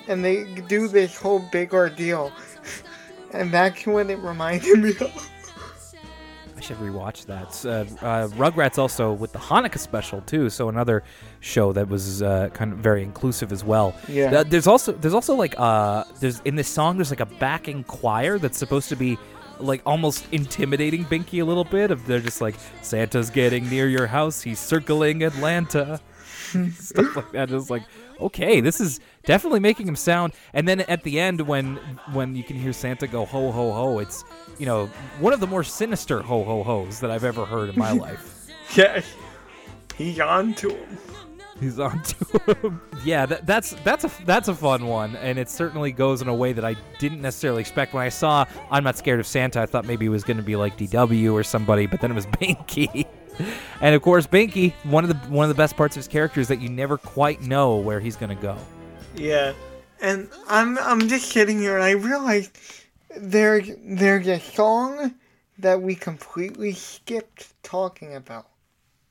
and 0.08 0.24
they 0.24 0.46
do 0.68 0.88
this 0.88 1.18
whole 1.18 1.40
big 1.52 1.74
ordeal. 1.74 2.32
And 3.34 3.52
that's 3.52 3.86
when 3.86 4.10
it 4.10 4.20
reminded 4.20 4.80
me 4.80 4.92
of. 5.02 5.30
Should 6.68 6.80
rewatch 6.80 7.26
that. 7.28 7.66
Uh, 7.66 8.06
uh, 8.06 8.28
Rugrats 8.30 8.78
also 8.78 9.14
with 9.14 9.32
the 9.32 9.40
Hanukkah 9.40 9.80
special 9.80 10.20
too, 10.20 10.50
so 10.50 10.68
another 10.68 11.02
show 11.40 11.72
that 11.72 11.88
was 11.88 12.22
uh, 12.22 12.50
kind 12.54 12.74
of 12.74 12.80
very 12.80 13.04
inclusive 13.04 13.54
as 13.54 13.64
well. 13.64 13.96
Yeah. 14.10 14.30
Th- 14.32 14.48
there's 14.48 14.68
also 14.68 14.92
there's 14.92 15.14
also 15.14 15.34
like 15.34 15.56
uh 15.58 16.04
there's 16.20 16.42
in 16.42 16.56
this 16.56 16.68
song 16.68 16.98
there's 16.98 17.10
like 17.10 17.22
a 17.22 17.26
backing 17.26 17.86
choir 17.86 18.38
that's 18.38 18.58
supposed 18.58 18.90
to 18.90 18.98
be 18.98 19.18
like 19.62 19.82
almost 19.86 20.26
intimidating 20.34 21.06
Binky 21.06 21.42
a 21.42 21.46
little 21.46 21.64
bit. 21.64 21.90
Of 21.90 22.06
they're 22.06 22.20
just 22.20 22.42
like 22.42 22.56
Santa's 22.82 23.30
getting 23.30 23.70
near 23.70 23.88
your 23.88 24.08
house, 24.08 24.42
he's 24.42 24.60
circling 24.60 25.24
Atlanta, 25.24 26.02
stuff 26.74 27.16
like 27.16 27.32
that. 27.32 27.50
It's 27.50 27.70
like 27.70 27.84
okay, 28.20 28.62
this 28.62 28.80
is 28.80 29.00
definitely 29.26 29.60
making 29.60 29.88
him 29.88 29.96
sound. 29.96 30.34
And 30.54 30.68
then 30.68 30.82
at 30.82 31.04
the 31.04 31.20
end 31.20 31.42
when 31.42 31.76
when 32.14 32.36
you 32.36 32.44
can 32.44 32.58
hear 32.58 32.74
Santa 32.74 33.08
go 33.08 33.26
ho 33.26 33.52
ho 33.52 33.72
ho, 33.72 34.00
it's 34.00 34.24
you 34.58 34.66
know 34.66 34.88
one 35.20 35.34
of 35.34 35.40
the 35.40 35.48
more 35.48 35.64
sinister 35.64 36.22
ho 36.22 36.44
ho 36.44 36.64
ho's 36.64 37.00
that 37.00 37.12
I've 37.12 37.24
ever 37.24 37.46
heard 37.46 37.70
in 37.70 37.78
my 37.78 37.92
life. 38.08 38.48
yeah, 38.76 39.02
he's 39.96 40.20
on 40.20 40.54
to 40.56 40.70
him. 40.70 40.98
He's 41.60 41.80
on 41.80 42.04
to 42.04 42.54
him. 42.62 42.82
Yeah, 43.04 43.26
that, 43.26 43.48
that's 43.48 43.72
that's 43.84 44.04
a 44.04 44.12
that's 44.26 44.48
a 44.48 44.54
fun 44.54 44.86
one, 44.86 45.16
and 45.16 45.40
it 45.40 45.50
certainly 45.50 45.92
goes 45.92 46.22
in 46.22 46.28
a 46.28 46.36
way 46.36 46.54
that 46.54 46.64
I 46.64 46.76
didn't 47.00 47.22
necessarily 47.22 47.62
expect. 47.62 47.96
When 47.96 48.04
I 48.04 48.10
saw 48.10 48.46
"I'm 48.70 48.84
Not 48.84 48.96
Scared 48.96 49.20
of 49.20 49.26
Santa," 49.26 49.62
I 49.62 49.66
thought 49.66 49.86
maybe 49.86 50.06
it 50.06 50.10
was 50.10 50.24
going 50.24 50.38
to 50.38 50.44
be 50.44 50.56
like 50.56 50.78
DW 50.78 51.34
or 51.34 51.44
somebody, 51.44 51.88
but 51.88 52.00
then 52.00 52.12
it 52.12 52.14
was 52.14 52.26
Binky. 52.40 53.08
and 53.82 53.96
of 53.96 54.02
course, 54.02 54.28
Binky, 54.28 54.74
one 54.84 55.04
of 55.04 55.10
the 55.10 55.16
one 55.30 55.44
of 55.44 55.50
the 55.50 55.60
best 55.62 55.76
parts 55.78 55.96
of 55.96 56.00
his 56.00 56.08
character 56.08 56.40
is 56.40 56.48
that 56.48 56.62
you 56.62 56.70
never 56.70 56.98
quite 56.98 57.42
know 57.42 57.78
where 57.78 58.00
he's 58.00 58.16
going 58.16 58.36
to 58.36 58.42
go. 58.42 58.58
Yeah, 59.16 59.54
and 60.02 60.30
I'm 60.48 60.78
I'm 60.80 61.08
just 61.08 61.32
sitting 61.32 61.60
here 61.60 61.76
and 61.76 61.84
I 61.84 61.92
realized 61.92 62.58
there 63.16 63.62
there's 63.62 64.28
a 64.28 64.40
song 64.40 65.16
that 65.60 65.82
we 65.82 65.96
completely 65.96 66.74
skipped 66.74 67.54
talking 67.64 68.16
about. 68.16 68.48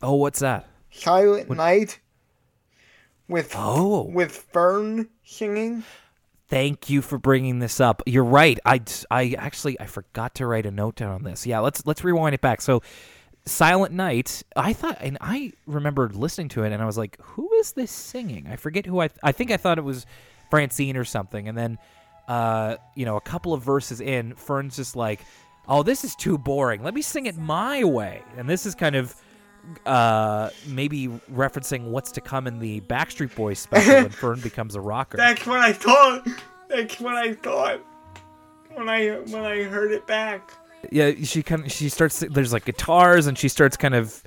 Oh, 0.02 0.14
what's 0.14 0.40
that? 0.40 0.68
Silent 0.90 1.50
Night 1.50 1.98
with 3.28 3.52
Oh. 3.56 4.02
with 4.02 4.32
Fern 4.52 5.08
singing. 5.24 5.84
Thank 6.48 6.88
you 6.88 7.02
for 7.02 7.18
bringing 7.18 7.58
this 7.58 7.80
up. 7.80 8.02
You're 8.06 8.22
right. 8.22 8.58
I, 8.64 8.80
I 9.10 9.34
actually 9.36 9.80
I 9.80 9.86
forgot 9.86 10.36
to 10.36 10.46
write 10.46 10.64
a 10.64 10.70
note 10.70 10.94
down 10.94 11.10
on 11.12 11.24
this. 11.24 11.44
Yeah, 11.44 11.58
let's 11.58 11.84
let's 11.86 12.04
rewind 12.04 12.34
it 12.34 12.40
back. 12.40 12.60
So, 12.62 12.82
Silent 13.46 13.92
Night. 13.92 14.42
I 14.56 14.72
thought, 14.72 14.98
and 15.00 15.18
I 15.20 15.52
remembered 15.66 16.14
listening 16.16 16.48
to 16.50 16.64
it, 16.64 16.72
and 16.72 16.82
I 16.82 16.86
was 16.86 16.98
like, 16.98 17.16
"Who 17.22 17.52
is 17.54 17.72
this 17.72 17.90
singing?" 17.90 18.46
I 18.50 18.56
forget 18.56 18.86
who 18.86 19.00
I. 19.00 19.08
I 19.22 19.32
think 19.32 19.50
I 19.50 19.56
thought 19.56 19.78
it 19.78 19.84
was 19.84 20.04
Francine 20.50 20.96
or 20.96 21.04
something, 21.04 21.48
and 21.48 21.56
then, 21.56 21.78
uh, 22.28 22.76
you 22.94 23.04
know, 23.04 23.16
a 23.16 23.20
couple 23.20 23.52
of 23.54 23.62
verses 23.62 24.00
in, 24.00 24.34
Fern's 24.34 24.76
just 24.76 24.96
like, 24.96 25.20
"Oh, 25.68 25.82
this 25.82 26.04
is 26.04 26.14
too 26.16 26.38
boring. 26.38 26.82
Let 26.82 26.92
me 26.94 27.02
sing 27.02 27.26
it 27.26 27.36
my 27.38 27.84
way." 27.84 28.22
And 28.36 28.48
this 28.48 28.66
is 28.66 28.74
kind 28.74 28.96
of. 28.96 29.14
Uh, 29.84 30.48
maybe 30.68 31.08
referencing 31.34 31.90
what's 31.90 32.12
to 32.12 32.20
come 32.20 32.46
in 32.46 32.60
the 32.60 32.80
Backstreet 32.82 33.34
Boys 33.34 33.58
special 33.58 33.94
when 33.94 34.10
Fern 34.10 34.38
becomes 34.38 34.76
a 34.76 34.80
rocker. 34.80 35.16
That's 35.16 35.44
what 35.44 35.58
I 35.58 35.72
thought. 35.72 36.24
That's 36.68 37.00
what 37.00 37.16
I 37.16 37.34
thought. 37.34 37.80
when 38.74 38.88
I 38.88 39.08
when 39.08 39.44
I 39.44 39.64
heard 39.64 39.90
it 39.90 40.06
back. 40.06 40.52
Yeah, 40.90 41.12
she 41.24 41.42
kind 41.42 41.64
of 41.64 41.72
she 41.72 41.88
starts. 41.88 42.20
There's 42.20 42.52
like 42.52 42.64
guitars, 42.64 43.26
and 43.26 43.36
she 43.36 43.48
starts 43.48 43.76
kind 43.76 43.94
of. 43.94 44.22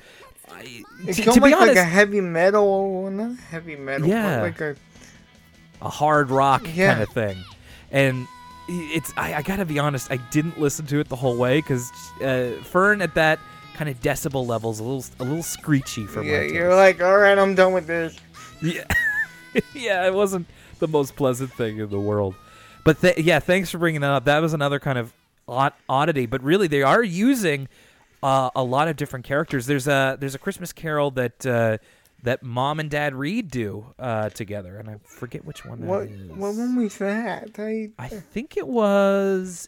It's 1.06 1.18
to, 1.18 1.24
to 1.24 1.30
almost 1.32 1.44
be 1.46 1.56
like 1.68 1.78
a 1.78 1.84
heavy 1.84 2.22
metal, 2.22 3.10
not 3.10 3.38
heavy 3.38 3.76
metal, 3.76 4.08
Yeah. 4.08 4.42
like 4.42 4.60
a 4.60 4.76
a 5.82 5.90
hard 5.90 6.30
rock 6.30 6.64
Yeah. 6.74 6.92
kind 6.94 7.04
of 7.04 7.10
thing, 7.10 7.38
and 7.92 8.28
it's. 8.68 9.14
I, 9.16 9.36
I 9.36 9.42
gotta 9.42 9.66
be 9.66 9.80
honest. 9.80 10.12
I 10.12 10.18
didn't 10.32 10.60
listen 10.60 10.86
to 10.88 11.00
it 11.00 11.08
the 11.08 11.16
whole 11.16 11.38
way 11.38 11.60
because 11.60 11.90
uh, 12.22 12.52
Fern 12.64 13.02
at 13.02 13.14
that 13.16 13.40
kind 13.76 13.90
of 13.90 14.02
decibel 14.02 14.46
levels 14.46 14.80
a 14.82 14.84
little 14.84 15.06
a 15.20 15.24
little 15.24 15.44
screechy 15.44 16.06
for 16.06 16.22
yeah. 16.24 16.40
my 16.40 16.44
You're 16.48 16.76
like, 16.76 17.02
all 17.02 17.18
right, 17.18 17.38
I'm 17.38 17.56
done 17.56 17.72
with 17.72 17.88
this. 17.88 18.18
Yeah, 18.62 18.84
yeah, 19.74 20.06
it 20.06 20.14
wasn't 20.14 20.48
the 20.80 20.88
most 20.88 21.16
pleasant 21.16 21.54
thing 21.54 21.78
in 21.80 21.90
the 21.90 22.00
world. 22.00 22.36
But 22.84 23.00
th- 23.00 23.20
yeah, 23.20 23.40
thanks 23.40 23.70
for 23.70 23.78
bringing 23.78 24.02
that 24.02 24.12
up. 24.12 24.26
That 24.26 24.42
was 24.42 24.54
another 24.54 24.80
kind 24.80 24.98
of 24.98 25.14
odd- 25.50 25.74
oddity. 25.88 26.26
But 26.26 26.42
really, 26.44 26.68
they 26.68 26.84
are 26.84 27.04
using 27.04 27.68
uh, 28.24 28.50
a 28.56 28.64
lot 28.64 28.88
of 28.88 28.96
different 28.96 29.26
characters. 29.26 29.66
There's 29.66 29.88
a 29.88 30.18
there's 30.20 30.36
a 30.36 30.40
Christmas 30.40 30.72
Carol 30.74 31.12
that 31.12 31.46
uh, 31.46 31.78
that 32.24 32.44
Mom 32.44 32.80
and 32.80 32.90
Dad 32.90 33.16
Reed 33.16 33.50
do 33.50 33.86
uh, 33.98 34.30
together, 34.30 34.78
and 34.78 34.90
I 34.90 34.96
forget 35.06 35.46
which 35.46 35.66
one 35.66 35.82
that 35.82 35.88
What 35.88 36.04
is. 36.04 36.30
what 36.32 36.56
one 36.56 36.76
was 36.76 36.98
that? 36.98 37.52
I, 37.58 37.90
I 37.98 38.08
think 38.10 38.58
it 38.58 38.68
was 38.68 39.68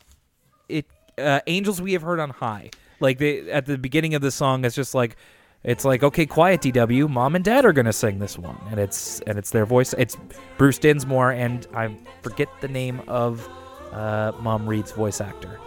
it 0.70 0.86
uh, 1.18 1.40
"Angels 1.48 1.82
We 1.82 1.94
Have 1.94 2.02
Heard 2.02 2.20
on 2.20 2.30
High." 2.30 2.70
Like 3.00 3.18
they 3.18 3.50
at 3.50 3.66
the 3.66 3.78
beginning 3.78 4.14
of 4.16 4.22
the 4.22 4.32
song, 4.32 4.64
it's 4.66 4.76
just 4.76 4.94
like 4.94 5.16
it's 5.64 5.86
like 5.86 6.04
okay, 6.04 6.26
quiet, 6.26 6.62
DW. 6.62 7.10
Mom 7.10 7.36
and 7.36 7.46
Dad 7.46 7.66
are 7.66 7.72
gonna 7.74 7.94
sing 7.94 8.20
this 8.20 8.38
one, 8.38 8.60
and 8.70 8.80
it's 8.80 9.22
and 9.22 9.38
it's 9.40 9.52
their 9.52 9.66
voice. 9.66 9.94
It's 9.98 10.18
Bruce 10.58 10.78
Dinsmore, 10.78 11.32
and 11.32 11.66
I 11.74 11.96
forget 12.22 12.50
the 12.60 12.68
name 12.68 13.02
of 13.08 13.48
uh, 13.94 14.34
Mom 14.42 14.68
Reed's 14.68 14.92
voice 14.92 15.22
actor. 15.22 15.58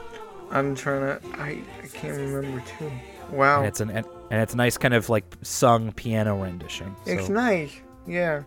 I'm 0.51 0.75
trying 0.75 1.01
to. 1.21 1.21
I 1.39 1.61
I 1.83 1.87
can't 1.93 2.17
remember 2.17 2.63
too. 2.79 2.91
Wow, 3.31 3.59
And 3.61 3.67
it's 3.69 3.81
an 3.81 3.91
and, 3.91 4.07
and 4.31 4.41
it's 4.43 4.55
a 4.55 4.57
nice 4.57 4.77
kind 4.77 4.95
of 4.95 5.09
like 5.09 5.25
sung 5.43 5.93
piano 5.93 6.43
rendition. 6.43 6.95
it's 7.07 7.29
nice. 7.29 7.73
Yeah. 8.07 8.43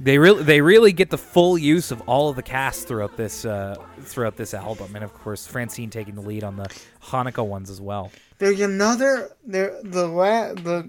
they 0.00 0.18
really 0.18 0.42
they 0.44 0.60
really 0.60 0.92
get 0.92 1.10
the 1.10 1.18
full 1.18 1.58
use 1.58 1.90
of 1.90 2.00
all 2.02 2.28
of 2.28 2.36
the 2.36 2.42
cast 2.42 2.86
throughout 2.88 3.16
this 3.16 3.44
uh, 3.44 3.74
throughout 4.00 4.36
this 4.36 4.54
album, 4.54 4.94
and 4.94 5.04
of 5.04 5.12
course 5.12 5.46
Francine 5.46 5.90
taking 5.90 6.14
the 6.14 6.20
lead 6.20 6.44
on 6.44 6.56
the 6.56 6.68
Hanukkah 7.02 7.44
ones 7.46 7.70
as 7.70 7.80
well. 7.80 8.10
There's 8.38 8.60
another 8.60 9.30
there 9.44 9.78
the 9.82 10.06
la 10.06 10.52
the 10.54 10.88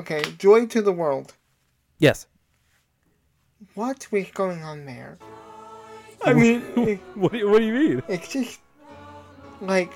okay 0.00 0.22
joy 0.38 0.66
to 0.66 0.82
the 0.82 0.92
world. 0.92 1.34
Yes. 1.98 2.26
What 3.74 4.06
was 4.10 4.26
going 4.32 4.62
on 4.62 4.84
there? 4.86 5.18
I 6.24 6.32
mean, 6.34 6.60
What 7.14 7.32
do 7.32 7.38
you, 7.38 7.48
what 7.50 7.58
do 7.60 7.64
you 7.64 7.72
mean? 7.72 8.02
it's 8.08 8.28
just 8.32 8.58
like 9.60 9.92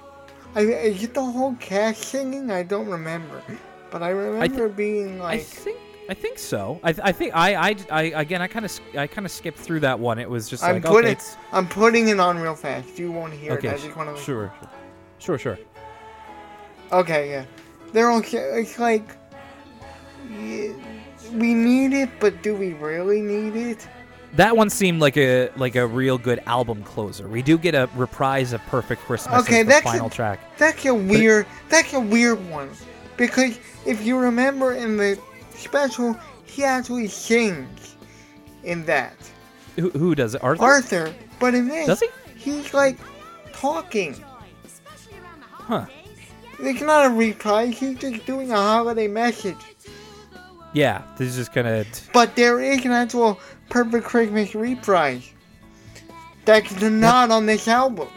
I 0.55 0.61
is 0.63 1.03
it 1.03 1.15
the 1.15 1.25
whole 1.25 1.55
cast 1.57 2.03
singing? 2.05 2.51
I 2.51 2.63
don't 2.63 2.89
remember, 2.89 3.43
but 3.91 4.03
I 4.03 4.11
remember 4.11 4.69
being 4.69 5.19
like. 5.19 5.41
I 5.41 5.43
think 5.43 5.79
I 6.09 6.15
think 6.15 6.41
so. 6.41 6.81
I, 6.83 6.93
I 7.05 7.13
think 7.13 7.37
I, 7.37 7.55
I, 7.55 7.77
I 7.91 8.03
again 8.03 8.43
I 8.43 8.49
kind 8.49 8.65
of 8.65 8.81
I 8.99 9.07
kind 9.07 9.25
of 9.25 9.31
skipped 9.31 9.59
through 9.59 9.81
that 9.81 9.99
one. 9.99 10.19
It 10.19 10.29
was 10.29 10.49
just 10.49 10.65
I'm 10.65 10.75
like 10.75 10.85
putting 10.85 11.11
okay, 11.11 11.13
it's 11.13 11.37
I'm 11.53 11.69
putting 11.69 12.09
it 12.09 12.19
on 12.19 12.39
real 12.39 12.57
fast. 12.57 12.99
You 12.99 13.13
won't 13.13 13.33
hear 13.33 13.53
okay. 13.53 13.69
it. 13.69 13.75
I 13.75 13.79
just 13.79 13.97
want 13.97 14.17
to 14.17 14.21
Sure, 14.21 14.53
sure, 15.19 15.39
sure. 15.39 15.59
Okay, 16.91 17.31
yeah. 17.31 17.45
They're 17.93 18.11
okay. 18.15 18.61
It's 18.61 18.79
like 18.81 19.17
we 20.29 21.55
need 21.55 21.93
it, 21.93 22.11
but 22.19 22.43
do 22.43 22.57
we 22.57 22.73
really 22.73 23.21
need 23.21 23.55
it? 23.55 23.89
That 24.35 24.57
one 24.57 24.71
seemed 24.71 25.01
like 25.01 25.17
a 25.17 25.51
like 25.57 25.75
a 25.77 25.87
real 25.87 26.17
good 26.17 26.41
album 26.47 26.83
closer. 26.85 27.29
We 27.29 27.43
do 27.43 27.59
get 27.59 27.75
a 27.75 27.89
reprise 27.97 28.53
of 28.53 28.61
Perfect 28.67 29.03
Christmas 29.03 29.43
Okay, 29.43 29.61
as 29.61 29.67
the 29.67 29.71
that's 29.71 29.85
final 29.85 30.07
a- 30.07 30.11
track. 30.11 30.57
That's 30.57 30.85
a 30.87 30.95
weird. 30.95 31.47
That's 31.69 31.93
a 31.95 32.01
weird 32.01 32.39
one, 32.49 32.71
because 33.17 33.59
if 33.87 34.05
you 34.05 34.17
remember 34.19 34.73
in 34.75 34.97
the 34.97 35.19
special, 35.57 36.17
he 36.45 36.63
actually 36.65 37.09
sings 37.09 37.97
in 38.63 38.85
that 38.87 39.15
Who, 39.77 39.91
who 39.91 40.15
does 40.15 40.35
it? 40.35 40.43
Arthur? 40.45 40.63
Arthur, 40.63 41.15
but 41.41 41.55
in 41.55 41.67
this, 41.69 41.87
Does 41.87 42.01
he? 42.01 42.09
He's 42.37 42.73
like 42.73 42.99
talking. 43.53 44.15
Huh. 45.53 45.87
It's 46.61 46.81
not 46.83 47.07
a 47.07 47.11
reprise. 47.11 47.79
He's 47.79 47.99
just 47.99 48.27
doing 48.27 48.51
a 48.53 48.57
holiday 48.57 49.09
message. 49.09 49.57
Yeah. 50.73 51.03
This 51.17 51.29
is 51.31 51.37
just 51.37 51.53
kind 51.53 51.67
of. 51.67 51.87
But 52.13 52.37
there 52.37 52.61
is 52.61 52.85
an 52.85 52.93
actual 52.93 53.41
Perfect 53.71 54.05
Christmas 54.05 54.55
reprise. 54.55 55.33
That's 56.45 56.81
not 56.83 57.31
on 57.31 57.47
this 57.47 57.69
album. 57.69 58.09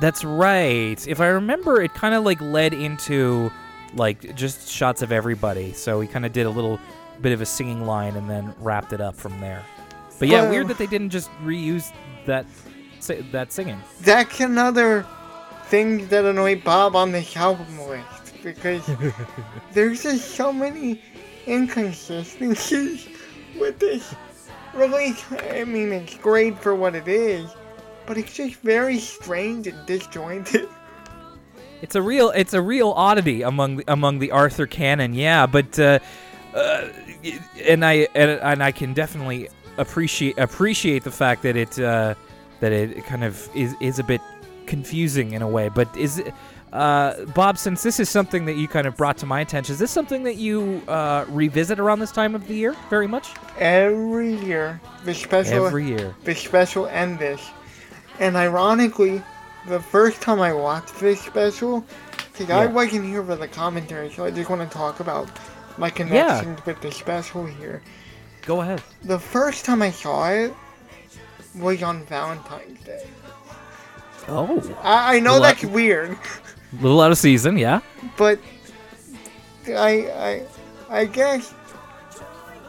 That's 0.00 0.24
right. 0.24 1.06
If 1.06 1.20
I 1.20 1.26
remember, 1.26 1.82
it 1.82 1.92
kind 1.94 2.14
of 2.14 2.24
like 2.24 2.40
led 2.40 2.72
into 2.72 3.50
like 3.94 4.34
just 4.34 4.68
shots 4.68 5.02
of 5.02 5.12
everybody. 5.12 5.72
So 5.72 6.00
he 6.00 6.08
kind 6.08 6.24
of 6.24 6.32
did 6.32 6.46
a 6.46 6.50
little 6.50 6.80
bit 7.20 7.32
of 7.32 7.40
a 7.40 7.46
singing 7.46 7.86
line 7.86 8.16
and 8.16 8.28
then 8.28 8.54
wrapped 8.58 8.92
it 8.92 9.00
up 9.00 9.16
from 9.16 9.40
there. 9.40 9.62
But 10.18 10.28
yeah, 10.28 10.42
Well- 10.42 10.50
weird 10.50 10.68
that 10.68 10.78
they 10.78 10.86
didn't 10.86 11.10
just 11.10 11.30
reuse 11.42 11.92
that 12.26 12.46
that 13.32 13.52
singing. 13.52 13.80
That's 14.00 14.40
another 14.40 15.04
thing 15.66 16.06
that 16.08 16.24
annoyed 16.24 16.64
Bob 16.64 16.96
on 16.96 17.12
this 17.12 17.36
album 17.36 17.78
list 17.88 18.42
because 18.42 18.88
there's 19.72 20.02
just 20.02 20.30
so 20.30 20.52
many 20.52 21.02
inconsistencies 21.46 23.08
with 23.58 23.78
this. 23.78 24.14
Really, 24.74 25.14
I 25.52 25.64
mean, 25.64 25.92
it's 25.92 26.16
great 26.16 26.58
for 26.58 26.74
what 26.74 26.94
it 26.94 27.06
is, 27.06 27.48
but 28.06 28.18
it's 28.18 28.34
just 28.34 28.56
very 28.56 28.98
strange 28.98 29.66
and 29.66 29.86
disjointed. 29.86 30.68
It's 31.82 31.96
a 31.96 32.00
real 32.00 32.30
it's 32.30 32.54
a 32.54 32.62
real 32.62 32.92
oddity 32.92 33.42
among 33.42 33.76
the, 33.76 33.84
among 33.88 34.18
the 34.18 34.30
Arthur 34.30 34.66
canon. 34.66 35.12
Yeah, 35.12 35.44
but 35.44 35.78
uh, 35.78 35.98
uh, 36.54 36.88
and 37.62 37.84
I 37.84 38.08
and, 38.14 38.30
and 38.40 38.62
I 38.62 38.72
can 38.72 38.94
definitely 38.94 39.50
appreciate 39.76 40.38
appreciate 40.38 41.04
the 41.04 41.10
fact 41.10 41.42
that 41.42 41.56
it 41.56 41.78
uh, 41.78 42.14
that 42.60 42.72
it 42.72 43.04
kind 43.04 43.22
of 43.22 43.50
is 43.54 43.74
is 43.80 43.98
a 43.98 44.02
bit 44.02 44.22
confusing 44.66 45.32
in 45.32 45.42
a 45.42 45.48
way. 45.48 45.68
But 45.68 45.94
is 45.94 46.20
it, 46.20 46.32
uh, 46.74 47.24
Bob, 47.26 47.56
since 47.56 47.84
this 47.84 48.00
is 48.00 48.10
something 48.10 48.44
that 48.46 48.54
you 48.54 48.66
kind 48.66 48.86
of 48.88 48.96
brought 48.96 49.16
to 49.18 49.26
my 49.26 49.40
attention, 49.40 49.72
is 49.72 49.78
this 49.78 49.92
something 49.92 50.24
that 50.24 50.36
you 50.36 50.82
uh, 50.88 51.24
revisit 51.28 51.78
around 51.78 52.00
this 52.00 52.10
time 52.10 52.34
of 52.34 52.48
the 52.48 52.54
year 52.54 52.74
very 52.90 53.06
much? 53.06 53.32
Every 53.58 54.34
year, 54.34 54.80
the 55.04 55.14
special, 55.14 55.66
Every 55.66 55.86
year. 55.86 56.16
the 56.24 56.34
special 56.34 56.88
and 56.88 57.16
this. 57.16 57.40
And 58.18 58.36
ironically, 58.36 59.22
the 59.68 59.78
first 59.78 60.20
time 60.20 60.40
I 60.40 60.52
watched 60.52 60.98
this 60.98 61.20
special, 61.20 61.84
because 62.32 62.50
I 62.50 62.66
wasn't 62.66 63.04
here 63.04 63.22
for 63.22 63.36
the 63.36 63.46
commentary, 63.46 64.10
so 64.10 64.24
I 64.24 64.32
just 64.32 64.50
want 64.50 64.68
to 64.68 64.76
talk 64.76 64.98
about 64.98 65.30
my 65.78 65.90
connections 65.90 66.58
with 66.66 66.80
the 66.80 66.90
special 66.90 67.46
here. 67.46 67.82
Go 68.42 68.62
ahead. 68.62 68.82
The 69.04 69.18
first 69.18 69.64
time 69.64 69.80
I 69.80 69.92
saw 69.92 70.28
it 70.28 70.52
was 71.54 71.84
on 71.84 72.04
Valentine's 72.06 72.82
Day. 72.82 73.06
Oh, 74.28 74.62
I, 74.82 75.16
I 75.16 75.20
know 75.20 75.40
that's 75.40 75.64
I- 75.64 75.68
weird, 75.68 76.10
a 76.12 76.82
little 76.82 77.00
out 77.00 77.10
of 77.12 77.18
season, 77.18 77.58
yeah. 77.58 77.80
but 78.16 78.38
I 79.68 80.42
I 80.90 81.00
I 81.00 81.04
guess 81.04 81.54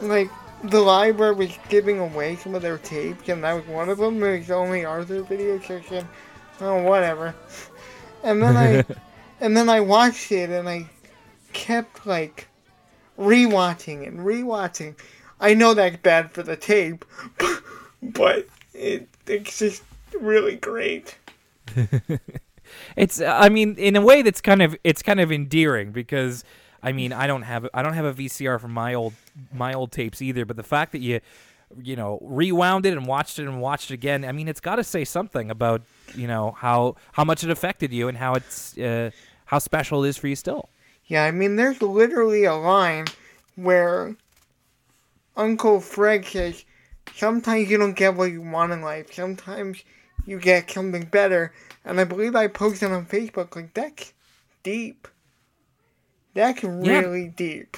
like 0.00 0.30
the 0.64 0.80
library 0.80 1.34
was 1.34 1.58
giving 1.68 1.98
away 1.98 2.36
some 2.36 2.54
of 2.54 2.62
their 2.62 2.78
tapes, 2.78 3.28
and 3.28 3.42
that 3.44 3.52
was 3.54 3.66
one 3.66 3.88
of 3.88 3.98
them. 3.98 4.22
It 4.22 4.38
was 4.40 4.50
only 4.50 4.84
Arthur 4.84 5.22
video 5.22 5.58
section. 5.60 6.06
Oh, 6.60 6.82
whatever. 6.82 7.34
And 8.22 8.42
then 8.42 8.56
I 8.56 8.84
and 9.40 9.56
then 9.56 9.68
I 9.68 9.80
watched 9.80 10.32
it, 10.32 10.50
and 10.50 10.68
I 10.68 10.88
kept 11.52 12.06
like 12.06 12.48
rewatching 13.18 14.06
and 14.06 14.20
rewatching. 14.20 14.94
I 15.40 15.54
know 15.54 15.74
that's 15.74 15.96
bad 15.98 16.30
for 16.30 16.42
the 16.42 16.56
tape, 16.56 17.04
but 18.02 18.46
it 18.74 19.08
it's 19.26 19.58
just 19.58 19.82
really 20.20 20.56
great. 20.56 21.16
It's 22.96 23.20
I 23.20 23.48
mean 23.48 23.76
in 23.76 23.94
a 23.94 24.00
way 24.00 24.22
that's 24.22 24.40
kind 24.40 24.60
of 24.60 24.76
it's 24.82 25.00
kind 25.00 25.20
of 25.20 25.30
endearing 25.30 25.92
because 25.92 26.42
I 26.82 26.90
mean 26.90 27.12
I 27.12 27.28
don't 27.28 27.42
have 27.42 27.68
I 27.72 27.80
don't 27.80 27.92
have 27.92 28.04
a 28.04 28.12
VCR 28.12 28.60
from 28.60 28.72
my 28.72 28.92
old 28.92 29.12
my 29.52 29.72
old 29.72 29.92
tapes 29.92 30.20
either 30.20 30.44
but 30.44 30.56
the 30.56 30.64
fact 30.64 30.90
that 30.90 30.98
you 30.98 31.20
you 31.80 31.94
know 31.94 32.18
rewound 32.22 32.84
it 32.84 32.92
and 32.92 33.06
watched 33.06 33.38
it 33.38 33.46
and 33.46 33.60
watched 33.60 33.92
it 33.92 33.94
again 33.94 34.24
I 34.24 34.32
mean 34.32 34.48
it's 34.48 34.58
got 34.58 34.76
to 34.76 34.84
say 34.84 35.04
something 35.04 35.48
about 35.48 35.82
you 36.16 36.26
know 36.26 36.56
how 36.58 36.96
how 37.12 37.22
much 37.22 37.44
it 37.44 37.50
affected 37.50 37.92
you 37.92 38.08
and 38.08 38.18
how 38.18 38.34
it's 38.34 38.76
uh, 38.78 39.12
how 39.46 39.58
special 39.58 40.04
it 40.04 40.08
is 40.10 40.16
for 40.16 40.28
you 40.28 40.36
still. 40.36 40.68
Yeah, 41.06 41.24
I 41.24 41.30
mean, 41.30 41.56
there's 41.56 41.80
literally 41.80 42.44
a 42.44 42.54
line 42.54 43.06
where 43.54 44.16
Uncle 45.36 45.80
Fred 45.80 46.24
says, 46.24 46.64
Sometimes 47.14 47.70
you 47.70 47.78
don't 47.78 47.94
get 47.94 48.16
what 48.16 48.32
you 48.32 48.42
want 48.42 48.72
in 48.72 48.82
life. 48.82 49.12
Sometimes 49.12 49.84
you 50.24 50.38
get 50.38 50.70
something 50.70 51.04
better. 51.04 51.52
And 51.84 52.00
I 52.00 52.04
believe 52.04 52.34
I 52.34 52.48
posted 52.48 52.90
on 52.90 53.06
Facebook, 53.06 53.54
like, 53.54 53.74
that's 53.74 54.12
deep. 54.62 55.08
That's 56.34 56.62
really 56.62 57.28
deep. 57.28 57.76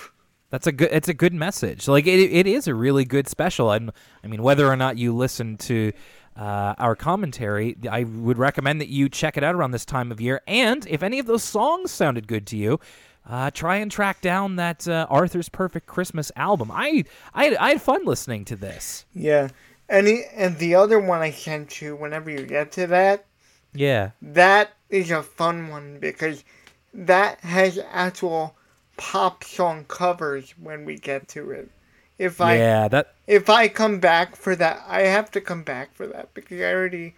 That's 0.50 0.66
a 0.66 0.72
good. 0.72 0.88
It's 0.90 1.08
a 1.08 1.14
good 1.14 1.34
message. 1.34 1.86
Like 1.86 2.06
it, 2.06 2.18
it 2.18 2.46
is 2.46 2.66
a 2.66 2.74
really 2.74 3.04
good 3.04 3.28
special. 3.28 3.70
And 3.70 3.92
I 4.24 4.26
mean, 4.26 4.42
whether 4.42 4.66
or 4.66 4.76
not 4.76 4.96
you 4.96 5.14
listen 5.14 5.58
to 5.58 5.92
uh, 6.36 6.74
our 6.78 6.96
commentary, 6.96 7.76
I 7.88 8.04
would 8.04 8.38
recommend 8.38 8.80
that 8.80 8.88
you 8.88 9.08
check 9.08 9.36
it 9.36 9.44
out 9.44 9.54
around 9.54 9.72
this 9.72 9.84
time 9.84 10.10
of 10.10 10.20
year. 10.20 10.40
And 10.48 10.86
if 10.88 11.02
any 11.02 11.18
of 11.18 11.26
those 11.26 11.44
songs 11.44 11.90
sounded 11.90 12.26
good 12.26 12.46
to 12.48 12.56
you, 12.56 12.80
uh, 13.28 13.50
try 13.50 13.76
and 13.76 13.92
track 13.92 14.22
down 14.22 14.56
that 14.56 14.88
uh, 14.88 15.06
Arthur's 15.10 15.50
Perfect 15.50 15.86
Christmas 15.86 16.32
album. 16.34 16.70
I, 16.72 17.04
I 17.34 17.54
I 17.60 17.68
had 17.70 17.82
fun 17.82 18.06
listening 18.06 18.44
to 18.46 18.56
this. 18.56 19.04
Yeah. 19.14 19.48
And, 19.88 20.06
the, 20.06 20.24
and 20.34 20.58
the 20.58 20.74
other 20.74 20.98
one 20.98 21.20
I 21.20 21.30
sent 21.30 21.80
you, 21.80 21.96
whenever 21.96 22.30
you 22.30 22.44
get 22.44 22.72
to 22.72 22.86
that, 22.88 23.24
Yeah. 23.72 24.10
that 24.20 24.72
is 24.90 25.10
a 25.10 25.22
fun 25.22 25.68
one 25.68 25.98
because 25.98 26.44
that 26.92 27.40
has 27.40 27.78
actual 27.90 28.54
pop 28.96 29.44
song 29.44 29.84
covers 29.86 30.54
when 30.60 30.84
we 30.84 30.96
get 30.96 31.28
to 31.28 31.50
it. 31.50 31.70
If 32.18 32.40
I 32.40 32.56
yeah, 32.56 32.88
that 32.88 33.14
if 33.28 33.48
I 33.48 33.68
come 33.68 34.00
back 34.00 34.34
for 34.34 34.56
that, 34.56 34.82
I 34.88 35.02
have 35.02 35.30
to 35.32 35.40
come 35.40 35.62
back 35.62 35.94
for 35.94 36.06
that 36.08 36.34
because 36.34 36.60
I 36.60 36.72
already 36.72 37.14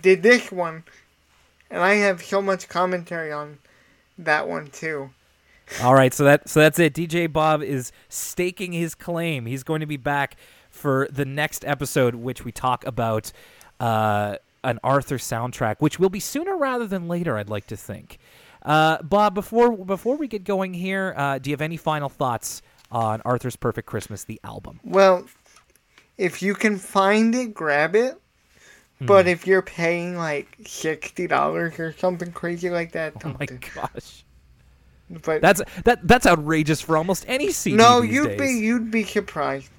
did 0.00 0.22
this 0.22 0.52
one, 0.52 0.84
and 1.68 1.82
I 1.82 1.94
have 1.94 2.22
so 2.22 2.40
much 2.40 2.68
commentary 2.68 3.32
on 3.32 3.58
that 4.16 4.46
one 4.48 4.68
too. 4.68 5.10
All 5.82 5.94
right, 5.94 6.14
so 6.14 6.22
that 6.22 6.48
so 6.48 6.60
that's 6.60 6.78
it. 6.78 6.94
DJ 6.94 7.32
Bob 7.32 7.60
is 7.60 7.90
staking 8.08 8.72
his 8.72 8.94
claim. 8.94 9.46
He's 9.46 9.64
going 9.64 9.80
to 9.80 9.86
be 9.86 9.96
back 9.96 10.36
for 10.80 11.06
the 11.12 11.24
next 11.24 11.64
episode, 11.64 12.14
which 12.16 12.44
we 12.44 12.52
talk 12.52 12.84
about 12.86 13.30
uh, 13.78 14.36
an 14.64 14.78
Arthur 14.82 15.18
soundtrack, 15.18 15.76
which 15.78 15.98
will 15.98 16.10
be 16.10 16.20
sooner 16.20 16.56
rather 16.56 16.86
than 16.86 17.06
later. 17.08 17.36
I'd 17.36 17.48
like 17.50 17.66
to 17.68 17.76
think. 17.76 18.18
Uh, 18.62 19.00
Bob, 19.02 19.34
before 19.34 19.76
before 19.76 20.16
we 20.16 20.26
get 20.28 20.44
going 20.44 20.74
here, 20.74 21.14
uh, 21.16 21.38
do 21.38 21.50
you 21.50 21.54
have 21.54 21.62
any 21.62 21.76
final 21.78 22.08
thoughts 22.08 22.60
on 22.90 23.22
Arthur's 23.24 23.56
Perfect 23.56 23.86
Christmas, 23.86 24.24
the 24.24 24.40
album? 24.44 24.80
Well, 24.84 25.24
if 26.18 26.42
you 26.42 26.54
can 26.54 26.76
find 26.76 27.34
it, 27.34 27.54
grab 27.54 27.94
it. 27.94 28.20
But 29.02 29.26
if 29.26 29.46
you're 29.46 29.62
paying 29.62 30.14
like 30.18 30.58
sixty 30.66 31.26
dollars 31.26 31.78
or 31.78 31.94
something 31.94 32.32
crazy 32.32 32.68
like 32.68 32.92
that, 32.92 33.14
Oh 33.24 33.34
my 33.40 33.46
do 33.46 33.58
gosh, 33.74 34.24
But 35.24 35.40
that's 35.40 35.62
that 35.84 36.06
that's 36.06 36.26
outrageous 36.26 36.82
for 36.82 36.98
almost 36.98 37.24
any 37.26 37.50
CD. 37.50 37.78
no, 37.78 38.02
you'd 38.02 38.36
be 38.36 38.50
you'd 38.58 38.90
be 38.90 39.04
surprised. 39.04 39.70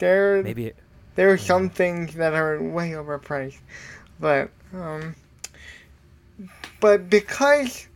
There, 0.00 0.42
maybe. 0.42 0.66
It, 0.66 0.76
there 1.14 1.30
are 1.30 1.38
some 1.38 1.70
things 1.70 2.14
that 2.14 2.34
are 2.34 2.60
way 2.60 2.90
overpriced, 2.90 3.58
but 4.18 4.50
um, 4.72 5.14
but 6.80 7.10
because 7.10 7.86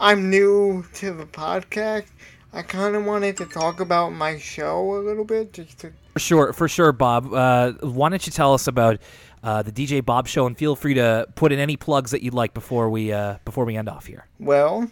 I'm 0.00 0.28
new 0.28 0.84
to 0.94 1.12
the 1.12 1.24
podcast, 1.24 2.06
I 2.52 2.62
kind 2.62 2.96
of 2.96 3.04
wanted 3.04 3.36
to 3.38 3.46
talk 3.46 3.80
about 3.80 4.10
my 4.10 4.38
show 4.38 4.96
a 4.96 5.00
little 5.00 5.24
bit, 5.24 5.52
just 5.52 5.78
to 5.80 5.92
For 6.14 6.18
sure, 6.18 6.52
for 6.52 6.68
sure, 6.68 6.92
Bob. 6.92 7.32
Uh, 7.32 7.72
why 7.80 8.08
don't 8.08 8.26
you 8.26 8.32
tell 8.32 8.52
us 8.52 8.66
about 8.66 9.00
uh, 9.44 9.62
the 9.62 9.70
DJ 9.70 10.04
Bob 10.04 10.26
Show, 10.26 10.46
and 10.46 10.58
feel 10.58 10.74
free 10.74 10.94
to 10.94 11.28
put 11.36 11.52
in 11.52 11.60
any 11.60 11.76
plugs 11.76 12.10
that 12.10 12.22
you'd 12.22 12.34
like 12.34 12.52
before 12.52 12.90
we 12.90 13.12
uh, 13.12 13.36
before 13.44 13.64
we 13.64 13.76
end 13.76 13.88
off 13.88 14.06
here. 14.06 14.26
well, 14.40 14.90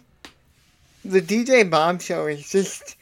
the 1.03 1.21
DJ 1.21 1.69
Bob 1.69 2.01
Show 2.01 2.27
is 2.27 2.49
just 2.49 2.95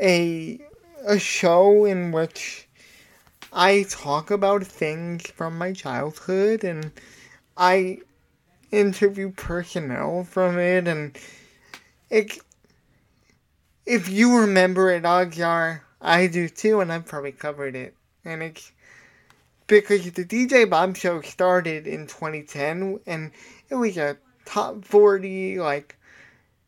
a 0.00 0.60
a 1.06 1.18
show 1.18 1.84
in 1.84 2.12
which 2.12 2.65
I 3.58 3.84
talk 3.88 4.30
about 4.30 4.66
things 4.66 5.28
from 5.28 5.56
my 5.56 5.72
childhood 5.72 6.62
and 6.62 6.92
I 7.56 8.00
interview 8.70 9.32
personnel 9.32 10.24
from 10.24 10.58
it 10.58 10.86
and 10.86 11.16
it 12.10 12.38
if 13.86 14.10
you 14.10 14.40
remember 14.40 14.90
it 14.90 15.04
Agyar, 15.04 15.80
I 16.02 16.26
do 16.26 16.50
too 16.50 16.80
and 16.80 16.92
I've 16.92 17.06
probably 17.06 17.32
covered 17.32 17.74
it. 17.74 17.94
And 18.26 18.42
it's 18.42 18.72
because 19.66 20.04
the 20.10 20.26
DJ 20.26 20.68
Bob 20.68 20.94
show 20.98 21.22
started 21.22 21.86
in 21.86 22.08
2010 22.08 23.00
and 23.06 23.30
it 23.70 23.76
was 23.76 23.96
a 23.96 24.18
top 24.44 24.84
40 24.84 25.60
like 25.60 25.96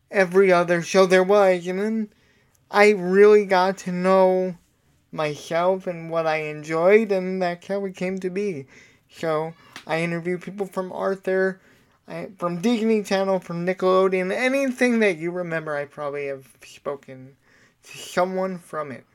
every 0.09 0.51
other 0.51 0.81
show 0.81 1.05
there 1.05 1.23
was 1.23 1.67
and 1.67 1.79
then 1.79 2.09
I 2.71 2.89
really 2.89 3.45
got 3.45 3.77
to 3.79 3.91
know 3.91 4.55
myself 5.11 5.87
and 5.87 6.09
what 6.09 6.27
I 6.27 6.37
enjoyed, 6.43 7.11
and 7.11 7.41
that's 7.41 7.67
how 7.67 7.85
it 7.85 7.95
came 7.95 8.19
to 8.19 8.29
be. 8.29 8.65
So 9.11 9.53
I 9.87 10.01
interview 10.01 10.37
people 10.37 10.65
from 10.65 10.91
Arthur, 10.91 11.59
I, 12.07 12.29
from 12.37 12.61
Disney 12.61 13.03
Channel, 13.03 13.39
from 13.39 13.65
Nickelodeon, 13.65 14.31
anything 14.31 14.99
that 14.99 15.17
you 15.17 15.31
remember. 15.31 15.75
I 15.75 15.85
probably 15.85 16.27
have 16.27 16.47
spoken 16.63 17.35
to 17.83 17.97
someone 17.97 18.59
from 18.59 18.91
it. 18.91 19.05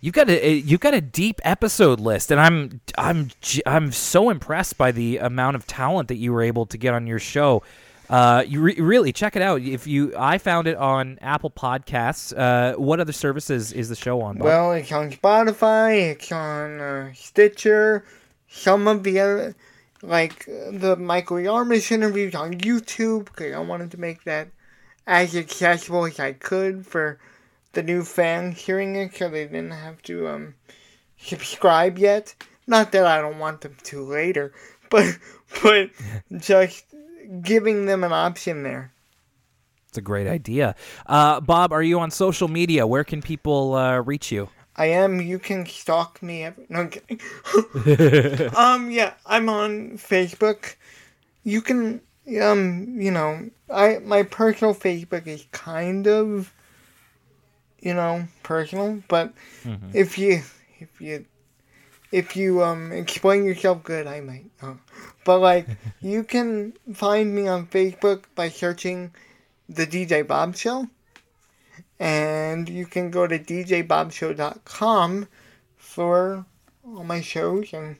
You 0.00 0.12
got 0.12 0.30
a 0.30 0.52
you 0.54 0.78
got 0.78 0.94
a 0.94 1.00
deep 1.00 1.40
episode 1.42 1.98
list, 1.98 2.30
and 2.30 2.40
I'm 2.40 2.80
I'm 2.96 3.30
I'm 3.66 3.90
so 3.90 4.30
impressed 4.30 4.78
by 4.78 4.92
the 4.92 5.18
amount 5.18 5.56
of 5.56 5.66
talent 5.66 6.06
that 6.08 6.16
you 6.16 6.32
were 6.32 6.42
able 6.42 6.66
to 6.66 6.78
get 6.78 6.94
on 6.94 7.08
your 7.08 7.18
show. 7.18 7.64
Uh, 8.10 8.42
you 8.46 8.60
re- 8.60 8.80
really 8.80 9.12
check 9.12 9.36
it 9.36 9.42
out. 9.42 9.60
If 9.60 9.86
you, 9.86 10.14
I 10.16 10.38
found 10.38 10.66
it 10.66 10.76
on 10.76 11.18
Apple 11.20 11.50
Podcasts. 11.50 12.36
Uh, 12.36 12.74
what 12.78 13.00
other 13.00 13.12
services 13.12 13.72
is 13.72 13.88
the 13.88 13.96
show 13.96 14.22
on? 14.22 14.38
Bob? 14.38 14.44
Well, 14.44 14.72
it's 14.72 14.92
on 14.92 15.10
Spotify, 15.10 16.12
it's 16.12 16.32
on 16.32 16.80
uh, 16.80 17.12
Stitcher, 17.12 18.04
some 18.48 18.88
of 18.88 19.02
the 19.02 19.20
other, 19.20 19.56
like 20.02 20.46
the 20.46 20.96
Michael 20.98 21.36
Yarmush 21.36 21.92
interviews 21.92 22.34
on 22.34 22.54
YouTube, 22.54 23.26
because 23.26 23.54
I 23.54 23.58
wanted 23.58 23.90
to 23.90 24.00
make 24.00 24.24
that 24.24 24.48
as 25.06 25.36
accessible 25.36 26.06
as 26.06 26.18
I 26.18 26.32
could 26.32 26.86
for 26.86 27.18
the 27.72 27.82
new 27.82 28.02
fans 28.02 28.60
hearing 28.60 28.96
it, 28.96 29.14
so 29.14 29.28
they 29.28 29.44
didn't 29.44 29.70
have 29.70 30.00
to 30.02 30.28
um, 30.28 30.54
subscribe 31.18 31.98
yet. 31.98 32.34
Not 32.66 32.92
that 32.92 33.06
I 33.06 33.20
don't 33.20 33.38
want 33.38 33.60
them 33.60 33.76
to 33.84 34.02
later, 34.02 34.52
but 34.90 35.18
but 35.62 35.90
just 36.38 36.84
giving 37.42 37.86
them 37.86 38.04
an 38.04 38.12
option 38.12 38.62
there. 38.62 38.92
it's 39.88 39.98
a 39.98 40.02
great 40.02 40.26
idea. 40.26 40.74
Uh, 41.06 41.40
Bob, 41.40 41.72
are 41.72 41.82
you 41.82 42.00
on 42.00 42.10
social 42.10 42.48
media? 42.48 42.86
Where 42.86 43.04
can 43.04 43.22
people 43.22 43.74
uh, 43.74 44.00
reach 44.00 44.30
you? 44.32 44.48
I 44.76 44.86
am. 44.86 45.20
You 45.20 45.38
can 45.40 45.66
stalk 45.66 46.22
me. 46.22 46.44
Every, 46.44 46.64
no, 46.68 46.80
I'm 46.80 46.90
kidding. 46.90 47.20
um, 48.56 48.90
yeah, 48.90 49.14
I'm 49.26 49.48
on 49.48 49.98
Facebook. 49.98 50.76
You 51.42 51.60
can, 51.60 52.00
um, 52.40 53.00
you 53.00 53.10
know, 53.10 53.50
I 53.72 53.98
my 53.98 54.22
personal 54.22 54.74
Facebook 54.74 55.26
is 55.26 55.46
kind 55.50 56.06
of, 56.06 56.54
you 57.80 57.92
know, 57.92 58.28
personal. 58.44 59.02
But 59.08 59.32
if 59.92 60.16
you, 60.16 60.42
if 60.78 61.00
you, 61.00 61.24
if 62.12 62.36
you 62.36 62.62
um 62.62 62.92
explain 62.92 63.44
yourself 63.44 63.82
good, 63.82 64.06
I 64.06 64.20
might. 64.20 64.50
know. 64.62 64.78
But 65.24 65.38
like, 65.38 65.66
you 66.00 66.24
can 66.24 66.74
find 66.94 67.34
me 67.34 67.48
on 67.48 67.66
Facebook 67.66 68.24
by 68.34 68.48
searching 68.48 69.12
the 69.68 69.86
DJ 69.86 70.26
Bob 70.26 70.56
Show 70.56 70.88
and 72.00 72.68
you 72.68 72.86
can 72.86 73.10
go 73.10 73.26
to 73.26 73.38
djbobshow.com 73.38 75.28
for 75.76 76.46
all 76.84 77.04
my 77.04 77.20
shows 77.20 77.72
and 77.72 77.96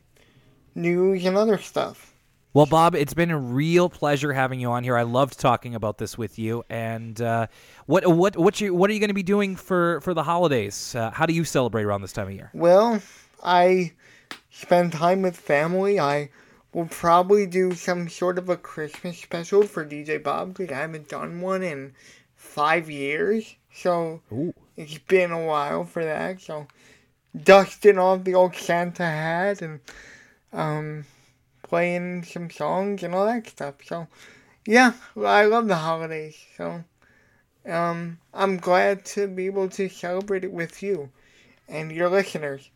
news 0.75 1.25
and 1.25 1.37
other 1.37 1.59
stuff. 1.59 2.15
Well, 2.55 2.67
Bob, 2.67 2.95
it's 2.95 3.15
been 3.15 3.31
a 3.31 3.39
real 3.39 3.89
pleasure 3.89 4.33
having 4.33 4.59
you 4.59 4.71
on 4.71 4.83
here. 4.83 4.97
I 4.97 5.03
loved 5.03 5.39
talking 5.39 5.75
about 5.75 5.99
this 5.99 6.17
with 6.17 6.39
you. 6.39 6.65
And 6.71 7.21
uh, 7.21 7.49
what 7.87 8.07
what 8.07 8.37
what 8.37 8.61
you 8.61 8.75
what 8.75 8.89
are 8.89 8.95
you 8.95 9.01
going 9.01 9.09
to 9.09 9.15
be 9.15 9.23
doing 9.23 9.55
for 9.55 10.01
for 10.01 10.15
the 10.15 10.23
holidays? 10.23 10.95
Uh, 10.95 11.11
how 11.11 11.27
do 11.27 11.35
you 11.35 11.45
celebrate 11.45 11.85
around 11.85 12.01
this 12.03 12.13
time 12.13 12.29
of 12.29 12.33
year? 12.33 12.51
Well, 12.55 13.03
I 13.45 13.93
spend 14.59 14.93
time 14.93 15.23
with 15.23 15.37
family. 15.37 16.01
I 16.01 16.31
will 16.73 16.87
probably 16.87 17.47
do 17.47 17.75
some 17.75 18.09
sort 18.09 18.39
of 18.39 18.49
a 18.49 18.57
Christmas 18.57 19.17
special 19.17 19.63
for 19.63 19.85
DJ 19.85 20.21
Bob 20.21 20.55
because 20.55 20.73
I 20.73 20.81
haven't 20.81 21.09
done 21.09 21.41
one 21.41 21.63
in 21.63 21.95
five 22.35 22.91
years. 22.91 23.55
So 23.73 24.21
Ooh. 24.33 24.53
it's 24.77 24.99
been 24.99 25.31
a 25.31 25.45
while 25.45 25.85
for 25.85 26.05
that. 26.05 26.41
So 26.41 26.67
dusting 27.41 27.99
off 27.99 28.25
the 28.25 28.35
old 28.35 28.57
Santa 28.57 29.05
hat 29.05 29.63
and 29.63 29.79
um, 30.53 31.05
playing 31.63 32.25
some 32.25 32.51
songs 32.51 33.05
and 33.05 33.15
all 33.15 33.27
that 33.27 33.47
stuff. 33.47 33.77
So 33.85 34.09
yeah, 34.67 34.93
I 35.17 35.45
love 35.45 35.69
the 35.69 35.77
holidays. 35.77 36.37
So 36.57 36.83
um, 37.65 38.19
I'm 38.35 38.57
glad 38.57 39.05
to 39.07 39.29
be 39.29 39.47
able 39.47 39.69
to 39.69 39.89
celebrate 39.89 40.43
it 40.43 40.53
with 40.53 40.83
you 40.83 41.11
and 41.69 41.93
your 41.93 42.09
listeners. 42.09 42.71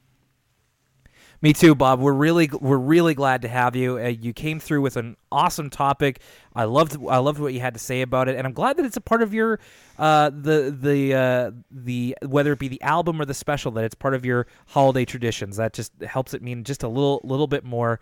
Me 1.42 1.52
too, 1.52 1.74
Bob. 1.74 1.98
We're 1.98 2.12
really 2.12 2.48
we're 2.60 2.76
really 2.78 3.14
glad 3.14 3.42
to 3.42 3.48
have 3.48 3.74
you. 3.74 3.98
Uh, 3.98 4.06
you 4.06 4.32
came 4.32 4.60
through 4.60 4.80
with 4.80 4.96
an 4.96 5.16
awesome 5.32 5.70
topic. 5.70 6.20
I 6.54 6.64
loved 6.64 6.96
I 7.08 7.18
loved 7.18 7.40
what 7.40 7.52
you 7.52 7.58
had 7.58 7.74
to 7.74 7.80
say 7.80 8.00
about 8.00 8.28
it, 8.28 8.36
and 8.36 8.46
I'm 8.46 8.52
glad 8.52 8.76
that 8.76 8.86
it's 8.86 8.96
a 8.96 9.00
part 9.00 9.22
of 9.22 9.34
your 9.34 9.58
uh, 9.98 10.30
the 10.30 10.70
the 10.70 11.14
uh, 11.14 11.50
the 11.68 12.16
whether 12.24 12.52
it 12.52 12.60
be 12.60 12.68
the 12.68 12.80
album 12.82 13.20
or 13.20 13.24
the 13.24 13.34
special 13.34 13.72
that 13.72 13.82
it's 13.82 13.96
part 13.96 14.14
of 14.14 14.24
your 14.24 14.46
holiday 14.68 15.04
traditions. 15.04 15.56
That 15.56 15.72
just 15.72 15.92
helps 16.02 16.32
it 16.32 16.42
mean 16.42 16.62
just 16.62 16.84
a 16.84 16.88
little 16.88 17.20
little 17.24 17.48
bit 17.48 17.64
more 17.64 17.98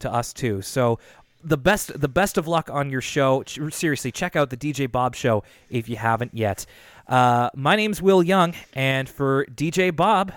to 0.00 0.12
us 0.12 0.32
too. 0.32 0.60
So 0.60 0.98
the 1.44 1.56
best 1.56 2.00
the 2.00 2.08
best 2.08 2.38
of 2.38 2.48
luck 2.48 2.68
on 2.70 2.90
your 2.90 3.02
show. 3.02 3.44
Seriously, 3.46 4.10
check 4.10 4.34
out 4.34 4.50
the 4.50 4.56
DJ 4.56 4.90
Bob 4.90 5.14
show 5.14 5.44
if 5.68 5.88
you 5.88 5.94
haven't 5.94 6.34
yet. 6.34 6.66
Uh, 7.06 7.50
my 7.54 7.76
name's 7.76 8.02
Will 8.02 8.20
Young, 8.20 8.52
and 8.74 9.08
for 9.08 9.46
DJ 9.46 9.94
Bob. 9.94 10.32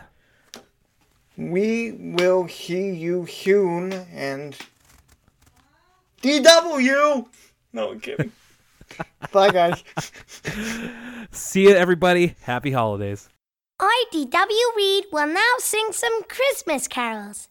We 1.38 1.92
will 1.92 2.48
see 2.48 2.92
you 2.92 3.28
soon 3.28 3.94
and 4.14 4.56
DW. 6.22 7.26
No, 7.74 7.92
I'm 7.92 8.00
kidding. 8.00 8.32
Bye, 9.32 9.52
guys. 9.52 9.84
See 11.32 11.64
you, 11.64 11.72
everybody. 11.72 12.36
Happy 12.42 12.72
holidays. 12.72 13.30
IDW 13.80 14.76
Reed 14.76 15.06
will 15.12 15.28
now 15.28 15.54
sing 15.58 15.88
some 15.92 16.24
Christmas 16.24 16.88
carols. 16.88 17.50